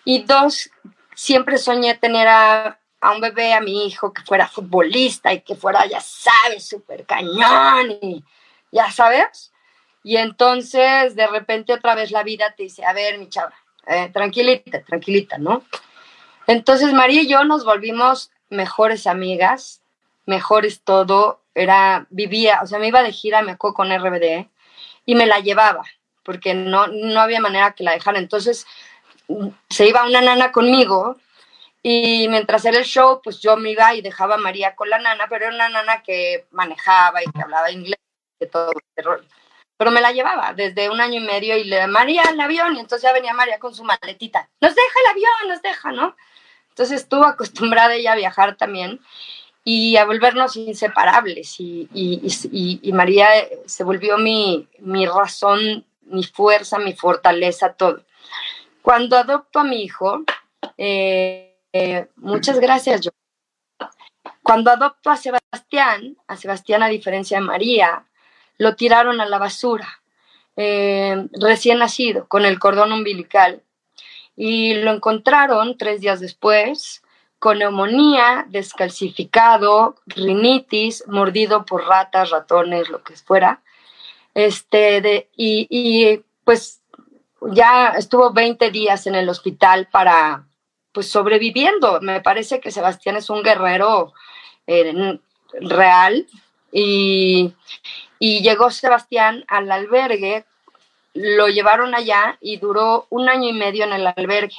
Y 0.03 0.23
dos, 0.23 0.71
siempre 1.15 1.57
soñé 1.57 1.95
tener 1.95 2.27
a, 2.27 2.79
a 2.99 3.11
un 3.13 3.21
bebé, 3.21 3.53
a 3.53 3.61
mi 3.61 3.87
hijo, 3.87 4.11
que 4.11 4.23
fuera 4.23 4.49
futbolista 4.49 5.31
y 5.31 5.39
que 5.39 5.55
fuera, 5.55 5.85
ya 5.85 6.01
sabes, 6.01 6.67
súper 6.67 7.05
cañón 7.05 8.25
ya 8.75 8.91
sabes. 8.91 9.53
Y 10.03 10.17
entonces 10.17 11.15
de 11.15 11.27
repente 11.27 11.73
otra 11.73 11.95
vez 11.95 12.11
la 12.11 12.21
vida 12.21 12.53
te 12.55 12.63
dice, 12.63 12.85
a 12.85 12.93
ver, 12.93 13.17
mi 13.17 13.29
chava, 13.29 13.53
eh, 13.87 14.09
tranquilita, 14.13 14.83
tranquilita, 14.83 15.37
¿no? 15.37 15.63
Entonces 16.45 16.93
María 16.93 17.21
y 17.21 17.27
yo 17.27 17.43
nos 17.45 17.63
volvimos 17.63 18.31
mejores 18.49 19.07
amigas, 19.07 19.81
mejores 20.25 20.81
todo, 20.81 21.41
era, 21.55 22.05
vivía, 22.09 22.59
o 22.61 22.67
sea, 22.67 22.77
me 22.77 22.89
iba 22.89 23.01
de 23.01 23.13
gira, 23.13 23.41
me 23.41 23.53
acuerdo 23.53 23.75
con 23.75 23.89
RBD, 23.89 24.47
y 25.05 25.15
me 25.15 25.25
la 25.25 25.39
llevaba, 25.39 25.83
porque 26.23 26.53
no, 26.53 26.87
no 26.87 27.21
había 27.21 27.39
manera 27.39 27.71
que 27.71 27.83
la 27.83 27.93
dejara. 27.93 28.19
Entonces 28.19 28.67
se 29.69 29.87
iba 29.87 30.05
una 30.05 30.21
nana 30.21 30.51
conmigo 30.51 31.17
y 31.81 32.27
mientras 32.29 32.65
era 32.65 32.77
el 32.77 32.85
show, 32.85 33.21
pues 33.23 33.39
yo 33.39 33.57
me 33.57 33.71
iba 33.71 33.95
y 33.95 34.01
dejaba 34.01 34.35
a 34.35 34.39
María 34.39 34.75
con 34.75 34.89
la 34.89 34.99
nana, 34.99 35.25
pero 35.29 35.45
era 35.45 35.55
una 35.55 35.69
nana 35.69 36.03
que 36.03 36.45
manejaba 36.51 37.23
y 37.23 37.31
que 37.31 37.41
hablaba 37.41 37.71
inglés, 37.71 37.99
de 38.39 38.47
todo 38.47 38.71
ese 38.71 39.05
rollo. 39.05 39.25
Pero 39.77 39.91
me 39.91 40.01
la 40.01 40.11
llevaba 40.11 40.53
desde 40.53 40.89
un 40.89 41.01
año 41.01 41.19
y 41.19 41.25
medio 41.25 41.57
y 41.57 41.65
le 41.65 41.85
María 41.87 42.23
el 42.23 42.39
avión, 42.39 42.75
y 42.75 42.79
entonces 42.79 43.03
ya 43.03 43.13
venía 43.13 43.33
María 43.33 43.59
con 43.59 43.73
su 43.75 43.83
maletita. 43.83 44.49
Nos 44.61 44.73
deja 44.73 44.99
el 45.03 45.11
avión, 45.11 45.49
nos 45.49 45.61
deja, 45.61 45.91
¿no? 45.91 46.15
Entonces 46.69 47.01
estuvo 47.01 47.25
acostumbrada 47.25 47.95
ella 47.95 48.13
a 48.13 48.17
viajar 48.17 48.55
también 48.55 48.99
y 49.63 49.97
a 49.97 50.05
volvernos 50.05 50.55
inseparables. 50.55 51.59
Y, 51.59 51.89
y, 51.93 52.79
y, 52.83 52.93
María 52.93 53.27
se 53.65 53.83
volvió 53.83 54.17
mi, 54.17 54.67
mi 54.79 55.05
razón, 55.05 55.85
mi 56.03 56.23
fuerza, 56.23 56.77
mi 56.77 56.93
fortaleza, 56.93 57.73
todo. 57.73 58.03
Cuando 58.81 59.17
adopto 59.17 59.59
a 59.59 59.63
mi 59.63 59.81
hijo, 59.83 60.23
eh, 60.77 61.57
eh, 61.73 62.07
muchas 62.17 62.59
gracias, 62.59 63.01
yo. 63.01 63.11
Cuando 64.43 64.69
adopto 64.69 65.09
a 65.09 65.17
Sebastián, 65.17 66.15
a 66.27 66.37
Sebastián 66.37 66.83
a 66.83 66.87
diferencia 66.87 67.39
de 67.39 67.45
María, 67.45 68.05
lo 68.57 68.75
tiraron 68.75 69.21
a 69.21 69.25
la 69.25 69.37
basura, 69.37 70.01
eh, 70.55 71.27
recién 71.33 71.79
nacido, 71.79 72.27
con 72.27 72.45
el 72.45 72.59
cordón 72.59 72.91
umbilical. 72.91 73.61
Y 74.35 74.75
lo 74.75 74.91
encontraron 74.91 75.77
tres 75.77 76.01
días 76.01 76.19
después 76.19 77.01
con 77.39 77.59
neumonía, 77.59 78.45
descalcificado, 78.49 79.95
rinitis, 80.07 81.03
mordido 81.07 81.65
por 81.65 81.85
ratas, 81.85 82.31
ratones, 82.31 82.89
lo 82.89 83.03
que 83.03 83.15
fuera. 83.15 83.61
Este, 84.33 85.01
de, 85.01 85.29
y, 85.35 85.67
y 85.69 86.23
pues 86.43 86.81
ya 87.51 87.89
estuvo 87.89 88.31
20 88.31 88.71
días 88.71 89.07
en 89.07 89.15
el 89.15 89.29
hospital 89.29 89.87
para 89.91 90.45
pues 90.91 91.09
sobreviviendo. 91.09 91.99
Me 92.01 92.21
parece 92.21 92.59
que 92.59 92.71
Sebastián 92.71 93.17
es 93.17 93.29
un 93.29 93.43
guerrero 93.43 94.13
eh, 94.65 95.19
real 95.59 96.25
y, 96.71 97.53
llegó 98.19 98.71
Sebastián 98.71 99.45
al 99.47 99.71
albergue, 99.71 100.45
lo 101.13 101.47
llevaron 101.47 101.95
allá 101.95 102.37
y 102.41 102.57
duró 102.57 103.07
un 103.09 103.29
año 103.29 103.49
y 103.49 103.53
medio 103.53 103.85
en 103.85 103.93
el 103.93 104.07
albergue. 104.07 104.55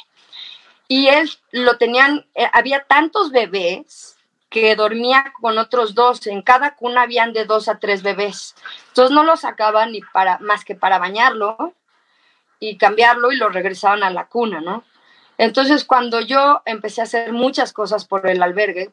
Y 0.88 1.08
él 1.08 1.30
lo 1.50 1.76
tenían, 1.78 2.26
eh, 2.34 2.48
había 2.52 2.84
tantos 2.84 3.30
bebés 3.30 4.16
que 4.48 4.76
dormía 4.76 5.32
con 5.40 5.58
otros 5.58 5.94
dos, 5.94 6.26
en 6.26 6.42
cada 6.42 6.76
cuna 6.76 7.02
habían 7.02 7.32
de 7.32 7.44
dos 7.44 7.68
a 7.68 7.78
tres 7.78 8.02
bebés. 8.02 8.54
Entonces 8.88 9.14
no 9.14 9.24
lo 9.24 9.36
sacaban 9.36 9.92
ni 9.92 10.00
para, 10.00 10.38
más 10.38 10.64
que 10.64 10.74
para 10.74 10.98
bañarlo 10.98 11.74
y 12.60 12.78
cambiarlo 12.78 13.32
y 13.32 13.36
lo 13.36 13.48
regresaban 13.48 14.02
a 14.02 14.10
la 14.10 14.26
cuna, 14.28 14.60
¿no? 14.60 14.84
Entonces, 15.38 15.84
cuando 15.84 16.20
yo 16.20 16.62
empecé 16.64 17.02
a 17.02 17.04
hacer 17.04 17.32
muchas 17.32 17.72
cosas 17.72 18.06
por 18.06 18.26
el 18.26 18.42
albergue, 18.42 18.90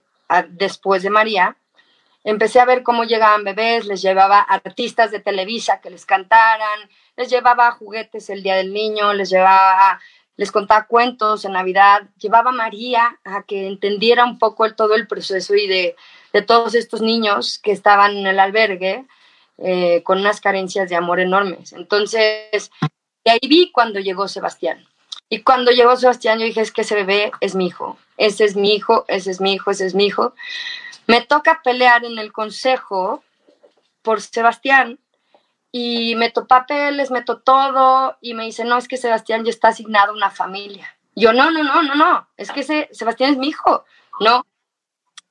después 0.50 1.04
de 1.04 1.10
María, 1.10 1.56
empecé 2.24 2.60
a 2.60 2.66
ver 2.66 2.84
cómo 2.84 3.04
llegaban 3.04 3.44
bebés, 3.44 3.86
les 3.86 4.02
llevaba 4.02 4.40
artistas 4.40 5.12
de 5.12 5.20
Televisa 5.20 5.82
que 5.82 5.90
les 5.90 6.06
cantaran, 6.06 6.90
les 7.18 7.30
llevaba 7.30 7.72
juguetes 7.72 8.30
el 8.30 8.44
Día 8.44 8.56
del 8.56 8.74
Niño, 8.74 9.14
les 9.14 9.30
llevaba, 9.30 10.00
les 10.38 10.52
contaba 10.52 10.88
cuentos 10.88 11.46
en 11.46 11.54
Navidad, 11.54 12.04
llevaba 12.18 12.52
a 12.52 12.54
María 12.54 13.20
a 13.24 13.44
que 13.44 13.68
entendiera 13.68 14.26
un 14.26 14.40
poco 14.40 14.66
el, 14.66 14.76
todo 14.76 14.96
el 14.96 15.08
proceso 15.08 15.54
y 15.56 15.68
de, 15.68 15.96
todos 16.48 16.74
estos 16.74 17.02
niños 17.02 17.60
que 17.60 17.72
estaban 17.72 18.18
en 18.18 18.26
el 18.26 18.40
albergue 18.40 19.06
eh, 19.60 20.02
con 20.04 20.20
unas 20.20 20.42
carencias 20.42 20.90
de 20.90 20.96
amor 20.96 21.20
enormes. 21.20 21.74
Entonces, 21.74 22.72
de 23.24 23.32
ahí 23.32 23.48
vi 23.48 23.72
cuando 23.72 24.00
llegó 24.00 24.28
Sebastián. 24.28 24.84
Y 25.30 25.42
cuando 25.42 25.72
llegó 25.72 25.96
Sebastián, 25.96 26.40
yo 26.40 26.46
dije, 26.46 26.62
es 26.62 26.72
que 26.72 26.82
ese 26.82 26.96
bebé 26.96 27.32
es 27.40 27.54
mi 27.56 27.68
hijo, 27.68 27.98
ese 28.18 28.46
es 28.46 28.56
mi 28.56 28.74
hijo, 28.74 29.06
ese 29.08 29.32
es 29.32 29.42
mi 29.42 29.54
hijo, 29.54 29.72
ese 29.72 29.86
es 29.86 29.96
mi 29.96 30.06
hijo. 30.06 30.34
Me 31.08 31.22
toca 31.22 31.62
pelear 31.64 32.06
en 32.06 32.18
el 32.20 32.32
consejo 32.32 33.24
por 34.02 34.22
Sebastián 34.22 35.00
y 35.72 36.16
meto 36.16 36.48
papeles, 36.48 37.12
meto 37.12 37.40
todo 37.40 38.18
y 38.22 38.34
me 38.34 38.46
dice, 38.46 38.64
no, 38.64 38.78
es 38.78 38.88
que 38.88 38.98
Sebastián 38.98 39.44
ya 39.44 39.50
está 39.50 39.70
asignado 39.70 40.12
a 40.12 40.16
una 40.16 40.30
familia. 40.30 40.96
Yo, 41.16 41.34
no, 41.34 41.52
no, 41.52 41.64
no, 41.64 41.84
no, 41.84 41.96
no, 41.96 42.28
es 42.38 42.52
que 42.52 42.64
Sebastián 42.92 43.32
es 43.32 43.38
mi 43.38 43.50
hijo. 43.50 43.86
No, 44.20 44.46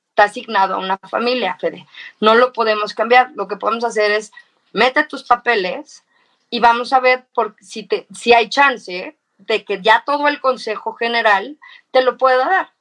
está 0.09 0.25
asignado 0.25 0.75
a 0.75 0.79
una 0.79 0.97
familia, 0.97 1.57
Fede. 1.59 1.87
No 2.19 2.35
lo 2.35 2.53
podemos 2.53 2.93
cambiar. 2.93 3.31
Lo 3.35 3.47
que 3.47 3.57
podemos 3.57 3.83
hacer 3.83 4.11
es, 4.11 4.31
mete 4.71 5.03
tus 5.05 5.23
papeles 5.23 6.03
y 6.49 6.59
vamos 6.59 6.93
a 6.93 6.99
ver 6.99 7.25
por, 7.33 7.55
si, 7.61 7.83
te, 7.83 8.07
si 8.13 8.33
hay 8.33 8.49
chance 8.49 9.17
de 9.37 9.65
que 9.65 9.81
ya 9.81 10.03
todo 10.05 10.27
el 10.27 10.39
consejo 10.39 10.93
general 10.93 11.57
te 11.91 12.01
lo 12.01 12.17
pueda 12.17 12.45
dar. 12.45 12.73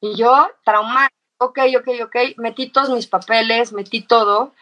Y 0.00 0.16
yo, 0.16 0.50
traumada, 0.64 1.10
ok, 1.44 1.58
ok, 1.78 1.88
ok, 2.04 2.16
metí 2.36 2.68
todos 2.68 2.90
mis 2.90 3.06
papeles, 3.06 3.72
metí 3.72 4.02
todo, 4.02 4.52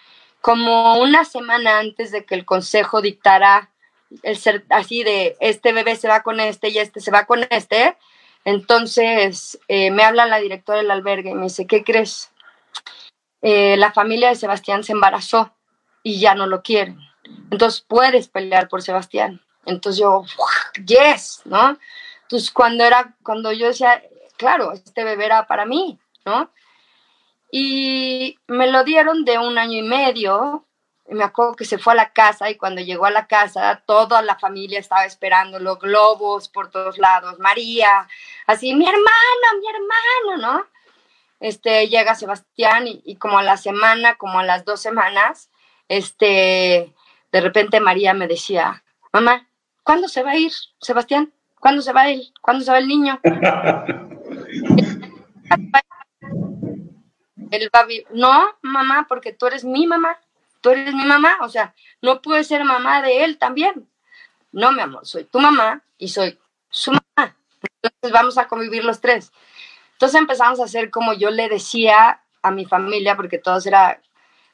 como 0.40 1.00
una 1.00 1.24
semana 1.24 1.78
antes 1.78 2.10
de 2.12 2.24
que 2.24 2.34
el 2.34 2.44
consejo 2.44 3.00
dictara 3.00 3.70
el 4.22 4.36
ser 4.36 4.64
así 4.68 5.02
de 5.04 5.36
este 5.40 5.72
bebé 5.72 5.96
se 5.96 6.08
va 6.08 6.22
con 6.22 6.40
este 6.40 6.68
y 6.68 6.78
este 6.78 7.00
se 7.00 7.10
va 7.10 7.24
con 7.24 7.46
este. 7.50 7.96
Entonces 8.44 9.58
eh, 9.68 9.90
me 9.90 10.02
habla 10.02 10.26
la 10.26 10.38
directora 10.38 10.78
del 10.78 10.90
albergue 10.90 11.30
y 11.30 11.34
me 11.34 11.44
dice, 11.44 11.66
¿qué 11.66 11.84
crees? 11.84 12.30
Eh, 13.40 13.76
la 13.76 13.92
familia 13.92 14.28
de 14.28 14.36
Sebastián 14.36 14.84
se 14.84 14.92
embarazó 14.92 15.54
y 16.02 16.20
ya 16.20 16.34
no 16.34 16.46
lo 16.46 16.62
quieren. 16.62 16.98
Entonces 17.50 17.84
puedes 17.86 18.28
pelear 18.28 18.68
por 18.68 18.82
Sebastián. 18.82 19.40
Entonces 19.64 20.00
yo, 20.00 20.24
yes, 20.84 21.42
¿no? 21.44 21.78
Entonces 22.22 22.50
cuando 22.50 22.84
era, 22.84 23.14
cuando 23.22 23.52
yo 23.52 23.68
decía, 23.68 24.02
claro, 24.36 24.72
este 24.72 25.04
bebé 25.04 25.26
era 25.26 25.46
para 25.46 25.64
mí, 25.64 25.98
¿no? 26.24 26.50
Y 27.54 28.38
me 28.46 28.70
lo 28.70 28.82
dieron 28.82 29.26
de 29.26 29.38
un 29.38 29.58
año 29.58 29.78
y 29.78 29.82
medio. 29.82 30.64
me 31.06 31.22
acuerdo 31.22 31.54
que 31.54 31.66
se 31.66 31.76
fue 31.76 31.92
a 31.92 31.96
la 31.96 32.12
casa 32.12 32.48
y 32.48 32.56
cuando 32.56 32.80
llegó 32.80 33.04
a 33.04 33.10
la 33.10 33.26
casa, 33.26 33.82
toda 33.86 34.22
la 34.22 34.38
familia 34.38 34.80
estaba 34.80 35.04
esperando 35.04 35.58
los 35.58 35.78
globos 35.78 36.48
por 36.48 36.70
todos 36.70 36.96
lados. 36.96 37.38
María, 37.38 38.08
así, 38.46 38.74
mi 38.74 38.86
hermano, 38.86 39.04
mi 39.60 39.66
hermano, 39.68 40.54
¿no? 40.54 40.66
Este, 41.40 41.88
llega 41.88 42.14
Sebastián 42.14 42.86
y, 42.86 43.02
y 43.04 43.16
como 43.16 43.38
a 43.38 43.42
la 43.42 43.58
semana, 43.58 44.14
como 44.14 44.38
a 44.38 44.44
las 44.44 44.64
dos 44.64 44.80
semanas, 44.80 45.50
este, 45.88 46.94
de 47.32 47.40
repente 47.42 47.80
María 47.80 48.14
me 48.14 48.28
decía, 48.28 48.82
mamá, 49.12 49.46
¿cuándo 49.82 50.08
se 50.08 50.22
va 50.22 50.30
a 50.30 50.38
ir 50.38 50.52
Sebastián? 50.80 51.34
¿Cuándo 51.60 51.82
se 51.82 51.92
va 51.92 52.08
él? 52.08 52.32
¿Cuándo 52.40 52.64
se 52.64 52.70
va 52.70 52.78
el 52.78 52.88
niño? 52.88 53.20
él 57.52 57.70
va 57.74 57.80
a 57.80 57.86
no, 58.10 58.56
mamá, 58.62 59.06
porque 59.08 59.32
tú 59.32 59.46
eres 59.46 59.64
mi 59.64 59.86
mamá, 59.86 60.18
tú 60.60 60.70
eres 60.70 60.94
mi 60.94 61.04
mamá, 61.04 61.38
o 61.42 61.48
sea, 61.48 61.74
no 62.00 62.20
puedes 62.20 62.48
ser 62.48 62.64
mamá 62.64 63.02
de 63.02 63.24
él 63.24 63.38
también. 63.38 63.88
No, 64.52 64.72
mi 64.72 64.80
amor, 64.80 65.06
soy 65.06 65.24
tu 65.24 65.38
mamá 65.38 65.82
y 65.98 66.08
soy 66.08 66.38
su 66.70 66.90
mamá. 66.90 67.36
Entonces 67.82 68.12
vamos 68.12 68.38
a 68.38 68.48
convivir 68.48 68.84
los 68.84 69.00
tres. 69.00 69.32
Entonces 69.92 70.20
empezamos 70.20 70.60
a 70.60 70.64
hacer 70.64 70.90
como 70.90 71.12
yo 71.12 71.30
le 71.30 71.48
decía 71.48 72.22
a 72.42 72.50
mi 72.50 72.64
familia, 72.64 73.16
porque 73.16 73.38
todos 73.38 73.66
era, 73.66 74.00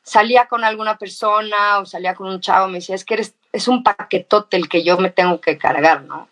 salía 0.03 0.46
con 0.46 0.62
alguna 0.64 0.99
persona 0.99 1.78
o 1.78 1.86
salía 1.86 2.14
con 2.14 2.28
un 2.28 2.40
chavo, 2.40 2.68
me 2.68 2.78
decía, 2.78 2.94
es 2.94 3.05
que 3.05 3.14
eres 3.14 3.34
es 3.53 3.68
un 3.68 3.82
paquetote 3.82 4.57
el 4.57 4.68
que 4.68 4.84
yo 4.84 4.99
me 4.99 5.11
tengo 5.11 5.40
que 5.40 5.59
cargar, 5.59 6.03
¿no? 6.03 6.28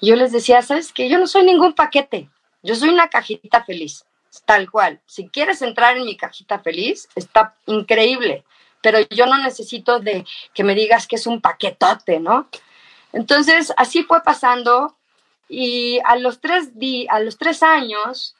Yo 0.00 0.16
les 0.16 0.32
decía, 0.32 0.62
¿sabes 0.62 0.92
qué? 0.92 1.08
Yo 1.08 1.18
no 1.18 1.26
soy 1.26 1.44
ningún 1.44 1.74
paquete, 1.74 2.28
yo 2.62 2.74
soy 2.74 2.88
una 2.88 3.08
cajita 3.08 3.64
feliz, 3.64 4.04
tal 4.44 4.70
cual. 4.70 5.00
Si 5.06 5.28
quieres 5.28 5.62
entrar 5.62 5.96
en 5.96 6.04
mi 6.04 6.16
cajita 6.16 6.58
feliz, 6.58 7.08
está 7.14 7.54
increíble, 7.66 8.44
pero 8.82 8.98
yo 9.10 9.26
no 9.26 9.38
necesito 9.38 10.00
de 10.00 10.24
que 10.54 10.64
me 10.64 10.74
digas 10.74 11.06
que 11.06 11.16
es 11.16 11.26
un 11.26 11.40
paquetote, 11.40 12.20
¿no? 12.20 12.48
Entonces, 13.12 13.72
así 13.76 14.02
fue 14.02 14.22
pasando 14.22 14.96
y 15.48 15.98
a 16.04 16.16
los 16.16 16.40
tres, 16.40 16.70
a 17.08 17.20
los 17.20 17.38
tres 17.38 17.62
años, 17.62 18.36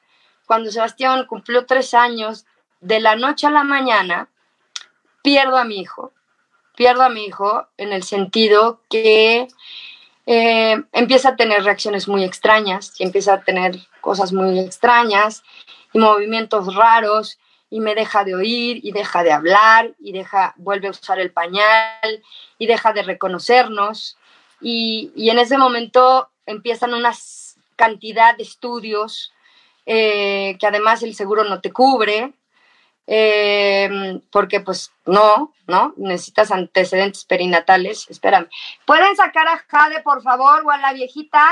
cuando 0.46 0.70
Sebastián 0.70 1.26
cumplió 1.26 1.66
tres 1.66 1.94
años, 1.94 2.44
de 2.80 3.00
la 3.00 3.16
noche 3.16 3.46
a 3.46 3.50
la 3.50 3.64
mañana, 3.64 4.28
pierdo 5.22 5.56
a 5.56 5.64
mi 5.64 5.80
hijo 5.80 6.12
pierdo 6.78 7.02
a 7.02 7.08
mi 7.08 7.24
hijo 7.24 7.66
en 7.76 7.92
el 7.92 8.04
sentido 8.04 8.80
que 8.88 9.48
eh, 10.26 10.76
empieza 10.92 11.30
a 11.30 11.36
tener 11.36 11.64
reacciones 11.64 12.06
muy 12.06 12.22
extrañas 12.22 12.94
y 13.00 13.02
empieza 13.02 13.34
a 13.34 13.42
tener 13.42 13.80
cosas 14.00 14.32
muy 14.32 14.60
extrañas 14.60 15.42
y 15.92 15.98
movimientos 15.98 16.74
raros 16.74 17.38
y 17.70 17.80
me 17.80 17.94
deja 17.94 18.24
de 18.24 18.34
oír 18.34 18.80
y 18.82 18.92
deja 18.92 19.22
de 19.22 19.32
hablar 19.32 19.94
y 19.98 20.12
deja, 20.12 20.54
vuelve 20.56 20.88
a 20.88 20.92
usar 20.92 21.18
el 21.18 21.32
pañal 21.32 22.22
y 22.58 22.66
deja 22.66 22.92
de 22.92 23.02
reconocernos. 23.02 24.16
Y, 24.60 25.12
en 25.16 25.38
ese 25.38 25.58
momento 25.58 26.30
empiezan 26.46 26.94
una 26.94 27.12
cantidad 27.76 28.36
de 28.36 28.42
estudios 28.42 29.32
eh, 29.86 30.56
que 30.58 30.66
además 30.66 31.02
el 31.02 31.14
seguro 31.14 31.44
no 31.44 31.60
te 31.60 31.72
cubre, 31.72 32.32
eh, 33.06 34.20
porque 34.30 34.60
pues 34.60 34.92
no, 35.06 35.54
¿no? 35.66 35.94
Necesitas 35.96 36.50
antecedentes 36.50 37.24
perinatales. 37.24 38.06
Espérame. 38.10 38.48
¿Pueden 38.84 39.16
sacar 39.16 39.48
a 39.48 39.58
Jade, 39.58 40.02
por 40.02 40.22
favor, 40.22 40.62
o 40.64 40.70
a 40.70 40.78
la 40.78 40.92
viejita? 40.92 41.46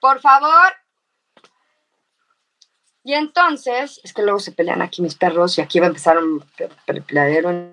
Por 0.00 0.20
favor. 0.20 0.72
Y 3.08 3.14
entonces, 3.14 4.02
es 4.04 4.12
que 4.12 4.20
luego 4.20 4.38
se 4.38 4.52
pelean 4.52 4.82
aquí 4.82 5.00
mis 5.00 5.14
perros 5.14 5.56
y 5.56 5.62
aquí 5.62 5.80
va 5.80 5.86
a 5.86 5.88
empezar 5.88 6.18
un 6.18 6.44
peleadero. 7.06 7.72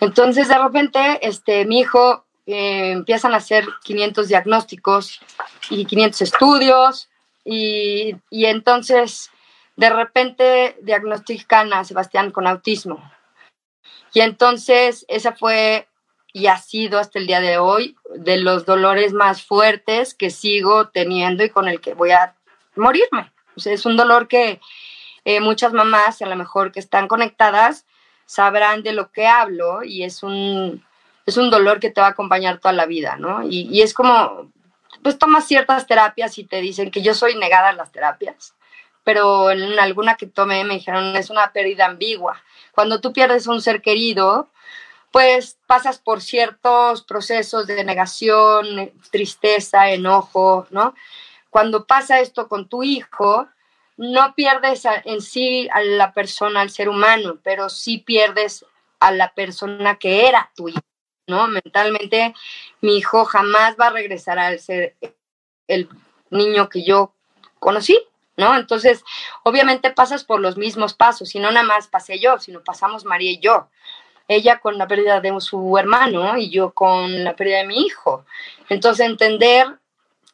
Entonces, 0.00 0.48
de 0.48 0.56
repente, 0.56 1.18
este, 1.20 1.66
mi 1.66 1.80
hijo 1.80 2.24
eh, 2.46 2.92
empiezan 2.92 3.34
a 3.34 3.36
hacer 3.36 3.66
500 3.84 4.28
diagnósticos 4.28 5.20
y 5.68 5.84
500 5.84 6.22
estudios 6.22 7.10
y, 7.44 8.16
y 8.30 8.46
entonces 8.46 9.30
de 9.76 9.90
repente 9.90 10.78
diagnostican 10.80 11.74
a 11.74 11.84
Sebastián 11.84 12.30
con 12.30 12.46
autismo. 12.46 13.12
Y 14.14 14.20
entonces 14.20 15.04
esa 15.08 15.32
fue 15.32 15.88
y 16.32 16.46
ha 16.46 16.56
sido 16.56 16.98
hasta 16.98 17.18
el 17.18 17.26
día 17.26 17.42
de 17.42 17.58
hoy 17.58 17.94
de 18.14 18.38
los 18.38 18.64
dolores 18.64 19.12
más 19.12 19.42
fuertes 19.42 20.14
que 20.14 20.30
sigo 20.30 20.88
teniendo 20.88 21.44
y 21.44 21.50
con 21.50 21.68
el 21.68 21.82
que 21.82 21.92
voy 21.92 22.12
a 22.12 22.34
morirme. 22.76 23.35
Sea, 23.56 23.72
es 23.72 23.86
un 23.86 23.96
dolor 23.96 24.28
que 24.28 24.60
eh, 25.24 25.40
muchas 25.40 25.72
mamás, 25.72 26.22
a 26.22 26.26
lo 26.26 26.36
mejor 26.36 26.72
que 26.72 26.80
están 26.80 27.08
conectadas, 27.08 27.86
sabrán 28.26 28.82
de 28.82 28.92
lo 28.92 29.12
que 29.12 29.26
hablo 29.26 29.82
y 29.84 30.02
es 30.04 30.22
un, 30.22 30.84
es 31.26 31.36
un 31.36 31.50
dolor 31.50 31.80
que 31.80 31.90
te 31.90 32.00
va 32.00 32.08
a 32.08 32.10
acompañar 32.10 32.58
toda 32.58 32.72
la 32.72 32.86
vida, 32.86 33.16
¿no? 33.16 33.42
Y, 33.42 33.68
y 33.70 33.82
es 33.82 33.94
como, 33.94 34.50
pues 35.02 35.18
tomas 35.18 35.46
ciertas 35.46 35.86
terapias 35.86 36.38
y 36.38 36.44
te 36.44 36.60
dicen 36.60 36.90
que 36.90 37.02
yo 37.02 37.14
soy 37.14 37.36
negada 37.36 37.70
a 37.70 37.72
las 37.72 37.92
terapias 37.92 38.56
pero 39.06 39.52
en 39.52 39.78
alguna 39.78 40.16
que 40.16 40.26
tomé 40.26 40.64
me 40.64 40.74
dijeron 40.74 41.14
es 41.14 41.30
una 41.30 41.52
pérdida 41.52 41.86
ambigua. 41.86 42.42
Cuando 42.72 43.00
tú 43.00 43.12
pierdes 43.12 43.46
un 43.46 43.62
ser 43.62 43.80
querido, 43.80 44.50
pues 45.12 45.58
pasas 45.68 46.00
por 46.00 46.20
ciertos 46.20 47.04
procesos 47.04 47.68
de 47.68 47.84
negación, 47.84 48.90
tristeza, 49.12 49.90
enojo, 49.90 50.66
¿no? 50.70 50.96
Cuando 51.56 51.86
pasa 51.86 52.20
esto 52.20 52.48
con 52.48 52.68
tu 52.68 52.82
hijo, 52.82 53.48
no 53.96 54.34
pierdes 54.34 54.86
en 55.06 55.22
sí 55.22 55.70
a 55.72 55.80
la 55.80 56.12
persona, 56.12 56.60
al 56.60 56.68
ser 56.68 56.90
humano, 56.90 57.38
pero 57.42 57.70
sí 57.70 57.96
pierdes 57.96 58.66
a 59.00 59.10
la 59.10 59.32
persona 59.32 59.96
que 59.96 60.28
era 60.28 60.50
tu 60.54 60.68
hijo, 60.68 60.82
¿no? 61.26 61.48
Mentalmente, 61.48 62.34
mi 62.82 62.98
hijo 62.98 63.24
jamás 63.24 63.74
va 63.80 63.86
a 63.86 63.92
regresar 63.92 64.38
al 64.38 64.60
ser 64.60 64.96
el 65.66 65.88
niño 66.28 66.68
que 66.68 66.84
yo 66.84 67.14
conocí, 67.58 67.98
¿no? 68.36 68.54
Entonces, 68.54 69.02
obviamente 69.42 69.88
pasas 69.90 70.24
por 70.24 70.40
los 70.40 70.58
mismos 70.58 70.92
pasos, 70.92 71.34
y 71.34 71.38
no 71.38 71.50
nada 71.50 71.64
más 71.64 71.88
pasé 71.88 72.18
yo, 72.18 72.38
sino 72.38 72.62
pasamos 72.62 73.06
María 73.06 73.30
y 73.30 73.38
yo. 73.38 73.70
Ella 74.28 74.58
con 74.58 74.76
la 74.76 74.86
pérdida 74.86 75.22
de 75.22 75.40
su 75.40 75.78
hermano 75.78 76.36
y 76.36 76.50
yo 76.50 76.74
con 76.74 77.24
la 77.24 77.34
pérdida 77.34 77.60
de 77.60 77.66
mi 77.66 77.86
hijo. 77.86 78.26
Entonces, 78.68 79.06
entender 79.06 79.78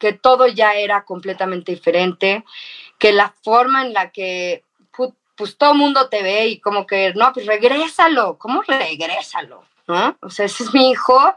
que 0.03 0.13
todo 0.13 0.49
ya 0.49 0.75
era 0.75 1.05
completamente 1.05 1.71
diferente, 1.71 2.45
que 2.99 3.13
la 3.13 3.33
forma 3.45 3.83
en 3.83 3.93
la 3.93 4.11
que 4.11 4.65
pues 5.37 5.57
todo 5.57 5.75
mundo 5.75 6.09
te 6.09 6.25
ve 6.25 6.47
y 6.49 6.59
como 6.59 6.87
que, 6.89 7.15
no, 7.15 7.33
pues 7.33 7.47
regrésalo, 7.47 8.37
¿cómo 8.37 8.63
regrésalo? 8.63 9.65
¿No? 9.87 10.17
O 10.21 10.29
sea, 10.29 10.47
ese 10.47 10.65
es 10.65 10.75
mi 10.75 10.91
hijo, 10.91 11.37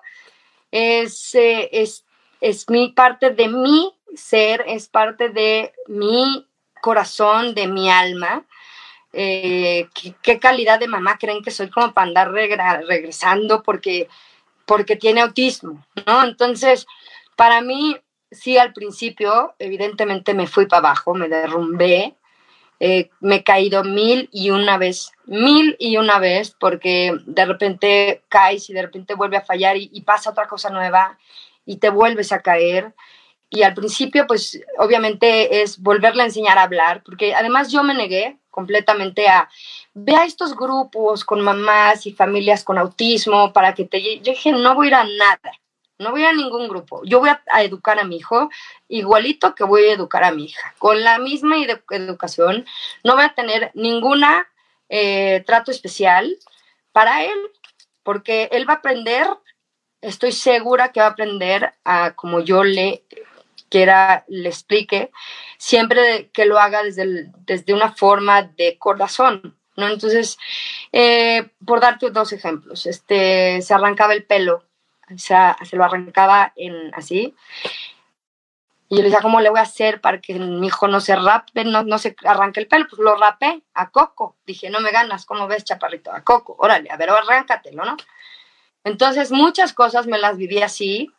es, 0.71 1.35
eh, 1.35 1.69
es, 1.71 2.05
es 2.41 2.67
mi 2.69 2.89
parte 2.89 3.29
de 3.29 3.47
mi 3.47 3.93
ser, 4.15 4.63
es 4.67 4.87
parte 4.87 5.29
de 5.29 5.73
mi 5.87 6.47
corazón, 6.81 7.53
de 7.53 7.67
mi 7.67 7.89
alma. 7.91 8.43
Eh, 9.13 9.87
¿qué, 10.23 10.39
calidad 10.39 10.79
de 10.79 10.87
mamá 10.87 11.19
creen 11.19 11.43
que 11.43 11.51
soy 11.51 11.69
como 11.69 11.93
para 11.93 12.07
andar 12.07 12.31
regresando 12.31 13.61
porque, 13.61 14.09
porque 14.65 14.95
tiene 14.95 15.21
autismo, 15.21 15.85
¿no? 16.05 16.23
Entonces, 16.23 16.87
para 17.35 17.61
mí, 17.61 17.95
sí, 18.31 18.57
al 18.57 18.73
principio, 18.73 19.55
evidentemente 19.59 20.33
me 20.33 20.47
fui 20.47 20.65
para 20.65 20.89
abajo, 20.89 21.13
me 21.13 21.27
derrumbé, 21.29 22.15
eh, 22.79 23.09
me 23.21 23.35
he 23.35 23.43
caído 23.43 23.83
mil 23.83 24.29
y 24.31 24.49
una 24.49 24.77
vez, 24.77 25.11
mil 25.25 25.75
y 25.79 25.97
una 25.97 26.19
vez, 26.19 26.55
porque 26.59 27.13
de 27.25 27.45
repente 27.45 28.23
caes 28.29 28.69
y 28.69 28.73
de 28.73 28.81
repente 28.81 29.15
vuelve 29.15 29.37
a 29.37 29.45
fallar 29.45 29.77
y 29.77 30.01
pasa 30.01 30.31
otra 30.31 30.47
cosa 30.47 30.69
nueva 30.69 31.17
y 31.65 31.77
te 31.77 31.89
vuelves 31.89 32.31
a 32.31 32.41
caer. 32.41 32.93
Y 33.49 33.63
al 33.63 33.73
principio, 33.73 34.27
pues 34.27 34.61
obviamente 34.77 35.61
es 35.61 35.79
volverle 35.79 36.23
a 36.23 36.25
enseñar 36.25 36.57
a 36.57 36.63
hablar, 36.63 37.03
porque 37.03 37.33
además 37.35 37.71
yo 37.71 37.83
me 37.83 37.93
negué 37.93 38.37
completamente 38.49 39.27
a, 39.27 39.49
ve 39.93 40.15
a 40.15 40.25
estos 40.25 40.55
grupos 40.55 41.23
con 41.23 41.41
mamás 41.41 42.05
y 42.05 42.13
familias 42.13 42.63
con 42.63 42.77
autismo 42.77 43.53
para 43.53 43.73
que 43.73 43.85
te... 43.85 44.19
Yo 44.19 44.31
dije, 44.33 44.51
no 44.51 44.75
voy 44.75 44.87
a 44.87 44.89
ir 44.89 44.95
a 44.95 45.03
nada, 45.03 45.51
no 45.97 46.11
voy 46.11 46.23
a, 46.23 46.33
ningún 46.33 46.67
grupo, 46.67 47.01
yo 47.05 47.19
voy 47.19 47.29
a, 47.29 47.63
educar 47.63 47.99
a 47.99 48.03
mi 48.03 48.17
hijo 48.17 48.49
igualito 48.87 49.55
que 49.55 49.63
voy 49.63 49.85
a 49.85 49.93
educar 49.93 50.23
a 50.23 50.31
mi 50.31 50.45
hija, 50.45 50.75
con 50.77 51.03
la 51.03 51.19
misma 51.19 51.55
educación, 51.89 52.65
no 53.03 53.15
voy 53.15 53.25
a 53.25 53.33
tener 53.33 53.71
ninguna 53.73 54.47
eh, 54.89 55.43
trato 55.45 55.71
especial 55.71 56.37
para 56.91 57.23
él, 57.23 57.37
porque 58.03 58.49
él 58.51 58.67
va 58.67 58.73
a 58.73 58.77
aprender, 58.77 59.27
estoy 60.01 60.31
segura 60.31 60.91
que 60.91 60.99
va 60.99 61.07
a 61.07 61.11
aprender 61.11 61.73
a 61.83 62.15
como 62.15 62.41
yo 62.41 62.63
le 62.63 63.03
quiera 63.69 64.23
le 64.27 64.49
explique, 64.49 65.11
siempre 65.57 66.29
que 66.31 66.45
lo 66.45 66.59
haga 66.59 66.83
desde, 66.83 67.31
desde 67.45 67.73
una 67.73 67.91
forma 67.91 68.43
de 68.43 68.77
corazón, 68.77 69.57
¿no? 69.75 69.87
Entonces, 69.87 70.37
eh, 70.91 71.49
por 71.65 71.81
darte 71.81 72.09
dos 72.11 72.31
ejemplos, 72.31 72.85
este, 72.85 73.61
se 73.61 73.73
arrancaba 73.73 74.13
el 74.13 74.23
pelo, 74.23 74.63
sea, 75.17 75.57
se 75.63 75.75
lo 75.75 75.83
arrancaba 75.83 76.53
en 76.55 76.93
así, 76.95 77.35
y 78.87 78.97
yo 78.97 79.01
le 79.01 79.09
decía, 79.09 79.21
¿cómo 79.21 79.41
le 79.41 79.49
voy 79.49 79.59
a 79.59 79.63
hacer 79.63 79.99
para 79.99 80.21
que 80.21 80.35
mi 80.35 80.67
hijo 80.67 80.87
no 80.87 80.99
se 80.99 81.15
rape, 81.15 81.65
no, 81.65 81.83
no 81.83 81.97
se 81.97 82.15
arranque 82.23 82.59
el 82.59 82.67
pelo? 82.67 82.85
Pues 82.87 83.01
lo 83.01 83.15
rapé 83.15 83.63
a 83.73 83.89
Coco. 83.89 84.35
Dije, 84.45 84.69
no 84.69 84.79
me 84.79 84.91
ganas, 84.91 85.25
¿cómo 85.25 85.47
ves, 85.47 85.63
chaparrito? 85.63 86.11
A 86.13 86.23
Coco, 86.23 86.55
órale, 86.59 86.91
a 86.91 86.97
ver, 86.97 87.09
arráncatelo, 87.09 87.83
¿no? 87.83 87.97
Entonces, 88.83 89.31
muchas 89.31 89.73
cosas 89.73 90.05
me 90.05 90.19
las 90.19 90.37
viví 90.37 90.61
así, 90.61 91.11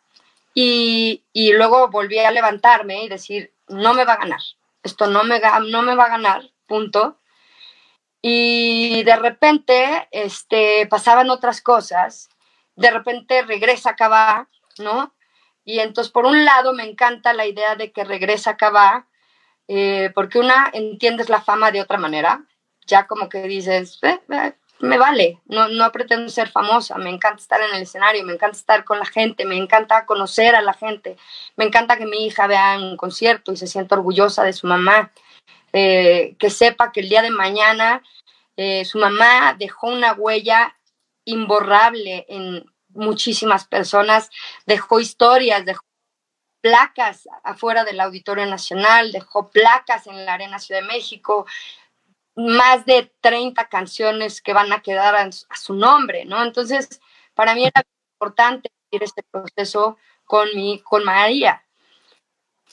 y, 0.59 1.21
luego 1.53 1.89
volví 1.89 2.17
a 2.17 2.31
levantarme 2.31 3.03
y 3.03 3.09
decir, 3.09 3.53
no 3.67 3.93
me 3.93 4.05
va 4.05 4.13
a 4.13 4.17
ganar, 4.17 4.41
esto 4.81 5.05
no 5.05 5.23
me, 5.23 5.39
no 5.69 5.83
me 5.83 5.93
va 5.93 6.05
a 6.05 6.09
ganar, 6.09 6.49
punto. 6.65 7.19
Y 8.23 9.03
de 9.03 9.15
repente 9.17 10.07
este, 10.09 10.87
pasaban 10.87 11.29
otras 11.29 11.61
cosas, 11.61 12.29
de 12.77 12.91
repente 12.91 13.41
regresa 13.41 13.95
Cabá, 13.95 14.47
¿no? 14.77 15.13
Y 15.65 15.79
entonces, 15.79 16.13
por 16.13 16.25
un 16.25 16.45
lado, 16.45 16.73
me 16.73 16.83
encanta 16.83 17.33
la 17.33 17.45
idea 17.45 17.75
de 17.75 17.91
que 17.91 18.05
regresa 18.05 18.55
Cabá, 18.55 19.07
eh, 19.67 20.11
porque 20.15 20.39
una, 20.39 20.69
entiendes 20.71 21.27
la 21.27 21.41
fama 21.41 21.71
de 21.71 21.81
otra 21.81 21.97
manera, 21.97 22.45
ya 22.85 23.05
como 23.07 23.27
que 23.27 23.41
dices, 23.41 23.99
eh, 24.03 24.21
eh, 24.29 24.53
me 24.79 24.97
vale, 24.97 25.41
no, 25.45 25.67
no 25.67 25.91
pretendo 25.91 26.29
ser 26.29 26.49
famosa, 26.49 26.97
me 26.97 27.09
encanta 27.09 27.41
estar 27.41 27.59
en 27.61 27.75
el 27.75 27.81
escenario, 27.81 28.23
me 28.23 28.33
encanta 28.33 28.55
estar 28.55 28.85
con 28.85 28.99
la 28.99 29.05
gente, 29.05 29.43
me 29.43 29.57
encanta 29.57 30.05
conocer 30.05 30.55
a 30.55 30.61
la 30.61 30.73
gente, 30.73 31.17
me 31.57 31.65
encanta 31.65 31.97
que 31.97 32.05
mi 32.05 32.27
hija 32.27 32.45
vea 32.47 32.77
un 32.77 32.95
concierto 32.95 33.51
y 33.51 33.57
se 33.57 33.67
sienta 33.67 33.95
orgullosa 33.95 34.43
de 34.43 34.53
su 34.53 34.67
mamá, 34.67 35.11
que 35.73 36.49
sepa 36.49 36.91
que 36.91 37.01
el 37.01 37.09
día 37.09 37.21
de 37.21 37.29
mañana 37.29 38.01
su 38.85 38.97
mamá 38.97 39.55
dejó 39.59 39.87
una 39.87 40.13
huella 40.13 40.76
imborrable 41.27 42.25
en 42.29 42.65
muchísimas 42.89 43.67
personas, 43.67 44.29
dejó 44.65 44.99
historias, 44.99 45.65
dejó 45.65 45.83
placas 46.61 47.27
afuera 47.43 47.83
del 47.83 47.99
Auditorio 47.99 48.45
Nacional, 48.45 49.11
dejó 49.11 49.49
placas 49.49 50.07
en 50.07 50.25
la 50.25 50.33
Arena 50.33 50.57
Ciudad 50.57 50.81
de 50.81 50.87
México, 50.87 51.45
más 52.35 52.85
de 52.85 53.11
30 53.21 53.67
canciones 53.67 54.41
que 54.41 54.53
van 54.53 54.71
a 54.71 54.81
quedar 54.81 55.15
a, 55.15 55.29
su 55.31 55.73
nombre, 55.73 56.25
¿no? 56.25 56.41
Entonces, 56.43 57.01
para 57.33 57.53
mí 57.55 57.65
era 57.65 57.83
importante 58.15 58.69
ir 58.91 59.03
este 59.03 59.23
proceso 59.23 59.97
con 60.25 60.47
mi, 60.55 60.79
con 60.81 61.03
María. 61.03 61.63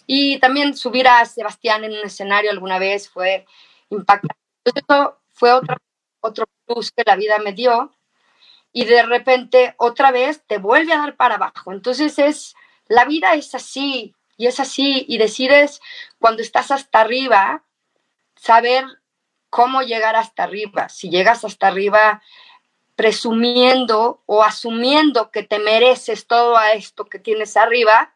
Y 0.06 0.38
también 0.38 0.76
subir 0.76 1.08
a 1.08 1.24
Sebastián 1.24 1.84
en 1.84 1.92
un 1.92 2.04
escenario 2.04 2.50
alguna 2.50 2.78
vez 2.78 3.08
fue 3.08 3.46
impactante. 3.90 4.36
Entonces, 4.64 4.84
eso 4.88 5.18
fue 5.32 5.52
otro, 5.52 5.76
otro 6.20 6.44
plus 6.66 6.92
que 6.92 7.02
la 7.04 7.16
vida 7.16 7.38
me 7.38 7.52
dio. 7.52 7.90
Y 8.76 8.84
de 8.86 9.04
repente, 9.04 9.74
otra 9.78 10.10
vez, 10.10 10.42
te 10.48 10.58
vuelve 10.58 10.92
a 10.92 10.98
dar 10.98 11.14
para 11.14 11.36
abajo. 11.36 11.72
Entonces, 11.72 12.18
es, 12.18 12.56
la 12.88 13.04
vida 13.04 13.34
es 13.34 13.54
así, 13.54 14.16
y 14.36 14.48
es 14.48 14.58
así, 14.58 15.06
y 15.08 15.16
decides 15.16 15.80
cuando 16.18 16.42
estás 16.42 16.72
hasta 16.72 17.00
arriba, 17.00 17.62
saber 18.34 18.84
cómo 19.48 19.82
llegar 19.82 20.16
hasta 20.16 20.42
arriba. 20.42 20.88
Si 20.88 21.08
llegas 21.08 21.44
hasta 21.44 21.68
arriba 21.68 22.20
presumiendo 22.96 24.24
o 24.26 24.42
asumiendo 24.42 25.30
que 25.30 25.44
te 25.44 25.60
mereces 25.60 26.26
todo 26.26 26.60
esto 26.74 27.04
que 27.04 27.20
tienes 27.20 27.56
arriba, 27.56 28.12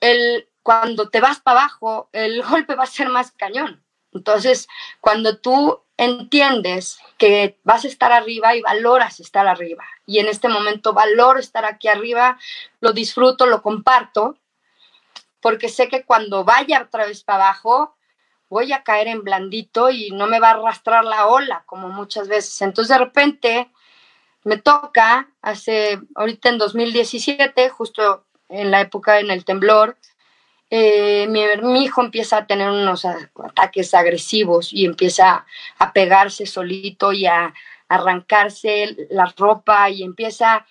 el, 0.00 0.48
cuando 0.64 1.10
te 1.10 1.20
vas 1.20 1.38
para 1.38 1.60
abajo, 1.60 2.08
el 2.12 2.42
golpe 2.50 2.74
va 2.74 2.82
a 2.82 2.86
ser 2.86 3.08
más 3.08 3.30
cañón. 3.30 3.84
Entonces, 4.12 4.66
cuando 5.00 5.38
tú 5.38 5.80
entiendes 5.98 6.98
que 7.18 7.58
vas 7.64 7.84
a 7.84 7.88
estar 7.88 8.12
arriba 8.12 8.54
y 8.56 8.62
valoras 8.62 9.20
estar 9.20 9.46
arriba, 9.46 9.84
y 10.06 10.20
en 10.20 10.28
este 10.28 10.48
momento 10.48 10.94
valoro 10.94 11.38
estar 11.38 11.66
aquí 11.66 11.88
arriba, 11.88 12.38
lo 12.80 12.92
disfruto, 12.92 13.44
lo 13.44 13.60
comparto, 13.60 14.38
porque 15.40 15.68
sé 15.68 15.88
que 15.88 16.04
cuando 16.04 16.44
vaya 16.44 16.82
otra 16.82 17.06
vez 17.06 17.22
para 17.24 17.44
abajo, 17.44 17.96
voy 18.48 18.72
a 18.72 18.82
caer 18.82 19.08
en 19.08 19.24
blandito 19.24 19.90
y 19.90 20.10
no 20.10 20.26
me 20.26 20.40
va 20.40 20.48
a 20.48 20.52
arrastrar 20.52 21.04
la 21.04 21.26
ola, 21.26 21.64
como 21.66 21.88
muchas 21.88 22.28
veces. 22.28 22.62
Entonces, 22.62 22.96
de 22.96 23.04
repente, 23.04 23.70
me 24.44 24.56
toca, 24.56 25.28
hace, 25.42 26.00
ahorita 26.14 26.48
en 26.48 26.58
2017, 26.58 27.68
justo 27.68 28.24
en 28.48 28.70
la 28.70 28.80
época 28.80 29.20
en 29.20 29.30
el 29.30 29.44
temblor, 29.44 29.98
eh, 30.70 31.26
mi, 31.28 31.84
hijo 31.84 32.02
empieza 32.02 32.38
a 32.38 32.46
tener 32.46 32.70
unos 32.70 33.04
ataques 33.04 33.94
agresivos 33.94 34.72
y 34.72 34.84
empieza 34.84 35.46
a 35.78 35.92
pegarse 35.92 36.46
solito 36.46 37.12
y 37.12 37.26
a, 37.26 37.54
arrancarse 37.88 39.08
la 39.10 39.32
ropa 39.36 39.90
y 39.90 40.02
empieza, 40.02 40.66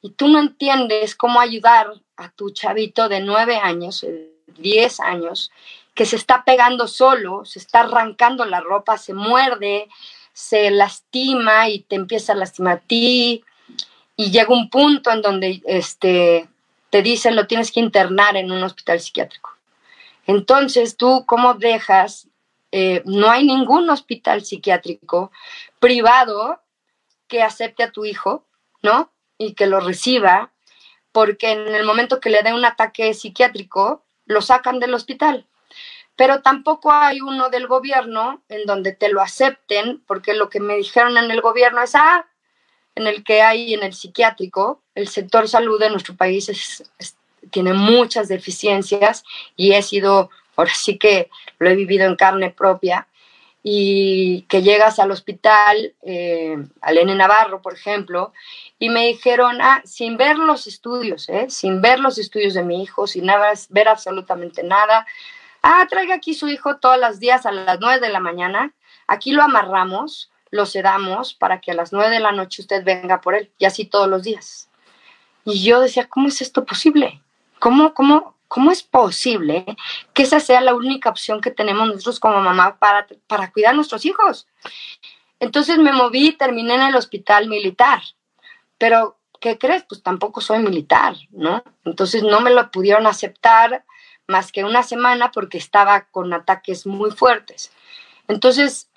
y 0.00 0.10
tú 0.10 0.28
no 0.28 0.38
entiendes 0.38 1.14
cómo 1.14 1.40
ayudar 1.40 1.92
a 2.16 2.30
tu 2.30 2.50
chavito 2.50 3.08
de 3.08 3.20
nueve 3.20 3.56
años, 3.56 4.04
eh, 4.04 4.30
diez 4.58 5.00
años, 5.00 5.50
que 5.94 6.06
se 6.06 6.16
está 6.16 6.44
pegando 6.44 6.86
solo, 6.86 7.44
se 7.44 7.58
está 7.58 7.80
arrancando 7.80 8.44
la 8.44 8.60
ropa, 8.60 8.96
se 8.98 9.12
muerde, 9.14 9.88
se 10.32 10.70
lastima 10.70 11.68
y 11.68 11.80
te 11.80 11.96
empieza 11.96 12.32
a 12.32 12.36
lastimar 12.36 12.76
a 12.78 12.80
ti. 12.80 13.44
Y 14.16 14.30
llega 14.30 14.52
un 14.52 14.70
punto 14.70 15.10
en 15.10 15.22
donde 15.22 15.62
este, 15.66 16.48
te 16.90 17.02
dicen 17.02 17.36
lo 17.36 17.46
tienes 17.46 17.72
que 17.72 17.80
internar 17.80 18.36
en 18.36 18.50
un 18.50 18.62
hospital 18.62 19.00
psiquiátrico. 19.00 19.56
Entonces, 20.26 20.96
tú, 20.96 21.24
¿cómo 21.26 21.54
dejas? 21.54 22.28
Eh, 22.72 23.02
no 23.04 23.30
hay 23.30 23.44
ningún 23.44 23.88
hospital 23.90 24.44
psiquiátrico 24.44 25.32
privado 25.80 26.60
que 27.26 27.42
acepte 27.42 27.82
a 27.82 27.90
tu 27.90 28.04
hijo, 28.04 28.44
¿no? 28.82 29.10
Y 29.38 29.54
que 29.54 29.66
lo 29.66 29.80
reciba, 29.80 30.52
porque 31.12 31.52
en 31.52 31.74
el 31.74 31.84
momento 31.84 32.20
que 32.20 32.30
le 32.30 32.42
dé 32.42 32.52
un 32.52 32.64
ataque 32.64 33.14
psiquiátrico, 33.14 34.04
lo 34.26 34.42
sacan 34.42 34.78
del 34.78 34.94
hospital. 34.94 35.46
Pero 36.16 36.42
tampoco 36.42 36.92
hay 36.92 37.20
uno 37.20 37.48
del 37.48 37.66
gobierno 37.66 38.42
en 38.48 38.66
donde 38.66 38.92
te 38.92 39.08
lo 39.08 39.20
acepten, 39.20 40.02
porque 40.06 40.34
lo 40.34 40.50
que 40.50 40.60
me 40.60 40.76
dijeron 40.76 41.16
en 41.16 41.30
el 41.30 41.40
gobierno 41.40 41.82
es, 41.82 41.94
ah, 41.94 42.26
en 42.94 43.06
el 43.06 43.24
que 43.24 43.42
hay 43.42 43.74
en 43.74 43.82
el 43.82 43.94
psiquiátrico, 43.94 44.80
el 44.94 45.08
sector 45.08 45.48
salud 45.48 45.78
de 45.78 45.90
nuestro 45.90 46.16
país 46.16 46.82
tiene 47.50 47.72
muchas 47.72 48.28
deficiencias 48.28 49.24
y 49.56 49.72
he 49.72 49.82
sido, 49.82 50.30
ahora 50.56 50.72
sí 50.74 50.98
que 50.98 51.30
lo 51.58 51.70
he 51.70 51.74
vivido 51.74 52.06
en 52.06 52.16
carne 52.16 52.50
propia, 52.50 53.06
y 53.62 54.42
que 54.42 54.62
llegas 54.62 54.98
al 54.98 55.10
hospital, 55.10 55.94
eh, 56.02 56.56
al 56.80 56.98
N 56.98 57.14
Navarro, 57.14 57.60
por 57.60 57.74
ejemplo, 57.74 58.32
y 58.78 58.88
me 58.88 59.08
dijeron, 59.08 59.58
ah, 59.60 59.82
sin 59.84 60.16
ver 60.16 60.38
los 60.38 60.66
estudios, 60.66 61.28
¿eh? 61.28 61.46
sin 61.50 61.82
ver 61.82 62.00
los 62.00 62.16
estudios 62.18 62.54
de 62.54 62.62
mi 62.62 62.82
hijo, 62.82 63.06
sin 63.06 63.26
nada, 63.26 63.52
ver 63.68 63.88
absolutamente 63.88 64.62
nada, 64.62 65.06
ah, 65.62 65.86
traiga 65.90 66.14
aquí 66.14 66.32
su 66.32 66.48
hijo 66.48 66.76
todos 66.76 66.98
los 66.98 67.20
días 67.20 67.44
a 67.44 67.52
las 67.52 67.78
nueve 67.80 68.00
de 68.00 68.12
la 68.12 68.20
mañana, 68.20 68.72
aquí 69.06 69.32
lo 69.32 69.42
amarramos, 69.42 70.30
lo 70.50 70.66
sedamos 70.66 71.34
para 71.34 71.60
que 71.60 71.70
a 71.70 71.74
las 71.74 71.92
nueve 71.92 72.10
de 72.10 72.20
la 72.20 72.32
noche 72.32 72.62
usted 72.62 72.84
venga 72.84 73.20
por 73.20 73.34
él, 73.34 73.50
y 73.58 73.64
así 73.64 73.84
todos 73.84 74.08
los 74.08 74.22
días. 74.22 74.68
Y 75.44 75.62
yo 75.62 75.80
decía, 75.80 76.08
¿cómo 76.08 76.28
es 76.28 76.40
esto 76.40 76.64
posible? 76.64 77.22
¿Cómo, 77.58 77.94
cómo, 77.94 78.36
cómo 78.48 78.70
es 78.70 78.82
posible 78.82 79.64
que 80.12 80.22
esa 80.22 80.40
sea 80.40 80.60
la 80.60 80.74
única 80.74 81.10
opción 81.10 81.40
que 81.40 81.50
tenemos 81.50 81.86
nosotros 81.88 82.20
como 82.20 82.40
mamá 82.40 82.78
para, 82.78 83.06
para 83.26 83.50
cuidar 83.52 83.72
a 83.72 83.76
nuestros 83.76 84.04
hijos? 84.04 84.46
Entonces 85.38 85.78
me 85.78 85.92
moví 85.92 86.28
y 86.28 86.32
terminé 86.32 86.74
en 86.74 86.82
el 86.82 86.96
hospital 86.96 87.48
militar. 87.48 88.02
Pero, 88.76 89.18
¿qué 89.40 89.58
crees? 89.58 89.84
Pues 89.84 90.02
tampoco 90.02 90.40
soy 90.40 90.58
militar, 90.58 91.16
¿no? 91.30 91.64
Entonces 91.84 92.22
no 92.22 92.40
me 92.40 92.50
lo 92.50 92.70
pudieron 92.70 93.06
aceptar 93.06 93.84
más 94.26 94.52
que 94.52 94.64
una 94.64 94.82
semana 94.82 95.30
porque 95.32 95.58
estaba 95.58 96.02
con 96.10 96.32
ataques 96.32 96.86
muy 96.86 97.10
fuertes. 97.10 97.72
Entonces, 98.28 98.89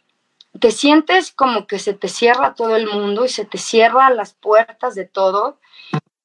te 0.60 0.72
sientes 0.72 1.32
como 1.32 1.68
que 1.68 1.80
se 1.80 1.94
te 1.94 2.08
cierra 2.08 2.54
todo 2.54 2.76
el 2.76 2.88
mundo 2.88 3.26
y 3.26 3.30
se 3.30 3.46
te 3.46 3.58
cierran 3.58 4.16
las 4.16 4.34
puertas 4.34 4.96
de 4.96 5.06
todo 5.06 5.60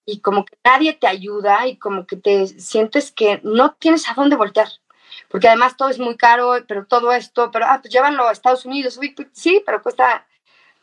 y 0.04 0.20
como 0.20 0.44
que 0.44 0.56
nadie 0.64 0.94
te 0.94 1.06
ayuda 1.06 1.66
y 1.66 1.76
como 1.76 2.06
que 2.06 2.16
te 2.16 2.46
sientes 2.46 3.12
que 3.12 3.40
no 3.42 3.74
tienes 3.74 4.08
a 4.08 4.14
dónde 4.14 4.36
voltear. 4.36 4.68
Porque 5.28 5.48
además 5.48 5.76
todo 5.76 5.88
es 5.88 5.98
muy 5.98 6.16
caro, 6.16 6.54
pero 6.66 6.86
todo 6.86 7.12
esto, 7.12 7.50
pero 7.50 7.66
ah, 7.66 7.78
pues 7.82 7.92
llévanlo 7.92 8.26
a 8.26 8.32
Estados 8.32 8.64
Unidos. 8.64 8.98
Pues, 9.14 9.28
sí, 9.32 9.62
pero 9.66 9.82
cuesta 9.82 10.26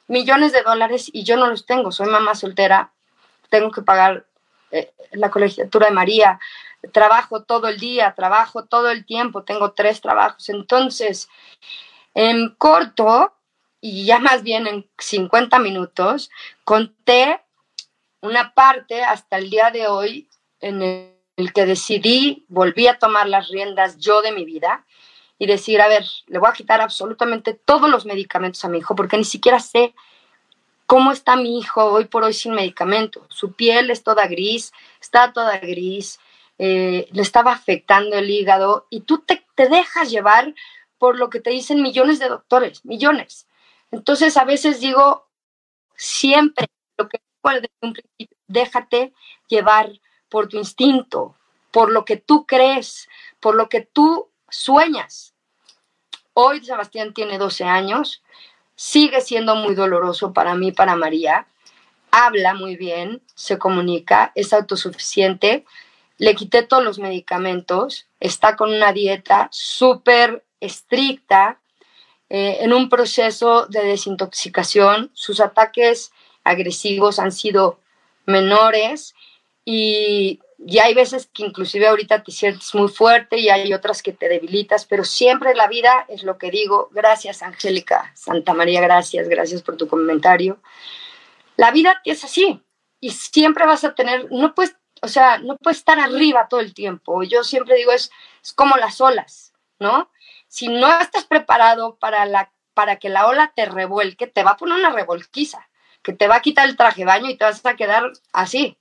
millones 0.08 0.52
de 0.54 0.62
dólares 0.62 1.10
y 1.12 1.24
yo 1.24 1.38
no 1.38 1.48
los 1.48 1.66
tengo. 1.66 1.92
Soy 1.92 2.08
mamá 2.08 2.36
soltera, 2.36 2.92
tengo 3.50 3.72
que 3.72 3.82
pagar 3.82 4.28
eh, 4.72 4.94
la 5.12 5.32
colegiatura 5.32 5.88
de 5.88 5.94
María, 5.94 6.40
trabajo 6.92 7.44
todo 7.44 7.68
el 7.68 7.80
día, 7.80 8.14
trabajo 8.16 8.66
todo 8.66 8.92
el 8.92 9.06
tiempo, 9.06 9.44
tengo 9.44 9.72
tres 9.72 10.02
trabajos. 10.02 10.50
Entonces, 10.50 11.30
en 12.16 12.56
corto, 12.56 13.34
y 13.80 14.06
ya 14.06 14.18
más 14.18 14.42
bien 14.42 14.66
en 14.66 14.90
50 14.98 15.60
minutos, 15.60 16.32
conté 16.64 17.40
una 18.22 18.56
parte 18.56 19.04
hasta 19.04 19.38
el 19.38 19.52
día 19.52 19.70
de 19.70 19.88
hoy 19.88 20.28
en 20.60 20.82
el 20.82 21.54
que 21.54 21.66
decidí, 21.68 22.46
volví 22.48 22.88
a 22.88 22.98
tomar 22.98 23.30
las 23.30 23.50
riendas 23.50 24.00
yo 24.00 24.24
de 24.24 24.32
mi 24.32 24.46
vida 24.46 24.86
y 25.38 25.46
decir, 25.46 25.82
a 25.82 25.88
ver, 25.88 26.06
le 26.28 26.40
voy 26.40 26.50
a 26.50 26.54
quitar 26.54 26.82
absolutamente 26.82 27.54
todos 27.54 27.90
los 27.90 28.06
medicamentos 28.06 28.64
a 28.66 28.70
mi 28.70 28.80
hijo 28.80 28.96
porque 28.96 29.18
ni 29.18 29.26
siquiera 29.26 29.60
sé 29.60 29.94
cómo 30.86 31.12
está 31.12 31.36
mi 31.36 31.60
hijo 31.60 31.84
hoy 31.84 32.06
por 32.06 32.24
hoy 32.24 32.34
sin 32.34 32.54
medicamento. 32.54 33.26
Su 33.30 33.54
piel 33.54 33.92
es 33.92 34.04
toda 34.04 34.28
gris, 34.28 34.72
está 35.02 35.34
toda 35.34 35.58
gris, 35.58 36.20
eh, 36.58 37.08
le 37.12 37.22
estaba 37.22 37.52
afectando 37.52 38.16
el 38.16 38.30
hígado 38.30 38.88
y 38.90 39.02
tú 39.02 39.20
te, 39.20 39.44
dejas 39.58 40.10
llevar 40.10 40.54
por 40.98 41.18
lo 41.18 41.30
que 41.30 41.40
te 41.40 41.50
dicen 41.50 41.82
millones 41.82 42.20
de 42.20 42.30
doctores, 42.30 42.86
millones. 42.86 43.48
Entonces 43.92 44.38
a 44.38 44.46
veces 44.46 44.80
digo, 44.80 45.28
siempre 45.96 46.68
lo 46.98 47.08
que 47.10 47.20
desde 47.54 47.70
un 47.82 47.94
principio, 47.94 48.38
déjate 48.48 49.14
llevar 49.48 49.92
por 50.30 50.48
tu 50.48 50.58
instinto, 50.58 51.36
por 51.72 51.92
lo 51.92 52.06
que 52.06 52.18
tú 52.18 52.46
crees, 52.46 53.08
por 53.40 53.56
lo 53.56 53.70
que 53.70 53.82
tú 53.82 54.32
sueñas. 54.50 55.34
Hoy 56.34 56.64
Sebastián 56.64 57.14
tiene 57.14 57.38
12 57.38 57.64
años, 57.66 58.24
sigue 58.76 59.22
siendo 59.22 59.56
muy 59.56 59.76
doloroso 59.76 60.34
para 60.34 60.56
mí, 60.56 60.72
para 60.72 60.96
María. 60.96 61.48
Habla 62.12 62.54
muy 62.54 62.76
bien, 62.76 63.22
se 63.36 63.58
comunica, 63.58 64.32
es 64.36 64.54
autosuficiente, 64.54 65.66
le 66.18 66.34
quité 66.36 66.64
todos 66.64 66.84
los 66.84 66.98
medicamentos, 66.98 68.08
está 68.20 68.56
con 68.56 68.74
una 68.74 68.94
dieta 68.94 69.50
súper 69.52 70.45
estricta, 70.66 71.60
eh, 72.30 72.58
en 72.62 72.74
un 72.74 72.90
proceso 72.90 73.68
de 73.68 73.84
desintoxicación. 73.84 75.12
Sus 75.14 75.40
ataques 75.40 76.12
agresivos 76.44 77.20
han 77.20 77.32
sido 77.32 77.80
menores 78.26 79.14
y, 79.64 80.40
hay 80.82 80.94
veces 80.96 81.30
que 81.32 81.44
inclusive 81.44 81.86
ahorita 81.86 82.24
te 82.24 82.32
sientes 82.32 82.74
muy 82.74 82.88
fuerte 82.88 83.38
y 83.38 83.50
hay 83.50 83.74
otras 83.74 84.02
que 84.02 84.14
te 84.14 84.30
debilitas, 84.30 84.86
pero 84.86 85.04
siempre 85.04 85.54
la 85.54 85.68
vida 85.68 86.06
es 86.08 86.24
lo 86.24 86.38
que 86.38 86.50
digo. 86.50 86.90
Gracias, 86.92 87.44
Angélica 87.44 88.12
Santa 88.16 88.54
María, 88.54 88.82
gracias, 88.82 89.28
gracias 89.28 89.62
por 89.62 89.78
tu 89.78 89.88
comentario. 89.88 90.60
La 91.58 91.72
vida 91.72 92.02
es 92.04 92.24
así 92.24 92.62
y 93.00 93.12
siempre 93.12 93.66
vas 93.66 93.84
a 93.84 93.94
tener, 93.94 94.32
no 94.32 94.56
puedes 94.56 94.76
o 95.02 95.08
sea, 95.08 95.38
no 95.38 95.58
puedes 95.58 95.78
estar 95.78 96.00
arriba 96.00 96.48
todo 96.50 96.60
el 96.60 96.74
tiempo. 96.74 97.24
Yo 97.24 97.44
siempre 97.44 97.76
digo, 97.76 97.92
es, 97.92 98.12
es 98.44 98.54
como 98.54 98.76
las 98.78 99.00
olas, 99.02 99.54
¿no? 99.80 100.10
Si 100.56 100.70
no 100.70 100.88
estás 101.02 101.26
preparado 101.26 101.98
para, 101.98 102.26
la, 102.26 102.50
para 102.74 102.96
que 102.96 103.10
la 103.10 103.28
ola 103.28 103.52
te 103.54 103.66
revuelque, 103.66 104.26
te 104.26 104.42
va 104.42 104.52
a 104.52 104.56
poner 104.56 104.80
una 104.80 104.90
revolquiza, 104.90 105.68
que 106.02 106.14
te 106.14 106.30
va 106.30 106.38
a 106.38 106.42
quitar 106.42 106.70
el 106.70 106.78
traje 106.78 107.02
de 107.02 107.08
baño 107.08 107.30
y 107.30 107.36
te 107.36 107.44
vas 107.44 107.66
a 107.66 107.76
quedar 107.76 108.14
así. 108.32 108.78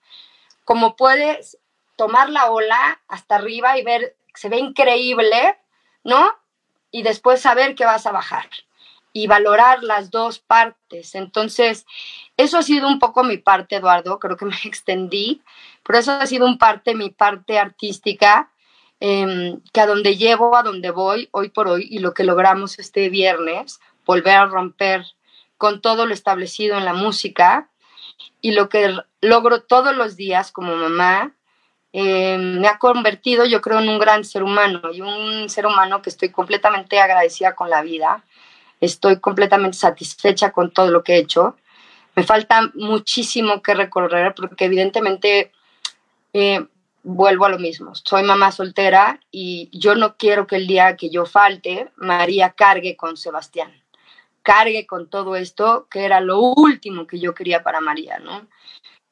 Como 0.65 0.95
puedes 0.95 1.59
tomar 1.97 2.31
la 2.31 2.53
ola 2.53 3.03
hasta 3.09 3.35
arriba 3.35 3.77
y 3.77 3.83
ver, 3.83 4.15
se 4.37 4.49
ve 4.49 4.59
increíble, 4.59 5.59
¿no? 6.05 6.33
Y 6.93 7.03
después 7.03 7.41
saber 7.41 7.75
que 7.75 7.85
vas 7.85 8.07
a 8.07 8.13
bajar 8.13 8.49
y 9.13 9.27
valorar 9.27 9.83
las 9.83 10.13
dos 10.13 10.39
partes. 10.39 11.17
Entonces, 11.17 11.87
eso 12.37 12.57
ha 12.57 12.63
sido 12.63 12.87
un 12.87 13.01
poco 13.01 13.25
mi 13.25 13.39
parte, 13.39 13.75
Eduardo, 13.75 14.21
creo 14.21 14.37
que 14.37 14.45
me 14.45 14.55
extendí, 14.65 15.43
pero 15.83 15.99
eso 15.99 16.13
ha 16.13 16.27
sido 16.27 16.47
un 16.47 16.57
parte, 16.57 16.95
mi 16.95 17.11
parte 17.11 17.59
artística, 17.59 18.53
em, 19.07 19.61
que 19.71 19.81
a 19.83 19.87
donde 19.87 20.17
llevo, 20.17 20.57
a 20.57 20.63
donde 20.63 20.91
voy 20.91 21.29
hoy 21.31 21.51
por 21.51 21.69
hoy 21.69 21.87
y 21.91 21.99
lo 21.99 22.15
que 22.15 22.25
logramos 22.25 22.79
este 22.79 23.11
viernes, 23.11 23.79
volver 24.07 24.35
a 24.35 24.47
romper 24.47 25.05
con 25.59 25.83
todo 25.83 26.07
lo 26.07 26.15
establecido 26.15 26.79
en 26.79 26.87
la 26.87 26.95
música 26.95 27.69
y 28.41 28.53
lo 28.53 28.71
que 28.71 28.97
logro 29.21 29.61
todos 29.61 29.95
los 29.95 30.17
días 30.17 30.53
como 30.53 30.75
mamá 30.75 31.35
eh, 31.93 32.39
me 32.39 32.67
ha 32.67 32.79
convertido, 32.79 33.45
yo 33.45 33.61
creo, 33.61 33.79
en 33.79 33.91
un 33.91 33.99
gran 33.99 34.25
ser 34.25 34.43
humano 34.43 34.81
y 34.91 35.03
un 35.03 35.51
ser 35.51 35.67
humano 35.67 36.01
que 36.01 36.09
estoy 36.09 36.31
completamente 36.31 36.99
agradecida 36.99 37.55
con 37.55 37.69
la 37.69 37.83
vida. 37.83 38.25
Estoy 38.81 39.21
completamente 39.21 39.77
satisfecha 39.77 40.51
con 40.51 40.71
todo 40.71 40.91
lo 40.91 41.05
que 41.05 41.17
he 41.17 41.19
hecho. 41.19 41.57
Me 42.17 42.23
falta 42.23 42.71
muchísimo 42.73 43.61
que 43.61 43.75
recorrer 43.75 44.35
porque 44.35 44.65
evidentemente 44.65 45.53
eh, 46.33 46.67
vuelvo 47.05 47.45
a 47.45 47.51
lo 47.51 47.59
mismo. 47.59 47.95
Soy 47.95 48.25
mamá 48.25 48.51
soltera 48.51 49.21
y 49.31 49.71
yo 49.73 49.95
no 49.95 50.17
quiero 50.17 50.47
que 50.47 50.57
el 50.57 50.67
día 50.67 50.97
que 50.97 51.11
yo 51.11 51.27
falte, 51.27 51.93
María 51.97 52.51
cargue 52.51 52.97
con 52.97 53.17
Sebastián, 53.17 53.73
cargue 54.43 54.87
con 54.87 55.09
todo 55.09 55.37
esto, 55.37 55.87
que 55.91 56.05
era 56.05 56.21
lo 56.21 56.41
último 56.41 57.07
que 57.07 57.21
yo 57.21 57.35
quería 57.35 57.63
para 57.63 57.81
María, 57.81 58.19
¿no? 58.19 58.49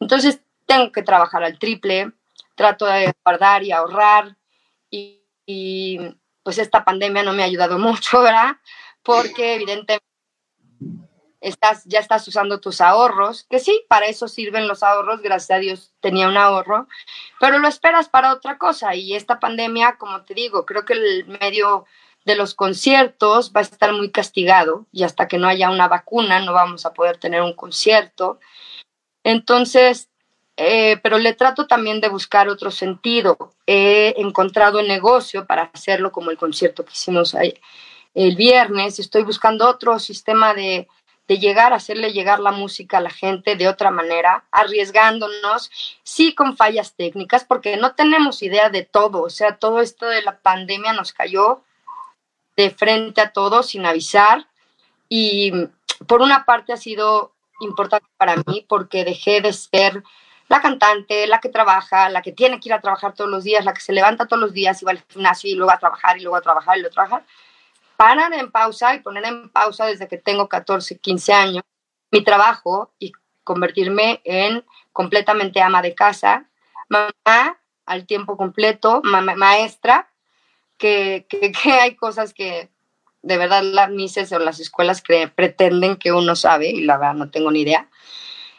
Entonces 0.00 0.40
tengo 0.66 0.90
que 0.90 1.02
trabajar 1.02 1.44
al 1.44 1.58
triple, 1.58 2.12
trato 2.54 2.86
de 2.86 3.12
guardar 3.24 3.62
y 3.62 3.72
ahorrar 3.72 4.36
y, 4.90 5.98
pues 6.42 6.58
esta 6.58 6.84
pandemia 6.84 7.22
no 7.22 7.32
me 7.32 7.42
ha 7.42 7.46
ayudado 7.46 7.78
mucho, 7.78 8.22
¿verdad? 8.22 8.56
Porque 9.02 9.54
evidentemente 9.54 10.02
estás, 11.42 11.84
ya 11.84 11.98
estás 11.98 12.26
usando 12.28 12.60
tus 12.60 12.80
ahorros, 12.80 13.44
que 13.50 13.58
sí, 13.58 13.84
para 13.88 14.06
eso 14.06 14.28
sirven 14.28 14.68
los 14.68 14.82
ahorros, 14.82 15.20
gracias 15.20 15.56
a 15.56 15.60
Dios 15.60 15.92
tenía 16.00 16.28
un 16.28 16.36
ahorro, 16.36 16.86
pero 17.40 17.58
lo 17.58 17.68
esperas 17.68 18.08
para 18.08 18.32
otra 18.32 18.56
cosa 18.58 18.94
y 18.94 19.14
esta 19.14 19.40
pandemia, 19.40 19.96
como 19.98 20.22
te 20.22 20.34
digo, 20.34 20.64
creo 20.64 20.84
que 20.84 20.94
el 20.94 21.26
medio 21.26 21.84
de 22.24 22.36
los 22.36 22.54
conciertos 22.54 23.52
va 23.54 23.60
a 23.60 23.64
estar 23.64 23.92
muy 23.92 24.10
castigado 24.10 24.86
y 24.92 25.02
hasta 25.02 25.26
que 25.26 25.38
no 25.38 25.48
haya 25.48 25.70
una 25.70 25.88
vacuna 25.88 26.40
no 26.40 26.52
vamos 26.52 26.86
a 26.86 26.92
poder 26.92 27.16
tener 27.16 27.42
un 27.42 27.54
concierto. 27.54 28.38
Entonces, 29.24 30.08
eh, 30.56 30.98
pero 31.02 31.18
le 31.18 31.34
trato 31.34 31.66
también 31.66 32.00
de 32.00 32.08
buscar 32.08 32.48
otro 32.48 32.70
sentido. 32.70 33.54
He 33.66 34.14
encontrado 34.18 34.78
el 34.78 34.86
negocio 34.86 35.46
para 35.46 35.70
hacerlo 35.74 36.12
como 36.12 36.30
el 36.30 36.36
concierto 36.36 36.84
que 36.84 36.92
hicimos 36.92 37.34
el 38.14 38.36
viernes. 38.36 39.00
Estoy 39.00 39.24
buscando 39.24 39.68
otro 39.68 39.98
sistema 39.98 40.54
de, 40.54 40.86
de 41.28 41.38
llegar, 41.38 41.72
hacerle 41.72 42.12
llegar 42.12 42.40
la 42.40 42.50
música 42.50 42.98
a 42.98 43.00
la 43.00 43.10
gente 43.10 43.56
de 43.56 43.68
otra 43.68 43.90
manera, 43.90 44.44
arriesgándonos, 44.50 45.70
sí 46.02 46.34
con 46.34 46.56
fallas 46.56 46.94
técnicas, 46.94 47.44
porque 47.44 47.76
no 47.76 47.94
tenemos 47.94 48.42
idea 48.42 48.70
de 48.70 48.82
todo. 48.82 49.22
O 49.22 49.30
sea, 49.30 49.56
todo 49.56 49.80
esto 49.80 50.06
de 50.06 50.22
la 50.22 50.38
pandemia 50.38 50.92
nos 50.92 51.12
cayó 51.12 51.62
de 52.56 52.70
frente 52.70 53.20
a 53.20 53.32
todos 53.32 53.68
sin 53.68 53.86
avisar. 53.86 54.46
Y 55.08 55.52
por 56.06 56.22
una 56.22 56.44
parte 56.44 56.72
ha 56.72 56.76
sido 56.76 57.32
importante 57.60 58.08
para 58.16 58.36
mí 58.46 58.66
porque 58.68 59.04
dejé 59.04 59.40
de 59.40 59.52
ser 59.52 60.02
la 60.48 60.60
cantante, 60.60 61.26
la 61.26 61.40
que 61.40 61.48
trabaja, 61.48 62.10
la 62.10 62.20
que 62.20 62.32
tiene 62.32 62.60
que 62.60 62.68
ir 62.68 62.74
a 62.74 62.80
trabajar 62.80 63.14
todos 63.14 63.30
los 63.30 63.44
días, 63.44 63.64
la 63.64 63.72
que 63.72 63.80
se 63.80 63.92
levanta 63.92 64.26
todos 64.26 64.40
los 64.40 64.52
días 64.52 64.82
y 64.82 64.84
va 64.84 64.90
al 64.90 65.04
gimnasio 65.08 65.50
y 65.50 65.54
luego 65.54 65.72
a 65.72 65.78
trabajar 65.78 66.18
y 66.18 66.22
luego 66.22 66.36
a 66.36 66.42
trabajar 66.42 66.76
y 66.76 66.80
luego 66.80 66.92
a 66.92 66.94
trabajar, 66.94 67.24
parar 68.02 68.34
en 68.34 68.50
pausa 68.50 68.96
y 68.96 68.98
poner 68.98 69.24
en 69.26 69.48
pausa 69.50 69.86
desde 69.86 70.08
que 70.08 70.18
tengo 70.18 70.48
14, 70.48 70.98
15 70.98 71.32
años 71.32 71.62
mi 72.10 72.24
trabajo 72.24 72.92
y 72.98 73.12
convertirme 73.44 74.20
en 74.24 74.64
completamente 74.90 75.62
ama 75.62 75.82
de 75.82 75.94
casa, 75.94 76.50
mamá 76.88 77.60
al 77.86 78.04
tiempo 78.06 78.36
completo, 78.36 79.02
maestra, 79.04 80.10
que, 80.76 81.26
que, 81.28 81.52
que, 81.62 81.72
hay 81.72 81.94
cosas 81.94 82.34
que 82.34 82.70
de 83.22 83.38
verdad 83.38 83.62
las 83.62 83.88
mises 83.90 84.32
o 84.32 84.40
las 84.40 84.58
escuelas 84.58 85.00
que 85.00 85.28
pretenden 85.28 85.94
que 85.94 86.10
uno 86.10 86.34
sabe 86.34 86.70
y 86.70 86.80
la 86.80 86.98
verdad 86.98 87.14
no 87.14 87.30
tengo 87.30 87.52
ni 87.52 87.60
idea. 87.60 87.88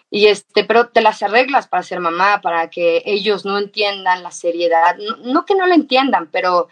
Y 0.09 0.27
este, 0.27 0.63
pero 0.63 0.87
te 0.87 1.01
las 1.01 1.21
arreglas 1.21 1.67
para 1.67 1.83
ser 1.83 1.99
mamá, 1.99 2.39
para 2.39 2.69
que 2.69 3.03
ellos 3.05 3.43
no 3.43 3.57
entiendan 3.57 4.23
la 4.23 4.31
seriedad, 4.31 4.95
no, 5.25 5.43
que 5.43 5.55
no 5.55 5.67
la 5.67 5.75
entiendan, 5.75 6.29
pero 6.31 6.69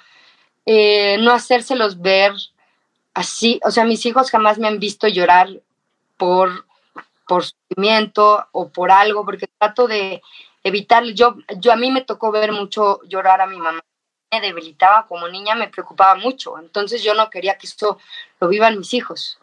eh, 0.66 1.18
no 1.20 1.34
hacérselos 1.34 2.00
ver 2.00 2.32
así, 3.14 3.60
o 3.64 3.72
sea, 3.72 3.86
mis 3.86 4.06
hijos 4.06 4.32
jamás 4.32 4.58
me 4.58 4.68
han 4.68 4.80
visto 4.80 5.08
llorar 5.08 5.50
por, 6.18 6.66
por 7.28 7.44
sufrimiento 7.46 8.48
o 8.52 8.70
por 8.70 8.92
algo, 8.92 9.26
porque 9.26 9.48
trato 9.58 9.88
de 9.88 10.22
evitar, 10.64 11.04
yo, 11.06 11.36
yo 11.58 11.72
a 11.72 11.76
mí 11.76 11.92
me 11.92 12.02
tocó 12.02 12.32
ver 12.32 12.52
mucho 12.52 13.02
llorar 13.04 13.42
a 13.42 13.48
mi 13.48 13.58
mamá, 13.58 13.82
me 14.32 14.42
debilitaba 14.42 15.08
como 15.08 15.28
niña, 15.28 15.56
me 15.56 15.68
preocupaba 15.68 16.16
mucho, 16.16 16.58
entonces 16.60 17.04
yo 17.04 17.14
no 17.14 17.30
quería 17.30 17.58
que 17.58 17.68
esto 17.68 17.98
lo 18.40 18.48
vivan 18.48 18.78
mis 18.78 18.94
hijos. 18.94 19.40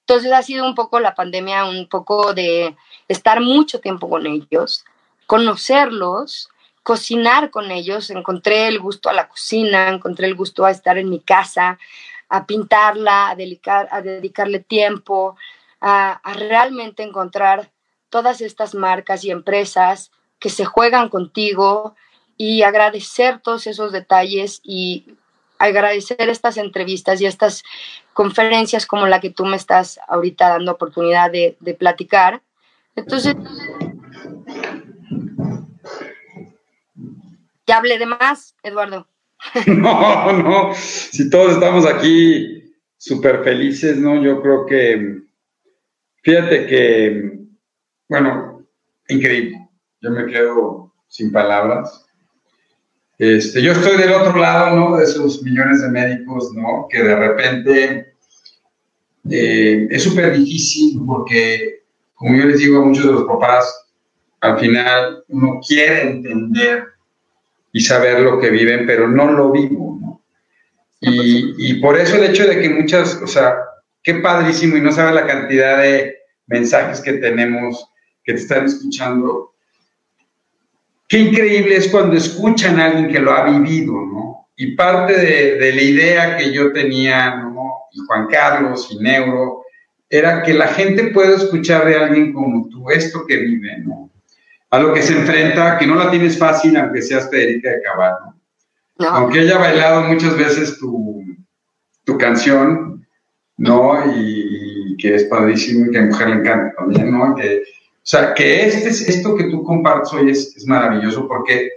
Entonces 0.00 0.32
ha 0.32 0.42
sido 0.42 0.64
un 0.64 0.74
poco 0.74 1.00
la 1.00 1.14
pandemia, 1.14 1.66
un 1.66 1.86
poco 1.86 2.32
de 2.32 2.74
estar 3.08 3.42
mucho 3.42 3.80
tiempo 3.80 4.08
con 4.08 4.26
ellos, 4.26 4.86
conocerlos, 5.26 6.48
cocinar 6.82 7.50
con 7.50 7.70
ellos. 7.70 8.08
Encontré 8.08 8.68
el 8.68 8.78
gusto 8.78 9.10
a 9.10 9.12
la 9.12 9.28
cocina, 9.28 9.90
encontré 9.90 10.26
el 10.26 10.34
gusto 10.34 10.64
a 10.64 10.70
estar 10.70 10.96
en 10.96 11.10
mi 11.10 11.20
casa, 11.20 11.78
a 12.28 12.46
pintarla, 12.46 13.28
a, 13.28 13.36
a 13.90 14.02
dedicarle 14.02 14.60
tiempo, 14.60 15.36
a, 15.80 16.12
a 16.12 16.32
realmente 16.34 17.02
encontrar 17.02 17.70
todas 18.10 18.40
estas 18.40 18.74
marcas 18.74 19.24
y 19.24 19.30
empresas 19.30 20.10
que 20.38 20.50
se 20.50 20.64
juegan 20.64 21.08
contigo 21.08 21.94
y 22.36 22.62
agradecer 22.62 23.40
todos 23.40 23.66
esos 23.66 23.92
detalles 23.92 24.60
y 24.62 25.16
agradecer 25.58 26.28
estas 26.28 26.56
entrevistas 26.56 27.20
y 27.20 27.26
estas 27.26 27.64
conferencias 28.12 28.86
como 28.86 29.06
la 29.06 29.20
que 29.20 29.30
tú 29.30 29.44
me 29.44 29.56
estás 29.56 29.98
ahorita 30.06 30.48
dando 30.48 30.72
oportunidad 30.72 31.30
de, 31.30 31.56
de 31.60 31.74
platicar. 31.74 32.42
Entonces, 32.94 33.34
ya 37.66 37.76
hablé 37.76 37.98
de 37.98 38.06
más, 38.06 38.54
Eduardo. 38.62 39.06
No, 39.66 40.32
no, 40.32 40.74
si 40.74 41.30
todos 41.30 41.52
estamos 41.54 41.86
aquí 41.86 42.72
súper 42.96 43.44
felices, 43.44 43.96
¿no? 43.98 44.22
Yo 44.22 44.42
creo 44.42 44.66
que, 44.66 45.22
fíjate 46.22 46.66
que, 46.66 47.38
bueno, 48.08 48.66
increíble. 49.08 49.68
Yo 50.00 50.10
me 50.10 50.26
quedo 50.26 50.92
sin 51.08 51.32
palabras. 51.32 52.04
Este, 53.18 53.62
yo 53.62 53.72
estoy 53.72 53.96
del 53.96 54.12
otro 54.12 54.38
lado, 54.38 54.76
¿no? 54.76 54.96
De 54.96 55.04
esos 55.04 55.42
millones 55.42 55.82
de 55.82 55.88
médicos, 55.88 56.52
¿no? 56.54 56.86
Que 56.88 57.02
de 57.02 57.16
repente 57.16 58.14
eh, 59.30 59.88
es 59.90 60.02
súper 60.02 60.36
difícil 60.36 61.00
porque, 61.04 61.82
como 62.14 62.36
yo 62.36 62.44
les 62.46 62.58
digo 62.58 62.80
a 62.80 62.84
muchos 62.84 63.06
de 63.06 63.12
los 63.12 63.24
papás, 63.24 63.86
al 64.40 64.58
final 64.58 65.24
uno 65.28 65.60
quiere 65.66 66.10
entender 66.10 66.84
y 67.72 67.80
saber 67.80 68.20
lo 68.20 68.40
que 68.40 68.50
viven, 68.50 68.86
pero 68.86 69.08
no 69.08 69.30
lo 69.30 69.50
vivo, 69.50 69.98
¿no? 70.00 70.22
Y, 71.00 71.54
y 71.58 71.74
por 71.80 71.96
eso 71.96 72.16
el 72.16 72.30
hecho 72.30 72.46
de 72.46 72.60
que 72.60 72.68
muchas, 72.70 73.20
o 73.22 73.26
sea, 73.26 73.56
qué 74.02 74.14
padrísimo 74.14 74.76
y 74.76 74.80
no 74.80 74.90
sabe 74.90 75.14
la 75.14 75.26
cantidad 75.26 75.78
de 75.78 76.16
mensajes 76.46 77.00
que 77.00 77.14
tenemos 77.14 77.88
que 78.24 78.32
te 78.32 78.40
están 78.40 78.66
escuchando 78.66 79.54
qué 81.08 81.18
increíble 81.18 81.76
es 81.76 81.88
cuando 81.88 82.16
escuchan 82.16 82.78
a 82.78 82.86
alguien 82.86 83.08
que 83.08 83.18
lo 83.18 83.32
ha 83.32 83.50
vivido, 83.50 83.94
¿no? 83.94 84.48
Y 84.56 84.74
parte 84.74 85.14
de, 85.14 85.72
la 85.72 85.82
idea 85.82 86.36
que 86.36 86.52
yo 86.52 86.72
tenía, 86.72 87.36
¿no? 87.36 87.72
Y 87.92 88.00
Juan 88.06 88.26
Carlos 88.26 88.88
y 88.90 88.98
Neuro, 88.98 89.62
era 90.10 90.42
que 90.42 90.52
la 90.52 90.68
gente 90.68 91.08
pueda 91.08 91.36
escuchar 91.36 91.86
de 91.86 91.96
alguien 91.96 92.32
como 92.32 92.68
tú 92.68 92.90
esto 92.90 93.24
que 93.26 93.36
vive, 93.36 93.78
¿no? 93.78 94.10
A 94.70 94.78
lo 94.78 94.92
que 94.92 95.02
se 95.02 95.14
enfrenta, 95.14 95.78
que 95.78 95.86
no 95.86 95.94
la 95.94 96.10
tienes 96.10 96.38
fácil, 96.38 96.76
aunque 96.76 97.02
seas 97.02 97.30
Federica 97.30 97.70
de 97.70 97.82
Caballo. 97.82 98.34
¿no? 98.98 99.08
Aunque 99.08 99.40
haya 99.40 99.58
bailado 99.58 100.02
muchas 100.02 100.36
veces 100.36 100.78
tu, 100.78 101.24
tu 102.04 102.18
canción, 102.18 103.06
¿no? 103.56 104.04
Y, 104.14 104.96
que 104.98 105.14
es 105.14 105.24
padrísimo 105.24 105.86
y 105.86 105.90
que 105.92 105.98
a 105.98 106.02
mujer 106.02 106.28
le 106.28 106.34
encanta 106.36 106.74
también, 106.76 107.12
¿no? 107.12 107.36
Que, 107.36 107.62
o 107.62 108.02
sea, 108.02 108.34
que 108.34 108.66
este, 108.66 108.88
esto 108.88 109.36
que 109.36 109.44
tú 109.44 109.62
compartes 109.62 110.12
hoy 110.12 110.30
es, 110.30 110.56
es 110.56 110.66
maravilloso 110.66 111.28
porque 111.28 111.70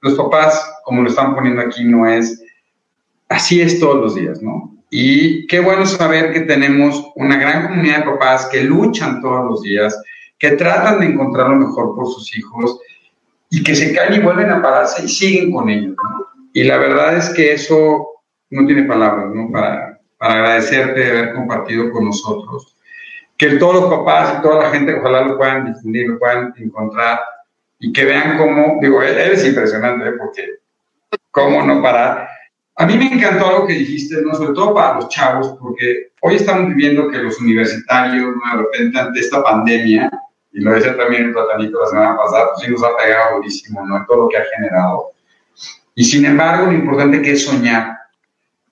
los 0.00 0.14
papás, 0.14 0.64
como 0.84 1.02
lo 1.02 1.08
están 1.08 1.34
poniendo 1.34 1.60
aquí, 1.60 1.84
no 1.84 2.06
es 2.06 2.40
así 3.28 3.60
es 3.60 3.80
todos 3.80 3.96
los 3.96 4.14
días, 4.14 4.42
¿no? 4.42 4.76
Y 4.90 5.46
qué 5.46 5.60
bueno 5.60 5.86
saber 5.86 6.32
que 6.32 6.40
tenemos 6.40 7.02
una 7.16 7.36
gran 7.36 7.68
comunidad 7.68 8.00
de 8.00 8.10
papás 8.12 8.46
que 8.46 8.62
luchan 8.62 9.22
todos 9.22 9.50
los 9.50 9.62
días, 9.62 9.98
que 10.42 10.56
tratan 10.56 10.98
de 10.98 11.06
encontrar 11.06 11.50
lo 11.50 11.56
mejor 11.56 11.94
por 11.94 12.08
sus 12.08 12.36
hijos 12.36 12.80
y 13.48 13.62
que 13.62 13.76
se 13.76 13.94
caen 13.94 14.14
y 14.14 14.18
vuelven 14.18 14.50
a 14.50 14.60
pararse 14.60 15.04
y 15.04 15.08
siguen 15.08 15.52
con 15.52 15.70
ellos, 15.70 15.94
¿no? 15.96 16.26
Y 16.52 16.64
la 16.64 16.78
verdad 16.78 17.16
es 17.16 17.30
que 17.30 17.52
eso 17.52 18.08
no 18.50 18.66
tiene 18.66 18.82
palabras, 18.82 19.32
¿no? 19.32 19.52
Para, 19.52 20.00
para 20.18 20.34
agradecerte 20.34 20.98
de 20.98 21.10
haber 21.10 21.34
compartido 21.34 21.92
con 21.92 22.06
nosotros 22.06 22.76
que 23.38 23.50
todos 23.50 23.82
los 23.82 23.98
papás 23.98 24.36
y 24.36 24.42
toda 24.42 24.64
la 24.64 24.70
gente 24.70 24.94
ojalá 24.94 25.22
lo 25.22 25.38
puedan 25.38 25.72
difundir, 25.72 26.08
lo 26.08 26.18
puedan 26.18 26.52
encontrar 26.56 27.20
y 27.78 27.92
que 27.92 28.04
vean 28.04 28.36
cómo, 28.36 28.78
digo, 28.82 29.00
eres 29.00 29.46
impresionante, 29.46 30.08
¿eh? 30.08 30.12
porque 30.18 30.44
cómo 31.30 31.62
no 31.62 31.80
parar. 31.80 32.28
A 32.74 32.86
mí 32.86 32.96
me 32.96 33.12
encantó 33.12 33.46
algo 33.46 33.66
que 33.68 33.74
dijiste, 33.74 34.20
¿no? 34.22 34.34
sobre 34.34 34.54
todo 34.54 34.74
para 34.74 34.96
los 34.96 35.08
chavos, 35.08 35.56
porque 35.60 36.10
hoy 36.20 36.34
estamos 36.34 36.66
viviendo 36.66 37.08
que 37.08 37.18
los 37.18 37.40
universitarios, 37.40 38.34
¿no? 38.34 38.56
de 38.56 38.62
repente 38.64 38.98
ante 38.98 39.20
esta 39.20 39.40
pandemia, 39.40 40.10
y 40.52 40.60
lo 40.60 40.72
decía 40.72 40.96
también 40.96 41.24
el 41.24 41.32
platanito 41.32 41.80
la 41.80 41.86
semana 41.86 42.16
pasada, 42.16 42.50
pues 42.52 42.64
sí 42.64 42.70
nos 42.70 42.84
ha 42.84 42.96
pegado 42.96 43.36
durísimo, 43.36 43.86
¿no? 43.86 44.04
Todo 44.06 44.24
lo 44.24 44.28
que 44.28 44.36
ha 44.36 44.44
generado. 44.54 45.12
Y 45.94 46.04
sin 46.04 46.24
embargo, 46.24 46.66
lo 46.66 46.72
importante 46.72 47.22
que 47.22 47.32
es 47.32 47.44
soñar. 47.44 47.96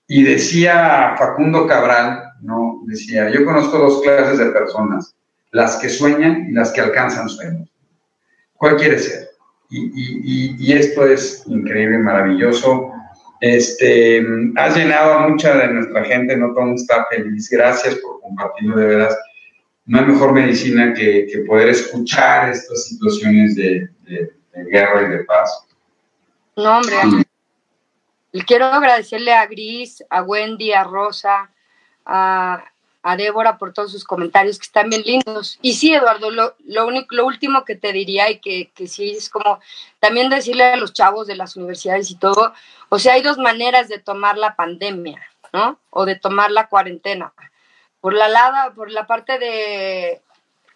Y 0.07 0.23
decía 0.23 1.15
Facundo 1.17 1.65
Cabral, 1.65 2.23
¿no? 2.41 2.81
Decía, 2.85 3.29
yo 3.29 3.45
conozco 3.45 3.77
dos 3.77 4.01
clases 4.01 4.37
de 4.37 4.51
personas, 4.51 5.15
las 5.51 5.77
que 5.77 5.89
sueñan 5.89 6.47
y 6.49 6.53
las 6.53 6.71
que 6.71 6.81
alcanzan 6.81 7.29
sueños. 7.29 7.69
¿Cuál 8.55 8.75
quiere 8.77 8.99
ser? 8.99 9.29
Y, 9.69 9.85
y, 9.85 10.55
y 10.59 10.73
esto 10.73 11.07
es 11.07 11.43
increíble, 11.47 11.97
maravilloso. 11.97 12.91
Este, 13.39 14.23
has 14.55 14.75
llenado 14.75 15.13
a 15.13 15.27
mucha 15.27 15.55
de 15.57 15.67
nuestra 15.73 16.03
gente, 16.03 16.37
no 16.37 16.53
todo 16.53 16.75
está 16.75 17.07
feliz. 17.09 17.49
Gracias 17.49 17.95
por 17.95 18.21
compartirlo 18.21 18.75
de 18.77 18.85
veras. 18.85 19.17
No 19.91 19.99
hay 19.99 20.05
mejor 20.05 20.31
medicina 20.31 20.93
que, 20.93 21.27
que 21.29 21.39
poder 21.39 21.67
escuchar 21.67 22.49
estas 22.49 22.85
situaciones 22.85 23.57
de, 23.57 23.89
de, 24.03 24.31
guerra 24.71 25.01
y 25.01 25.09
de 25.09 25.25
paz. 25.25 25.67
No, 26.55 26.77
hombre. 26.77 26.95
Quiero 28.47 28.67
agradecerle 28.67 29.33
a 29.33 29.45
Gris, 29.47 30.01
a 30.09 30.23
Wendy, 30.23 30.71
a 30.71 30.85
Rosa, 30.85 31.51
a, 32.05 32.63
a 33.03 33.17
Débora 33.17 33.57
por 33.57 33.73
todos 33.73 33.91
sus 33.91 34.05
comentarios 34.05 34.59
que 34.59 34.63
están 34.63 34.89
bien 34.89 35.01
lindos. 35.01 35.59
Y 35.61 35.73
sí, 35.73 35.93
Eduardo, 35.93 36.31
lo, 36.31 36.55
lo, 36.63 36.87
único, 36.87 37.13
lo 37.13 37.25
último 37.25 37.65
que 37.65 37.75
te 37.75 37.91
diría 37.91 38.31
y 38.31 38.39
que, 38.39 38.71
que, 38.73 38.87
sí 38.87 39.11
es 39.11 39.29
como 39.29 39.59
también 39.99 40.29
decirle 40.29 40.63
a 40.63 40.77
los 40.77 40.93
chavos 40.93 41.27
de 41.27 41.35
las 41.35 41.57
universidades 41.57 42.09
y 42.11 42.15
todo, 42.15 42.53
o 42.87 42.97
sea, 42.97 43.15
hay 43.15 43.23
dos 43.23 43.37
maneras 43.37 43.89
de 43.89 43.99
tomar 43.99 44.37
la 44.37 44.55
pandemia, 44.55 45.21
¿no? 45.51 45.79
O 45.89 46.05
de 46.05 46.15
tomar 46.15 46.49
la 46.49 46.69
cuarentena. 46.69 47.33
Por 48.01 48.13
la 48.13 48.27
lada, 48.27 48.73
por 48.73 48.91
la 48.91 49.05
parte 49.05 49.37
de, 49.37 50.21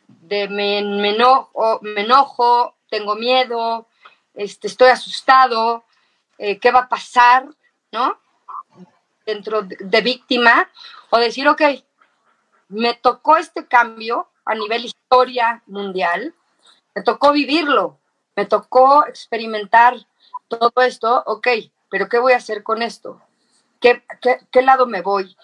de 0.07 0.47
me, 0.47 0.78
enojo, 1.09 1.80
me 1.82 2.01
enojo, 2.01 2.76
tengo 2.89 3.15
miedo, 3.15 3.88
este, 4.34 4.67
estoy 4.67 4.89
asustado, 4.89 5.84
eh, 6.38 6.59
¿qué 6.59 6.71
va 6.71 6.82
a 6.82 6.89
pasar? 6.89 7.47
¿No? 7.91 8.17
Dentro 9.26 9.63
de, 9.63 10.01
víctima, 10.01 10.69
o 11.09 11.17
decir, 11.17 11.47
ok, 11.47 11.61
me 12.69 12.93
tocó 12.93 13.38
este 13.38 13.65
cambio 13.67 14.30
a 14.45 14.53
nivel 14.53 14.86
historia 14.86 15.63
mundial, 15.65 16.36
me 16.93 17.01
tocó 17.01 17.32
vivirlo, 17.32 17.97
me 18.36 18.45
tocó 18.45 19.07
experimentar 19.07 19.95
todo 20.47 20.71
esto, 20.84 21.23
ok, 21.26 21.47
pero 21.89 22.07
¿qué 22.07 22.19
voy 22.19 22.34
a 22.34 22.38
hacer 22.38 22.61
con 22.61 22.84
esto? 22.84 23.19
¿Qué, 23.82 24.03
qué, 24.21 24.39
qué 24.51 24.61
lado 24.61 24.86
me 24.86 25.01
voy? 25.01 25.36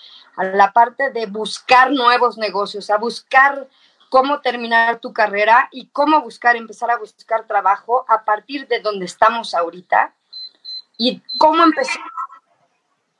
A 0.41 0.43
la 0.43 0.73
parte 0.73 1.11
de 1.11 1.27
buscar 1.27 1.91
nuevos 1.91 2.35
negocios, 2.35 2.89
a 2.89 2.97
buscar 2.97 3.67
cómo 4.09 4.41
terminar 4.41 4.97
tu 4.97 5.13
carrera 5.13 5.69
y 5.71 5.89
cómo 5.89 6.19
buscar, 6.21 6.55
empezar 6.55 6.89
a 6.89 6.97
buscar 6.97 7.45
trabajo 7.45 8.05
a 8.09 8.25
partir 8.25 8.67
de 8.67 8.79
donde 8.79 9.05
estamos 9.05 9.53
ahorita 9.53 10.15
y 10.97 11.21
cómo 11.37 11.61
empezar 11.61 12.01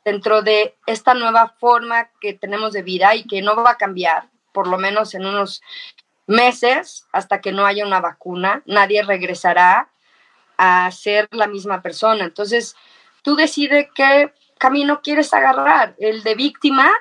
dentro 0.04 0.42
de 0.42 0.76
esta 0.88 1.14
nueva 1.14 1.54
forma 1.60 2.10
que 2.20 2.34
tenemos 2.34 2.74
de 2.74 2.82
vida 2.82 3.14
y 3.14 3.28
que 3.28 3.44
no 3.44 3.56
va 3.56 3.70
a 3.70 3.78
cambiar, 3.78 4.30
por 4.52 4.66
lo 4.66 4.80
menos 4.80 5.14
en 5.14 5.28
unos 5.28 5.62
meses, 6.26 7.06
hasta 7.12 7.40
que 7.40 7.52
no 7.52 7.68
haya 7.68 7.86
una 7.86 8.02
vacuna, 8.02 8.64
nadie 8.66 9.04
regresará 9.04 9.90
a 10.58 10.90
ser 10.90 11.28
la 11.30 11.46
misma 11.46 11.84
persona. 11.84 12.24
Entonces, 12.24 12.76
tú 13.22 13.36
decides 13.36 13.90
qué 13.94 14.34
camino 14.58 15.02
quieres 15.02 15.32
agarrar, 15.36 15.94
el 16.00 16.24
de 16.24 16.34
víctima 16.34 16.92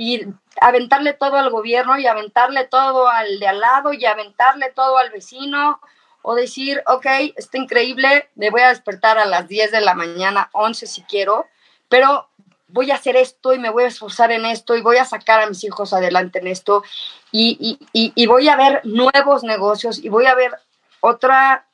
y 0.00 0.26
aventarle 0.62 1.12
todo 1.12 1.36
al 1.36 1.50
gobierno 1.50 1.98
y 1.98 2.06
aventarle 2.06 2.64
todo 2.64 3.06
al 3.06 3.38
de 3.38 3.46
al 3.46 3.60
lado 3.60 3.92
y 3.92 4.06
aventarle 4.06 4.72
todo 4.74 4.96
al 4.96 5.10
vecino 5.10 5.78
o 6.22 6.34
decir, 6.34 6.82
ok, 6.86 7.04
está 7.36 7.58
increíble, 7.58 8.30
me 8.34 8.48
voy 8.48 8.62
a 8.62 8.70
despertar 8.70 9.18
a 9.18 9.26
las 9.26 9.46
10 9.46 9.72
de 9.72 9.82
la 9.82 9.92
mañana, 9.92 10.48
11 10.54 10.86
si 10.86 11.02
quiero, 11.02 11.44
pero 11.90 12.30
voy 12.68 12.90
a 12.90 12.94
hacer 12.94 13.14
esto 13.16 13.52
y 13.52 13.58
me 13.58 13.68
voy 13.68 13.84
a 13.84 13.88
esforzar 13.88 14.32
en 14.32 14.46
esto 14.46 14.74
y 14.74 14.80
voy 14.80 14.96
a 14.96 15.04
sacar 15.04 15.42
a 15.42 15.46
mis 15.46 15.64
hijos 15.64 15.92
adelante 15.92 16.38
en 16.38 16.46
esto 16.46 16.82
y, 17.30 17.78
y, 17.92 18.12
y, 18.16 18.26
voy 18.26 18.48
a 18.48 18.56
ver 18.56 18.80
nuevos 18.84 19.44
negocios 19.44 20.02
y 20.02 20.08
voy 20.08 20.24
a 20.24 20.34
ver 20.34 20.52
otra, 21.00 21.66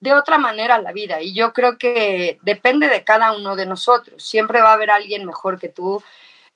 de 0.00 0.12
otra 0.12 0.36
manera 0.36 0.82
la 0.82 0.92
vida. 0.92 1.22
Y 1.22 1.32
yo 1.32 1.54
creo 1.54 1.78
que 1.78 2.38
depende 2.42 2.88
de 2.88 3.04
cada 3.04 3.32
uno 3.32 3.56
de 3.56 3.64
nosotros. 3.64 4.22
Siempre 4.22 4.60
va 4.60 4.70
a 4.70 4.74
haber 4.74 4.90
alguien 4.90 5.24
mejor 5.24 5.58
que 5.58 5.70
tú, 5.70 6.02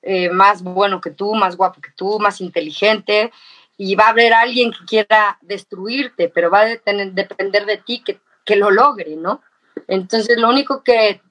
eh, 0.03 0.29
más 0.29 0.61
bueno 0.61 1.01
que 1.01 1.11
tú, 1.11 1.33
más 1.33 1.55
guapo 1.57 1.81
que 1.81 1.91
tú, 1.95 2.19
más 2.19 2.41
inteligente. 2.41 3.31
Y 3.77 3.95
va 3.95 4.05
a 4.05 4.09
haber 4.09 4.33
alguien 4.33 4.71
que 4.71 4.85
quiera 4.85 5.39
destruirte, 5.41 6.29
pero 6.29 6.51
va 6.51 6.61
a 6.61 6.65
depender 6.65 7.65
de 7.65 7.77
ti 7.77 8.03
que, 8.03 8.19
que 8.45 8.55
lo 8.55 8.69
logre, 8.69 9.15
¿no? 9.15 9.41
Entonces, 9.87 10.37
lo 10.37 10.49
único 10.49 10.83
que 10.83 11.21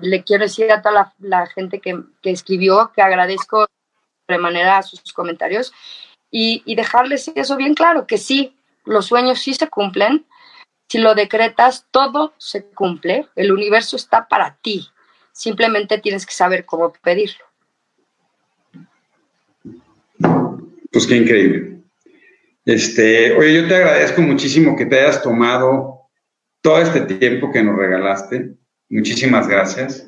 le 0.00 0.24
quiero 0.24 0.44
decir 0.44 0.72
a 0.72 0.82
toda 0.82 1.12
la, 1.18 1.46
gente 1.46 1.80
que, 1.80 2.02
escribió 2.22 2.92
que 2.94 3.02
agradezco 3.02 3.66
de 4.26 4.38
manera 4.38 4.82
sus 4.82 5.12
comentarios 5.12 5.72
y, 6.30 6.62
y, 6.64 6.74
dejarles 6.74 7.28
eso 7.34 7.56
bien 7.56 7.74
claro, 7.74 8.06
que 8.06 8.18
sí, 8.18 8.56
los 8.84 9.06
sueños 9.06 9.38
sí 9.38 9.54
se 9.54 9.68
cumplen, 9.68 10.26
si 10.88 10.98
lo 10.98 11.14
decretas, 11.14 11.86
todo 11.90 12.34
se 12.38 12.66
cumple, 12.66 13.28
el 13.34 13.52
universo 13.52 13.96
está 13.96 14.28
para 14.28 14.56
ti, 14.56 14.88
simplemente 15.32 15.98
tienes 15.98 16.26
que 16.26 16.34
saber 16.34 16.66
cómo 16.66 16.92
pedirlo. 16.92 17.47
Pues 20.92 21.06
qué 21.06 21.16
increíble. 21.16 21.78
Este, 22.64 23.32
oye, 23.34 23.62
yo 23.62 23.68
te 23.68 23.76
agradezco 23.76 24.20
muchísimo 24.20 24.76
que 24.76 24.86
te 24.86 25.00
hayas 25.00 25.22
tomado 25.22 26.02
todo 26.60 26.82
este 26.82 27.00
tiempo 27.02 27.50
que 27.50 27.62
nos 27.62 27.76
regalaste. 27.76 28.50
Muchísimas 28.90 29.48
gracias. 29.48 30.06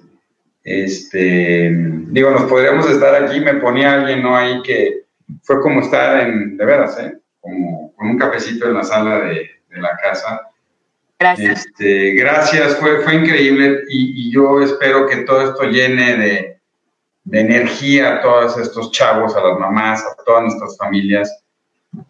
Este, 0.62 1.70
digo, 1.72 2.30
nos 2.30 2.42
podríamos 2.42 2.88
estar 2.90 3.14
aquí, 3.14 3.40
me 3.40 3.54
ponía 3.54 3.94
alguien 3.94 4.22
¿no? 4.22 4.36
ahí 4.36 4.60
que 4.62 5.04
fue 5.42 5.60
como 5.60 5.80
estar 5.80 6.20
en, 6.26 6.56
de 6.56 6.64
veras, 6.64 6.98
¿eh? 7.00 7.18
como 7.40 7.94
con 7.94 8.08
un 8.10 8.18
cafecito 8.18 8.66
en 8.68 8.74
la 8.74 8.84
sala 8.84 9.20
de, 9.20 9.50
de 9.70 9.80
la 9.80 9.96
casa. 9.96 10.42
Gracias. 11.18 11.66
Este, 11.66 12.12
gracias, 12.12 12.76
fue, 12.76 13.00
fue 13.00 13.14
increíble 13.14 13.84
y, 13.88 14.28
y, 14.28 14.32
yo 14.32 14.62
espero 14.62 15.06
que 15.06 15.16
todo 15.18 15.50
esto 15.50 15.64
llene 15.64 16.16
de, 16.16 16.59
de 17.24 17.40
energía 17.40 18.14
a 18.14 18.20
todos 18.20 18.58
estos 18.58 18.90
chavos, 18.92 19.36
a 19.36 19.42
las 19.42 19.58
mamás, 19.58 20.02
a 20.04 20.22
todas 20.24 20.42
nuestras 20.44 20.76
familias, 20.76 21.44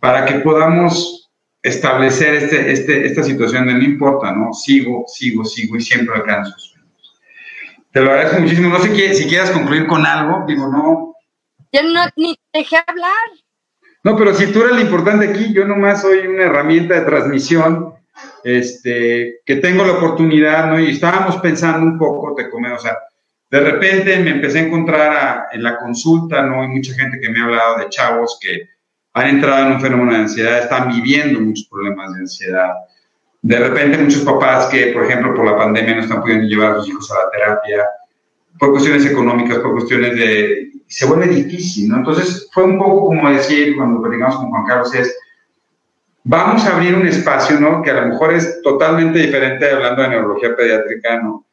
para 0.01 0.25
que 0.25 0.41
podamos 0.41 1.31
establecer 1.63 2.35
este, 2.35 2.73
este, 2.73 3.07
esta 3.07 3.23
situación 3.23 3.67
de 3.67 3.75
no 3.75 3.83
importa, 3.83 4.33
¿no? 4.33 4.53
Sigo, 4.53 5.05
sigo, 5.07 5.45
sigo 5.45 5.77
y 5.77 5.83
siempre 5.83 6.17
alcanzo 6.17 6.59
sueños. 6.59 7.21
Te 7.93 8.01
lo 8.01 8.11
agradezco 8.11 8.41
muchísimo. 8.41 8.69
No 8.69 8.79
sé 8.79 9.15
si 9.15 9.29
quieras 9.29 9.51
concluir 9.51 9.87
con 9.87 10.07
algo, 10.07 10.45
digo, 10.47 10.69
no. 10.69 11.15
Yo 11.73 11.83
no 11.83 12.05
ni 12.17 12.39
dejé 12.53 12.77
hablar. 12.87 13.15
No, 14.03 14.17
pero 14.17 14.33
si 14.35 14.47
tú 14.47 14.63
eres 14.63 14.77
lo 14.77 14.81
importante 14.81 15.29
aquí, 15.29 15.53
yo 15.53 15.67
nomás 15.67 16.01
soy 16.01 16.27
una 16.27 16.45
herramienta 16.45 16.95
de 16.95 17.05
transmisión, 17.05 17.95
este, 18.45 19.41
que 19.45 19.57
tengo 19.57 19.85
la 19.85 19.93
oportunidad, 19.93 20.69
¿no? 20.69 20.81
Y 20.81 20.93
estábamos 20.93 21.37
pensando 21.39 21.85
un 21.85 21.99
poco, 21.99 22.35
te 22.35 22.49
come, 22.49 22.73
o 22.73 22.79
sea, 22.79 22.97
de 23.51 23.61
repente 23.61 24.17
me 24.21 24.31
empecé 24.31 24.61
a 24.61 24.67
encontrar 24.67 25.47
en 25.51 25.63
la 25.63 25.77
consulta, 25.77 26.43
¿no? 26.43 26.63
Hay 26.63 26.69
mucha 26.69 26.95
gente 26.95 27.19
que 27.21 27.29
me 27.29 27.41
ha 27.41 27.45
hablado 27.45 27.79
de 27.79 27.89
chavos 27.89 28.39
que 28.41 28.69
han 29.13 29.29
entrado 29.29 29.67
en 29.67 29.73
un 29.73 29.81
fenómeno 29.81 30.13
de 30.13 30.19
ansiedad, 30.19 30.59
están 30.59 30.89
viviendo 30.89 31.41
muchos 31.41 31.67
problemas 31.69 32.15
de 32.15 32.21
ansiedad. 32.21 32.71
De 33.43 33.59
repente 33.59 33.99
muchos 33.99 34.23
papás 34.23 34.67
que, 34.67 34.93
por 34.93 35.05
ejemplo, 35.05 35.35
por 35.35 35.47
la 35.47 35.57
pandemia 35.57 35.97
no 35.97 36.03
están 36.03 36.23
pudiendo 36.23 36.47
llevar 36.47 36.73
a 36.73 36.75
sus 36.77 36.89
hijos 36.91 37.11
a 37.11 37.25
la 37.25 37.31
terapia, 37.31 37.87
por 38.59 38.71
cuestiones 38.71 39.05
económicas, 39.07 39.59
por 39.59 39.73
cuestiones 39.73 40.15
de... 40.15 40.71
se 40.87 41.07
vuelve 41.07 41.27
difícil, 41.27 41.89
¿no? 41.89 41.97
Entonces 41.97 42.49
fue 42.53 42.65
un 42.65 42.79
poco 42.79 43.07
como 43.07 43.31
decir, 43.31 43.75
cuando 43.77 44.01
platicamos 44.01 44.37
con 44.37 44.51
Juan 44.51 44.65
Carlos, 44.67 44.95
es, 44.95 45.19
vamos 46.23 46.65
a 46.67 46.77
abrir 46.77 46.95
un 46.95 47.07
espacio, 47.07 47.59
¿no? 47.59 47.83
Que 47.83 47.91
a 47.91 48.03
lo 48.03 48.09
mejor 48.09 48.33
es 48.33 48.61
totalmente 48.63 49.19
diferente 49.19 49.69
hablando 49.73 50.03
de 50.03 50.09
neurología 50.11 50.55
pediátrica, 50.55 51.21
¿no? 51.21 51.47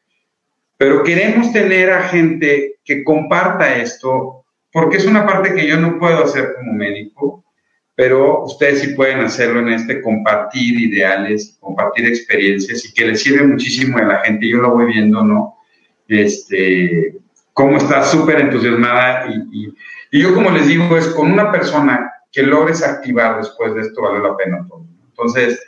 Pero 0.78 1.02
queremos 1.02 1.52
tener 1.52 1.90
a 1.90 2.04
gente 2.04 2.76
que 2.84 3.04
comparta 3.04 3.76
esto, 3.76 4.44
porque 4.72 4.96
es 4.96 5.06
una 5.06 5.26
parte 5.26 5.52
que 5.52 5.66
yo 5.66 5.76
no 5.76 5.98
puedo 5.98 6.24
hacer 6.24 6.54
como 6.56 6.72
médico, 6.72 7.44
pero 7.96 8.44
ustedes 8.44 8.80
sí 8.80 8.94
pueden 8.94 9.18
hacerlo 9.18 9.58
en 9.58 9.70
este 9.70 10.00
compartir 10.00 10.78
ideales, 10.78 11.58
compartir 11.58 12.06
experiencias 12.06 12.84
y 12.84 12.94
que 12.94 13.06
les 13.06 13.20
sirve 13.20 13.44
muchísimo 13.44 13.98
a 13.98 14.02
la 14.02 14.18
gente. 14.20 14.48
Yo 14.48 14.58
lo 14.58 14.70
voy 14.70 14.86
viendo, 14.86 15.24
¿no? 15.24 15.56
Este, 16.06 17.16
cómo 17.52 17.76
está 17.76 18.04
súper 18.04 18.40
entusiasmada 18.40 19.26
y, 19.50 19.74
y, 20.12 20.22
yo 20.22 20.32
como 20.32 20.50
les 20.52 20.68
digo, 20.68 20.96
es 20.96 21.08
con 21.08 21.32
una 21.32 21.50
persona 21.50 22.12
que 22.30 22.44
logres 22.44 22.84
activar 22.84 23.38
después 23.38 23.74
de 23.74 23.80
esto 23.80 24.00
vale 24.00 24.20
la 24.20 24.36
pena 24.36 24.64
todo. 24.68 24.86
Entonces, 25.08 25.60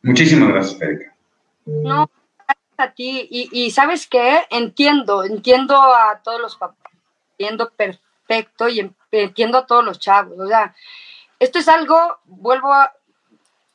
muchísimas 0.00 0.50
gracias, 0.50 0.80
Erika. 0.80 1.16
No, 1.66 2.08
a 2.82 2.92
ti. 2.92 3.28
Y, 3.30 3.70
sabes 3.70 4.06
qué, 4.06 4.46
entiendo, 4.50 5.24
entiendo 5.24 5.76
a 5.76 6.20
todos 6.22 6.40
los 6.40 6.56
papás, 6.56 6.92
entiendo 7.32 7.70
perfecto 7.70 8.68
y 8.68 8.90
entiendo 9.10 9.58
a 9.58 9.66
todos 9.66 9.84
los 9.84 9.98
chavos. 9.98 10.38
O 10.38 10.46
sea, 10.46 10.74
esto 11.38 11.58
es 11.58 11.68
algo, 11.68 12.18
vuelvo 12.24 12.72
a, 12.72 12.92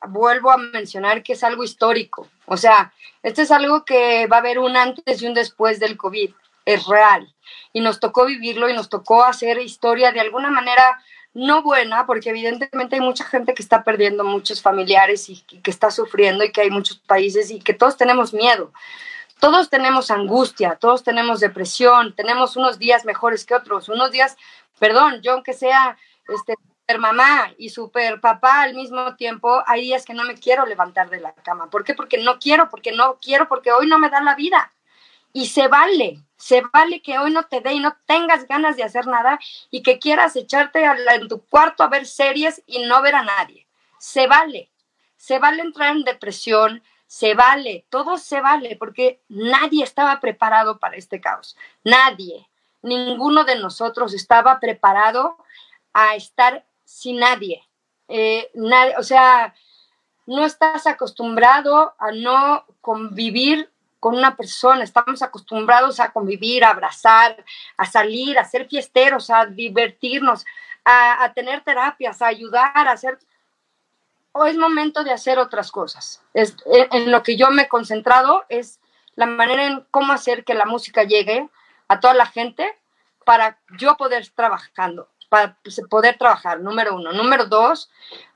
vuelvo 0.07 0.51
a 0.51 0.57
mencionar 0.57 1.23
que 1.23 1.33
es 1.33 1.43
algo 1.43 1.63
histórico. 1.63 2.27
O 2.45 2.57
sea, 2.57 2.93
esto 3.23 3.41
es 3.41 3.51
algo 3.51 3.83
que 3.83 4.27
va 4.27 4.37
a 4.37 4.39
haber 4.39 4.59
un 4.59 4.77
antes 4.77 5.21
y 5.21 5.27
un 5.27 5.33
después 5.33 5.79
del 5.79 5.97
COVID. 5.97 6.31
Es 6.65 6.85
real. 6.85 7.33
Y 7.73 7.81
nos 7.81 7.99
tocó 7.99 8.25
vivirlo 8.25 8.69
y 8.69 8.73
nos 8.73 8.89
tocó 8.89 9.23
hacer 9.23 9.59
historia 9.59 10.11
de 10.11 10.19
alguna 10.19 10.49
manera 10.49 11.01
no 11.37 11.61
buena, 11.61 12.07
porque 12.07 12.31
evidentemente 12.31 12.95
hay 12.95 13.01
mucha 13.01 13.23
gente 13.23 13.53
que 13.53 13.61
está 13.61 13.83
perdiendo 13.83 14.23
muchos 14.23 14.59
familiares 14.59 15.29
y 15.29 15.41
que 15.41 15.69
está 15.69 15.91
sufriendo 15.91 16.43
y 16.43 16.51
que 16.51 16.61
hay 16.61 16.71
muchos 16.71 16.97
países 16.97 17.51
y 17.51 17.59
que 17.59 17.75
todos 17.75 17.95
tenemos 17.95 18.33
miedo. 18.33 18.73
Todos 19.39 19.69
tenemos 19.69 20.09
angustia, 20.09 20.77
todos 20.77 21.03
tenemos 21.03 21.39
depresión, 21.39 22.15
tenemos 22.15 22.57
unos 22.57 22.79
días 22.79 23.05
mejores 23.05 23.45
que 23.45 23.53
otros, 23.53 23.87
unos 23.87 24.09
días, 24.09 24.35
perdón, 24.79 25.21
yo 25.21 25.33
aunque 25.33 25.53
sea 25.53 25.95
este 26.27 26.55
super 26.55 26.99
mamá 26.99 27.53
y 27.59 27.69
super 27.69 28.19
papá 28.19 28.63
al 28.63 28.73
mismo 28.73 29.15
tiempo, 29.15 29.61
hay 29.67 29.81
días 29.81 30.05
que 30.05 30.15
no 30.15 30.23
me 30.23 30.33
quiero 30.33 30.65
levantar 30.65 31.11
de 31.11 31.19
la 31.19 31.35
cama. 31.35 31.69
¿Por 31.69 31.83
qué? 31.83 31.93
Porque 31.93 32.17
no 32.17 32.39
quiero, 32.39 32.67
porque 32.67 32.91
no 32.91 33.19
quiero, 33.21 33.47
porque 33.47 33.71
hoy 33.71 33.85
no 33.85 33.99
me 33.99 34.09
da 34.09 34.21
la 34.21 34.33
vida. 34.33 34.73
Y 35.33 35.45
se 35.45 35.67
vale, 35.67 36.19
se 36.37 36.61
vale 36.71 37.01
que 37.01 37.17
hoy 37.17 37.31
no 37.31 37.43
te 37.43 37.61
dé 37.61 37.73
y 37.73 37.79
no 37.79 37.95
tengas 38.05 38.47
ganas 38.47 38.77
de 38.77 38.83
hacer 38.83 39.07
nada 39.07 39.39
y 39.71 39.81
que 39.81 39.99
quieras 39.99 40.35
echarte 40.35 40.85
en 40.85 41.27
tu 41.27 41.41
cuarto 41.41 41.83
a 41.83 41.87
ver 41.87 42.05
series 42.05 42.63
y 42.67 42.79
no 42.85 43.01
ver 43.01 43.15
a 43.15 43.23
nadie. 43.23 43.67
Se 43.99 44.27
vale, 44.27 44.69
se 45.17 45.39
vale 45.39 45.63
entrar 45.63 45.95
en 45.95 46.03
depresión, 46.03 46.83
se 47.07 47.33
vale, 47.33 47.85
todo 47.89 48.17
se 48.17 48.39
vale, 48.41 48.75
porque 48.75 49.21
nadie 49.29 49.83
estaba 49.83 50.19
preparado 50.19 50.77
para 50.77 50.95
este 50.95 51.19
caos. 51.19 51.57
Nadie, 51.83 52.47
ninguno 52.83 53.43
de 53.43 53.55
nosotros 53.55 54.13
estaba 54.13 54.59
preparado 54.59 55.37
a 55.93 56.15
estar 56.15 56.65
sin 56.85 57.19
nadie. 57.19 57.63
Eh, 58.07 58.51
o 58.97 59.03
sea, 59.03 59.55
no 60.27 60.45
estás 60.45 60.85
acostumbrado 60.85 61.95
a 61.97 62.11
no 62.11 62.65
convivir 62.81 63.71
con 63.99 64.15
una 64.15 64.35
persona, 64.35 64.83
estamos 64.83 65.21
acostumbrados 65.21 65.99
a 65.99 66.11
convivir, 66.11 66.63
a 66.63 66.69
abrazar, 66.69 67.43
a 67.77 67.85
salir, 67.85 68.37
a 68.37 68.45
ser 68.45 68.67
fiesteros, 68.67 69.29
a 69.29 69.45
divertirnos, 69.45 70.45
a, 70.85 71.31
tener 71.33 71.63
terapias, 71.63 72.21
a 72.21 72.27
ayudar, 72.27 72.87
a 72.87 72.91
hacer... 72.91 73.19
O 74.31 74.45
es 74.45 74.55
momento 74.55 75.03
de 75.03 75.11
hacer 75.11 75.39
otras 75.39 75.71
cosas. 75.71 76.21
Es, 76.33 76.55
en 76.65 77.11
lo 77.11 77.23
que 77.23 77.35
yo 77.35 77.49
me 77.49 77.63
he 77.63 77.67
concentrado 77.67 78.45
es 78.49 78.79
la 79.15 79.25
manera 79.25 79.65
en 79.65 79.85
cómo 79.89 80.13
hacer 80.13 80.45
que 80.45 80.53
la 80.53 80.65
música 80.65 81.03
llegue 81.03 81.49
a 81.87 81.99
toda 81.99 82.13
la 82.13 82.27
gente 82.27 82.77
para 83.25 83.59
yo 83.77 83.97
poder 83.97 84.27
trabajando 84.35 85.09
para 85.29 85.57
poder 85.89 86.17
trabajar, 86.17 86.59
número 86.61 86.95
uno. 86.95 87.11
Número 87.11 87.45
dos, 87.45 87.89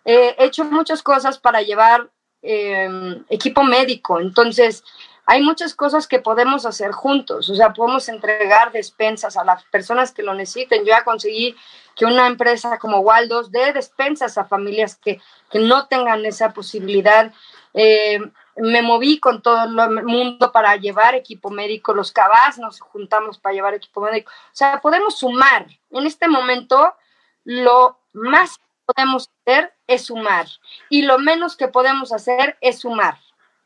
he 0.06 0.36
hecho 0.40 0.64
muchas 0.66 1.02
cosas 1.02 1.38
para 1.40 1.62
llevar 1.62 2.10
em, 2.42 3.24
equipo 3.30 3.64
médico, 3.64 4.20
entonces 4.20 4.84
hay 5.26 5.42
muchas 5.42 5.76
cosas 5.76 6.08
que 6.08 6.20
podemos 6.20 6.66
hacer 6.66 6.92
juntos, 6.92 7.50
o 7.50 7.56
sea, 7.56 7.74
podemos 7.74 8.10
entregar 8.10 8.72
despensas 8.72 9.38
a 9.38 9.44
las 9.44 9.64
personas 9.66 10.12
que 10.12 10.24
lo 10.24 10.34
necesiten. 10.34 10.82
Yo 10.82 10.88
ya 10.88 11.04
conseguí 11.04 11.56
que 11.96 12.06
una 12.06 12.28
empresa 12.28 12.80
como 12.80 13.00
Waldos 13.00 13.52
dé 13.52 13.72
despensas 13.74 14.38
a 14.38 14.46
familias 14.46 14.96
que, 14.96 15.22
que 15.52 15.60
no 15.60 15.88
tengan 15.88 16.26
esa 16.26 16.52
posibilidad. 16.52 17.32
Eh, 17.74 18.20
me 18.58 18.82
moví 18.82 19.20
con 19.20 19.42
todo 19.42 19.64
el 19.64 20.04
mundo 20.04 20.52
para 20.52 20.76
llevar 20.76 21.16
equipo 21.16 21.50
médico, 21.50 21.94
los 21.94 22.12
cabas 22.12 22.58
nos 22.58 22.80
juntamos 22.80 23.38
para 23.38 23.54
llevar 23.54 23.74
equipo 23.74 24.02
médico. 24.02 24.32
O 24.32 24.56
sea, 24.56 24.82
podemos 24.82 25.18
sumar. 25.18 25.68
En 25.92 26.06
este 26.06 26.28
momento, 26.28 26.96
lo 27.44 28.00
más 28.14 28.58
que 28.58 28.94
podemos 28.94 29.30
hacer 29.46 29.74
es 29.88 30.06
sumar 30.06 30.48
y 30.90 31.04
lo 31.04 31.20
menos 31.20 31.56
que 31.56 31.68
podemos 31.68 32.12
hacer 32.12 32.58
es 32.62 32.80
sumar, 32.80 33.18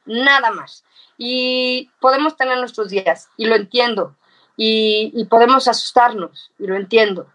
nada 0.06 0.51
más. 0.51 0.84
Y 1.18 1.89
podemos 1.99 2.36
tener 2.36 2.57
nuestros 2.57 2.89
días, 2.89 3.30
y 3.38 3.45
lo 3.45 3.55
entiendo, 3.55 4.16
y, 4.57 5.26
podemos 5.30 5.68
asustarnos, 5.68 6.51
y 6.59 6.68
lo 6.68 6.76
entiendo, 6.76 7.28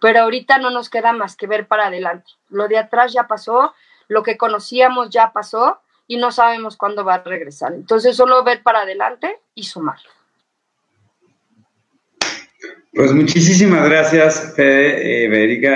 pero 0.00 0.20
ahorita 0.20 0.58
no 0.58 0.70
nos 0.70 0.88
queda 0.90 1.12
más 1.12 1.36
que 1.36 1.46
ver 1.46 1.66
para 1.66 1.86
adelante. 1.86 2.32
Lo 2.48 2.68
de 2.68 2.78
atrás 2.78 3.12
ya 3.12 3.26
pasó, 3.26 3.74
lo 4.08 4.22
que 4.22 4.36
conocíamos 4.36 5.10
ya 5.10 5.32
pasó, 5.32 5.80
y 6.06 6.16
no 6.18 6.30
sabemos 6.30 6.76
cuándo 6.76 7.04
va 7.04 7.14
a 7.14 7.22
regresar. 7.22 7.72
Entonces, 7.72 8.16
solo 8.16 8.44
ver 8.44 8.62
para 8.62 8.82
adelante 8.82 9.40
y 9.54 9.64
sumar. 9.64 9.98
Pues 12.92 13.12
muchísimas 13.12 13.88
gracias, 13.88 14.54
eh, 14.56 15.28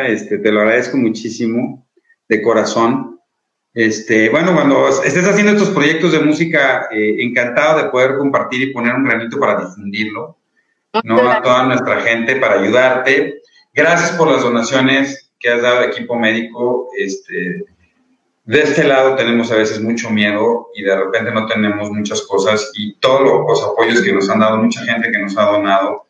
este, 0.07 0.39
te 0.39 0.53
lo 0.53 0.61
agradezco 0.61 0.97
muchísimo, 0.97 1.85
de 2.29 2.43
corazón. 2.43 3.18
Este, 3.79 4.29
bueno, 4.29 4.55
cuando 4.55 4.89
estés 4.89 5.25
haciendo 5.25 5.53
estos 5.53 5.71
proyectos 5.71 6.11
de 6.11 6.19
música, 6.19 6.89
eh, 6.91 7.15
encantado 7.21 7.79
de 7.79 7.91
poder 7.91 8.19
compartir 8.19 8.61
y 8.61 8.73
poner 8.73 8.93
un 8.93 9.05
granito 9.05 9.39
para 9.39 9.61
difundirlo, 9.61 10.37
¿no? 11.05 11.31
A 11.31 11.41
toda 11.41 11.63
nuestra 11.63 12.01
gente, 12.01 12.35
para 12.35 12.61
ayudarte. 12.61 13.41
Gracias 13.73 14.11
por 14.19 14.33
las 14.33 14.43
donaciones 14.43 15.31
que 15.39 15.51
has 15.51 15.63
dado 15.63 15.79
al 15.79 15.91
equipo 15.91 16.19
médico. 16.19 16.89
Este, 16.99 17.67
de 18.47 18.61
este 18.61 18.83
lado 18.83 19.15
tenemos 19.15 19.53
a 19.53 19.55
veces 19.59 19.81
mucho 19.81 20.11
miedo 20.11 20.71
y 20.75 20.83
de 20.83 20.97
repente 20.97 21.31
no 21.31 21.47
tenemos 21.47 21.89
muchas 21.93 22.23
cosas 22.23 22.73
y 22.75 22.95
todos 22.95 23.47
los 23.47 23.63
apoyos 23.63 24.03
que 24.03 24.13
nos 24.13 24.29
han 24.29 24.41
dado, 24.41 24.57
mucha 24.57 24.85
gente 24.87 25.13
que 25.13 25.21
nos 25.21 25.39
ha 25.39 25.53
donado, 25.53 26.05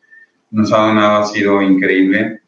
nos 0.49 0.73
ha 0.73 0.87
donado 0.87 1.19
ha 1.19 1.27
sido 1.27 1.61
increíble. 1.61 2.41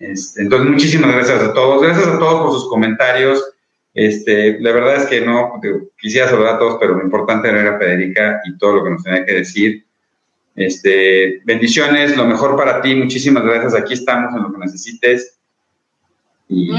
Este, 0.00 0.42
entonces, 0.42 0.68
muchísimas 0.68 1.12
gracias 1.14 1.40
a 1.40 1.54
todos. 1.54 1.82
Gracias 1.82 2.08
a 2.08 2.18
todos 2.18 2.42
por 2.42 2.52
sus 2.52 2.68
comentarios. 2.68 3.44
Este, 3.92 4.60
la 4.60 4.72
verdad 4.72 4.96
es 4.96 5.06
que 5.06 5.20
no, 5.20 5.60
quisiera 5.98 6.28
saludar 6.28 6.54
a 6.54 6.58
todos, 6.58 6.78
pero 6.80 6.96
lo 6.96 7.02
importante 7.02 7.48
era 7.48 7.78
Federica 7.78 8.40
y 8.44 8.56
todo 8.56 8.76
lo 8.76 8.84
que 8.84 8.90
nos 8.90 9.02
tenía 9.02 9.24
que 9.24 9.34
decir. 9.34 9.84
Este, 10.54 11.40
bendiciones, 11.44 12.16
lo 12.16 12.26
mejor 12.26 12.56
para 12.56 12.80
ti, 12.80 12.94
muchísimas 12.94 13.44
gracias. 13.44 13.74
Aquí 13.74 13.94
estamos 13.94 14.34
en 14.34 14.42
lo 14.42 14.52
que 14.52 14.58
necesites. 14.58 15.38
Y, 16.48 16.72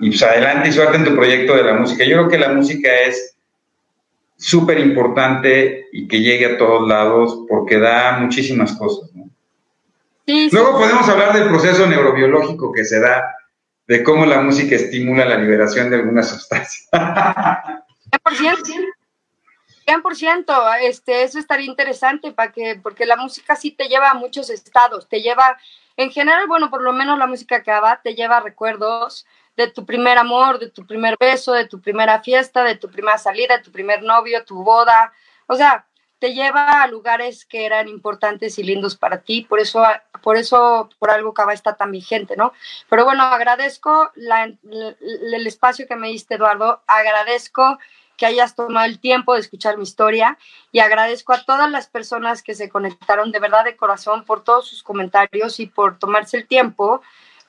pues 0.00 0.22
adelante 0.22 0.70
y 0.70 0.72
suerte 0.72 0.96
en 0.96 1.04
tu 1.04 1.14
proyecto 1.14 1.54
de 1.54 1.62
la 1.62 1.74
música. 1.74 2.04
Yo 2.04 2.16
creo 2.16 2.28
que 2.28 2.38
la 2.38 2.48
música 2.48 2.88
es 3.06 3.36
súper 4.36 4.78
importante 4.78 5.86
y 5.92 6.08
que 6.08 6.20
llegue 6.20 6.46
a 6.46 6.58
todos 6.58 6.88
lados 6.88 7.44
porque 7.48 7.78
da 7.78 8.18
muchísimas 8.20 8.72
cosas. 8.72 9.10
Luego 10.26 10.72
podemos 10.78 11.08
hablar 11.08 11.32
del 11.32 11.48
proceso 11.48 11.86
neurobiológico 11.86 12.72
que 12.72 12.84
se 12.84 13.00
da, 13.00 13.34
de 13.88 14.04
cómo 14.04 14.26
la 14.26 14.40
música 14.42 14.76
estimula 14.76 15.24
la 15.24 15.38
liberación 15.38 15.88
de 15.88 15.96
algunas 15.96 16.28
sustancias. 16.28 16.88
100%, 16.92 18.86
100%, 19.86 20.76
este, 20.82 21.22
eso 21.22 21.38
estaría 21.38 21.66
interesante 21.66 22.32
para 22.32 22.52
que, 22.52 22.78
porque 22.82 23.06
la 23.06 23.16
música 23.16 23.56
sí 23.56 23.70
te 23.70 23.88
lleva 23.88 24.10
a 24.10 24.14
muchos 24.14 24.50
estados, 24.50 25.08
te 25.08 25.22
lleva 25.22 25.56
en 25.96 26.10
general, 26.10 26.46
bueno, 26.46 26.70
por 26.70 26.82
lo 26.82 26.92
menos 26.92 27.18
la 27.18 27.26
música 27.26 27.62
que 27.62 27.72
va 27.72 28.00
te 28.02 28.14
lleva 28.14 28.40
recuerdos 28.40 29.26
de 29.56 29.68
tu 29.68 29.86
primer 29.86 30.18
amor, 30.18 30.58
de 30.58 30.70
tu 30.70 30.86
primer 30.86 31.16
beso, 31.18 31.54
de 31.54 31.66
tu 31.66 31.80
primera 31.80 32.22
fiesta, 32.22 32.62
de 32.64 32.76
tu 32.76 32.90
primera 32.90 33.16
salida, 33.16 33.56
de 33.56 33.64
tu 33.64 33.72
primer 33.72 34.02
novio, 34.02 34.44
tu 34.44 34.62
boda. 34.62 35.12
O 35.46 35.56
sea, 35.56 35.87
te 36.18 36.34
lleva 36.34 36.82
a 36.82 36.86
lugares 36.88 37.44
que 37.44 37.64
eran 37.64 37.88
importantes 37.88 38.58
y 38.58 38.62
lindos 38.62 38.96
para 38.96 39.22
ti, 39.22 39.42
por 39.42 39.60
eso, 39.60 39.84
por 40.22 40.36
eso, 40.36 40.88
por 40.98 41.10
algo 41.10 41.32
Cava 41.32 41.52
está 41.52 41.76
tan 41.76 41.92
vigente, 41.92 42.36
¿no? 42.36 42.52
Pero 42.88 43.04
bueno, 43.04 43.22
agradezco 43.22 44.10
el 44.16 45.46
espacio 45.46 45.86
que 45.86 45.96
me 45.96 46.08
diste, 46.08 46.34
Eduardo, 46.34 46.82
agradezco 46.86 47.78
que 48.16 48.26
hayas 48.26 48.56
tomado 48.56 48.84
el 48.84 48.98
tiempo 48.98 49.34
de 49.34 49.40
escuchar 49.40 49.76
mi 49.76 49.84
historia 49.84 50.38
y 50.72 50.80
agradezco 50.80 51.32
a 51.32 51.44
todas 51.44 51.70
las 51.70 51.86
personas 51.86 52.42
que 52.42 52.54
se 52.54 52.68
conectaron 52.68 53.30
de 53.30 53.38
verdad 53.38 53.64
de 53.64 53.76
corazón 53.76 54.24
por 54.24 54.42
todos 54.42 54.68
sus 54.68 54.82
comentarios 54.82 55.60
y 55.60 55.66
por 55.66 56.00
tomarse 56.00 56.36
el 56.36 56.48
tiempo 56.48 57.00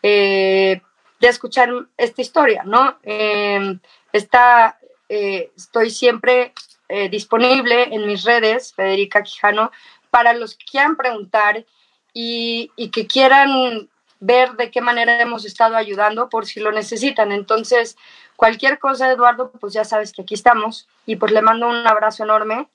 eh, 0.04 0.80
de 1.20 1.28
escuchar 1.28 1.70
esta 1.98 2.22
historia, 2.22 2.64
¿no? 2.64 2.98
Em, 3.02 3.80
está, 4.14 4.80
eh, 5.10 5.52
estoy 5.58 5.90
siempre 5.90 6.54
eh, 6.90 7.10
disponible 7.10 7.94
en 7.94 8.06
mis 8.06 8.24
redes, 8.24 8.74
Federica 8.74 9.24
Quijano, 9.24 9.72
para 10.10 10.34
los 10.34 10.56
que 10.56 10.66
quieran 10.66 10.98
preguntar 10.98 11.66
y, 12.14 12.72
y 12.76 12.90
que 12.90 13.08
quieran 13.08 13.88
ver 14.20 14.52
de 14.54 14.70
qué 14.70 14.82
manera 14.82 15.22
hemos 15.22 15.46
estado 15.46 15.78
ayudando 15.78 16.28
por 16.28 16.46
si 16.46 16.60
lo 16.60 16.72
necesitan. 16.72 17.32
Entonces, 17.32 17.96
Cualquier 18.40 18.80
cosa, 18.80 19.12
Eduardo, 19.12 19.52
pues 19.60 19.74
ya 19.74 19.84
sabes 19.84 20.14
que 20.14 20.22
aquí 20.22 20.34
estamos 20.34 20.88
y 21.06 21.18
pues 21.18 21.34
le 21.34 21.42
mando 21.42 21.68
un 21.68 21.86
abrazo 21.86 22.24
enorme 22.24 22.70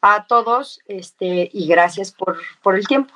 a 0.00 0.24
todos 0.26 0.80
este, 0.88 1.50
y 1.52 1.68
gracias 1.68 2.10
por, 2.10 2.38
por 2.62 2.74
el 2.74 2.86
tiempo. 2.86 3.12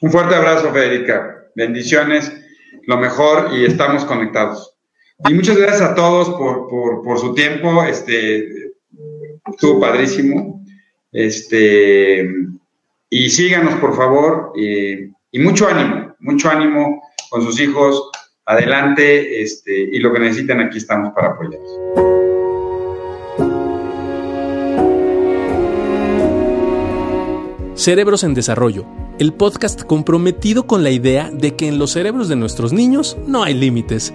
Un 0.00 0.10
fuerte 0.10 0.34
abrazo, 0.34 0.72
Federica. 0.72 1.48
Bendiciones, 1.54 2.32
lo 2.86 2.96
mejor 2.96 3.50
y 3.52 3.66
estamos 3.66 4.06
conectados. 4.06 4.74
Y 5.28 5.34
muchas 5.34 5.58
gracias 5.58 5.82
a 5.82 5.94
todos 5.94 6.30
por, 6.30 6.70
por, 6.70 7.02
por 7.02 7.18
su 7.18 7.34
tiempo. 7.34 7.84
Este, 7.84 8.63
estuvo 9.54 9.80
padrísimo. 9.80 10.64
Este, 11.12 12.28
y 13.10 13.30
síganos, 13.30 13.74
por 13.76 13.96
favor, 13.96 14.52
y 14.56 15.38
mucho 15.38 15.68
ánimo, 15.68 16.14
mucho 16.18 16.50
ánimo 16.50 17.02
con 17.30 17.42
sus 17.42 17.60
hijos. 17.60 18.10
Adelante, 18.46 19.42
este, 19.42 19.72
y 19.92 19.98
lo 20.00 20.12
que 20.12 20.20
necesiten, 20.20 20.60
aquí 20.60 20.78
estamos 20.78 21.12
para 21.14 21.28
apoyarlos. 21.28 22.04
Cerebros 27.74 28.22
en 28.22 28.34
Desarrollo, 28.34 28.86
el 29.18 29.32
podcast 29.32 29.82
comprometido 29.82 30.66
con 30.66 30.84
la 30.84 30.90
idea 30.90 31.30
de 31.32 31.56
que 31.56 31.66
en 31.66 31.78
los 31.78 31.92
cerebros 31.92 32.28
de 32.28 32.36
nuestros 32.36 32.72
niños 32.72 33.16
no 33.26 33.42
hay 33.42 33.54
límites. 33.54 34.14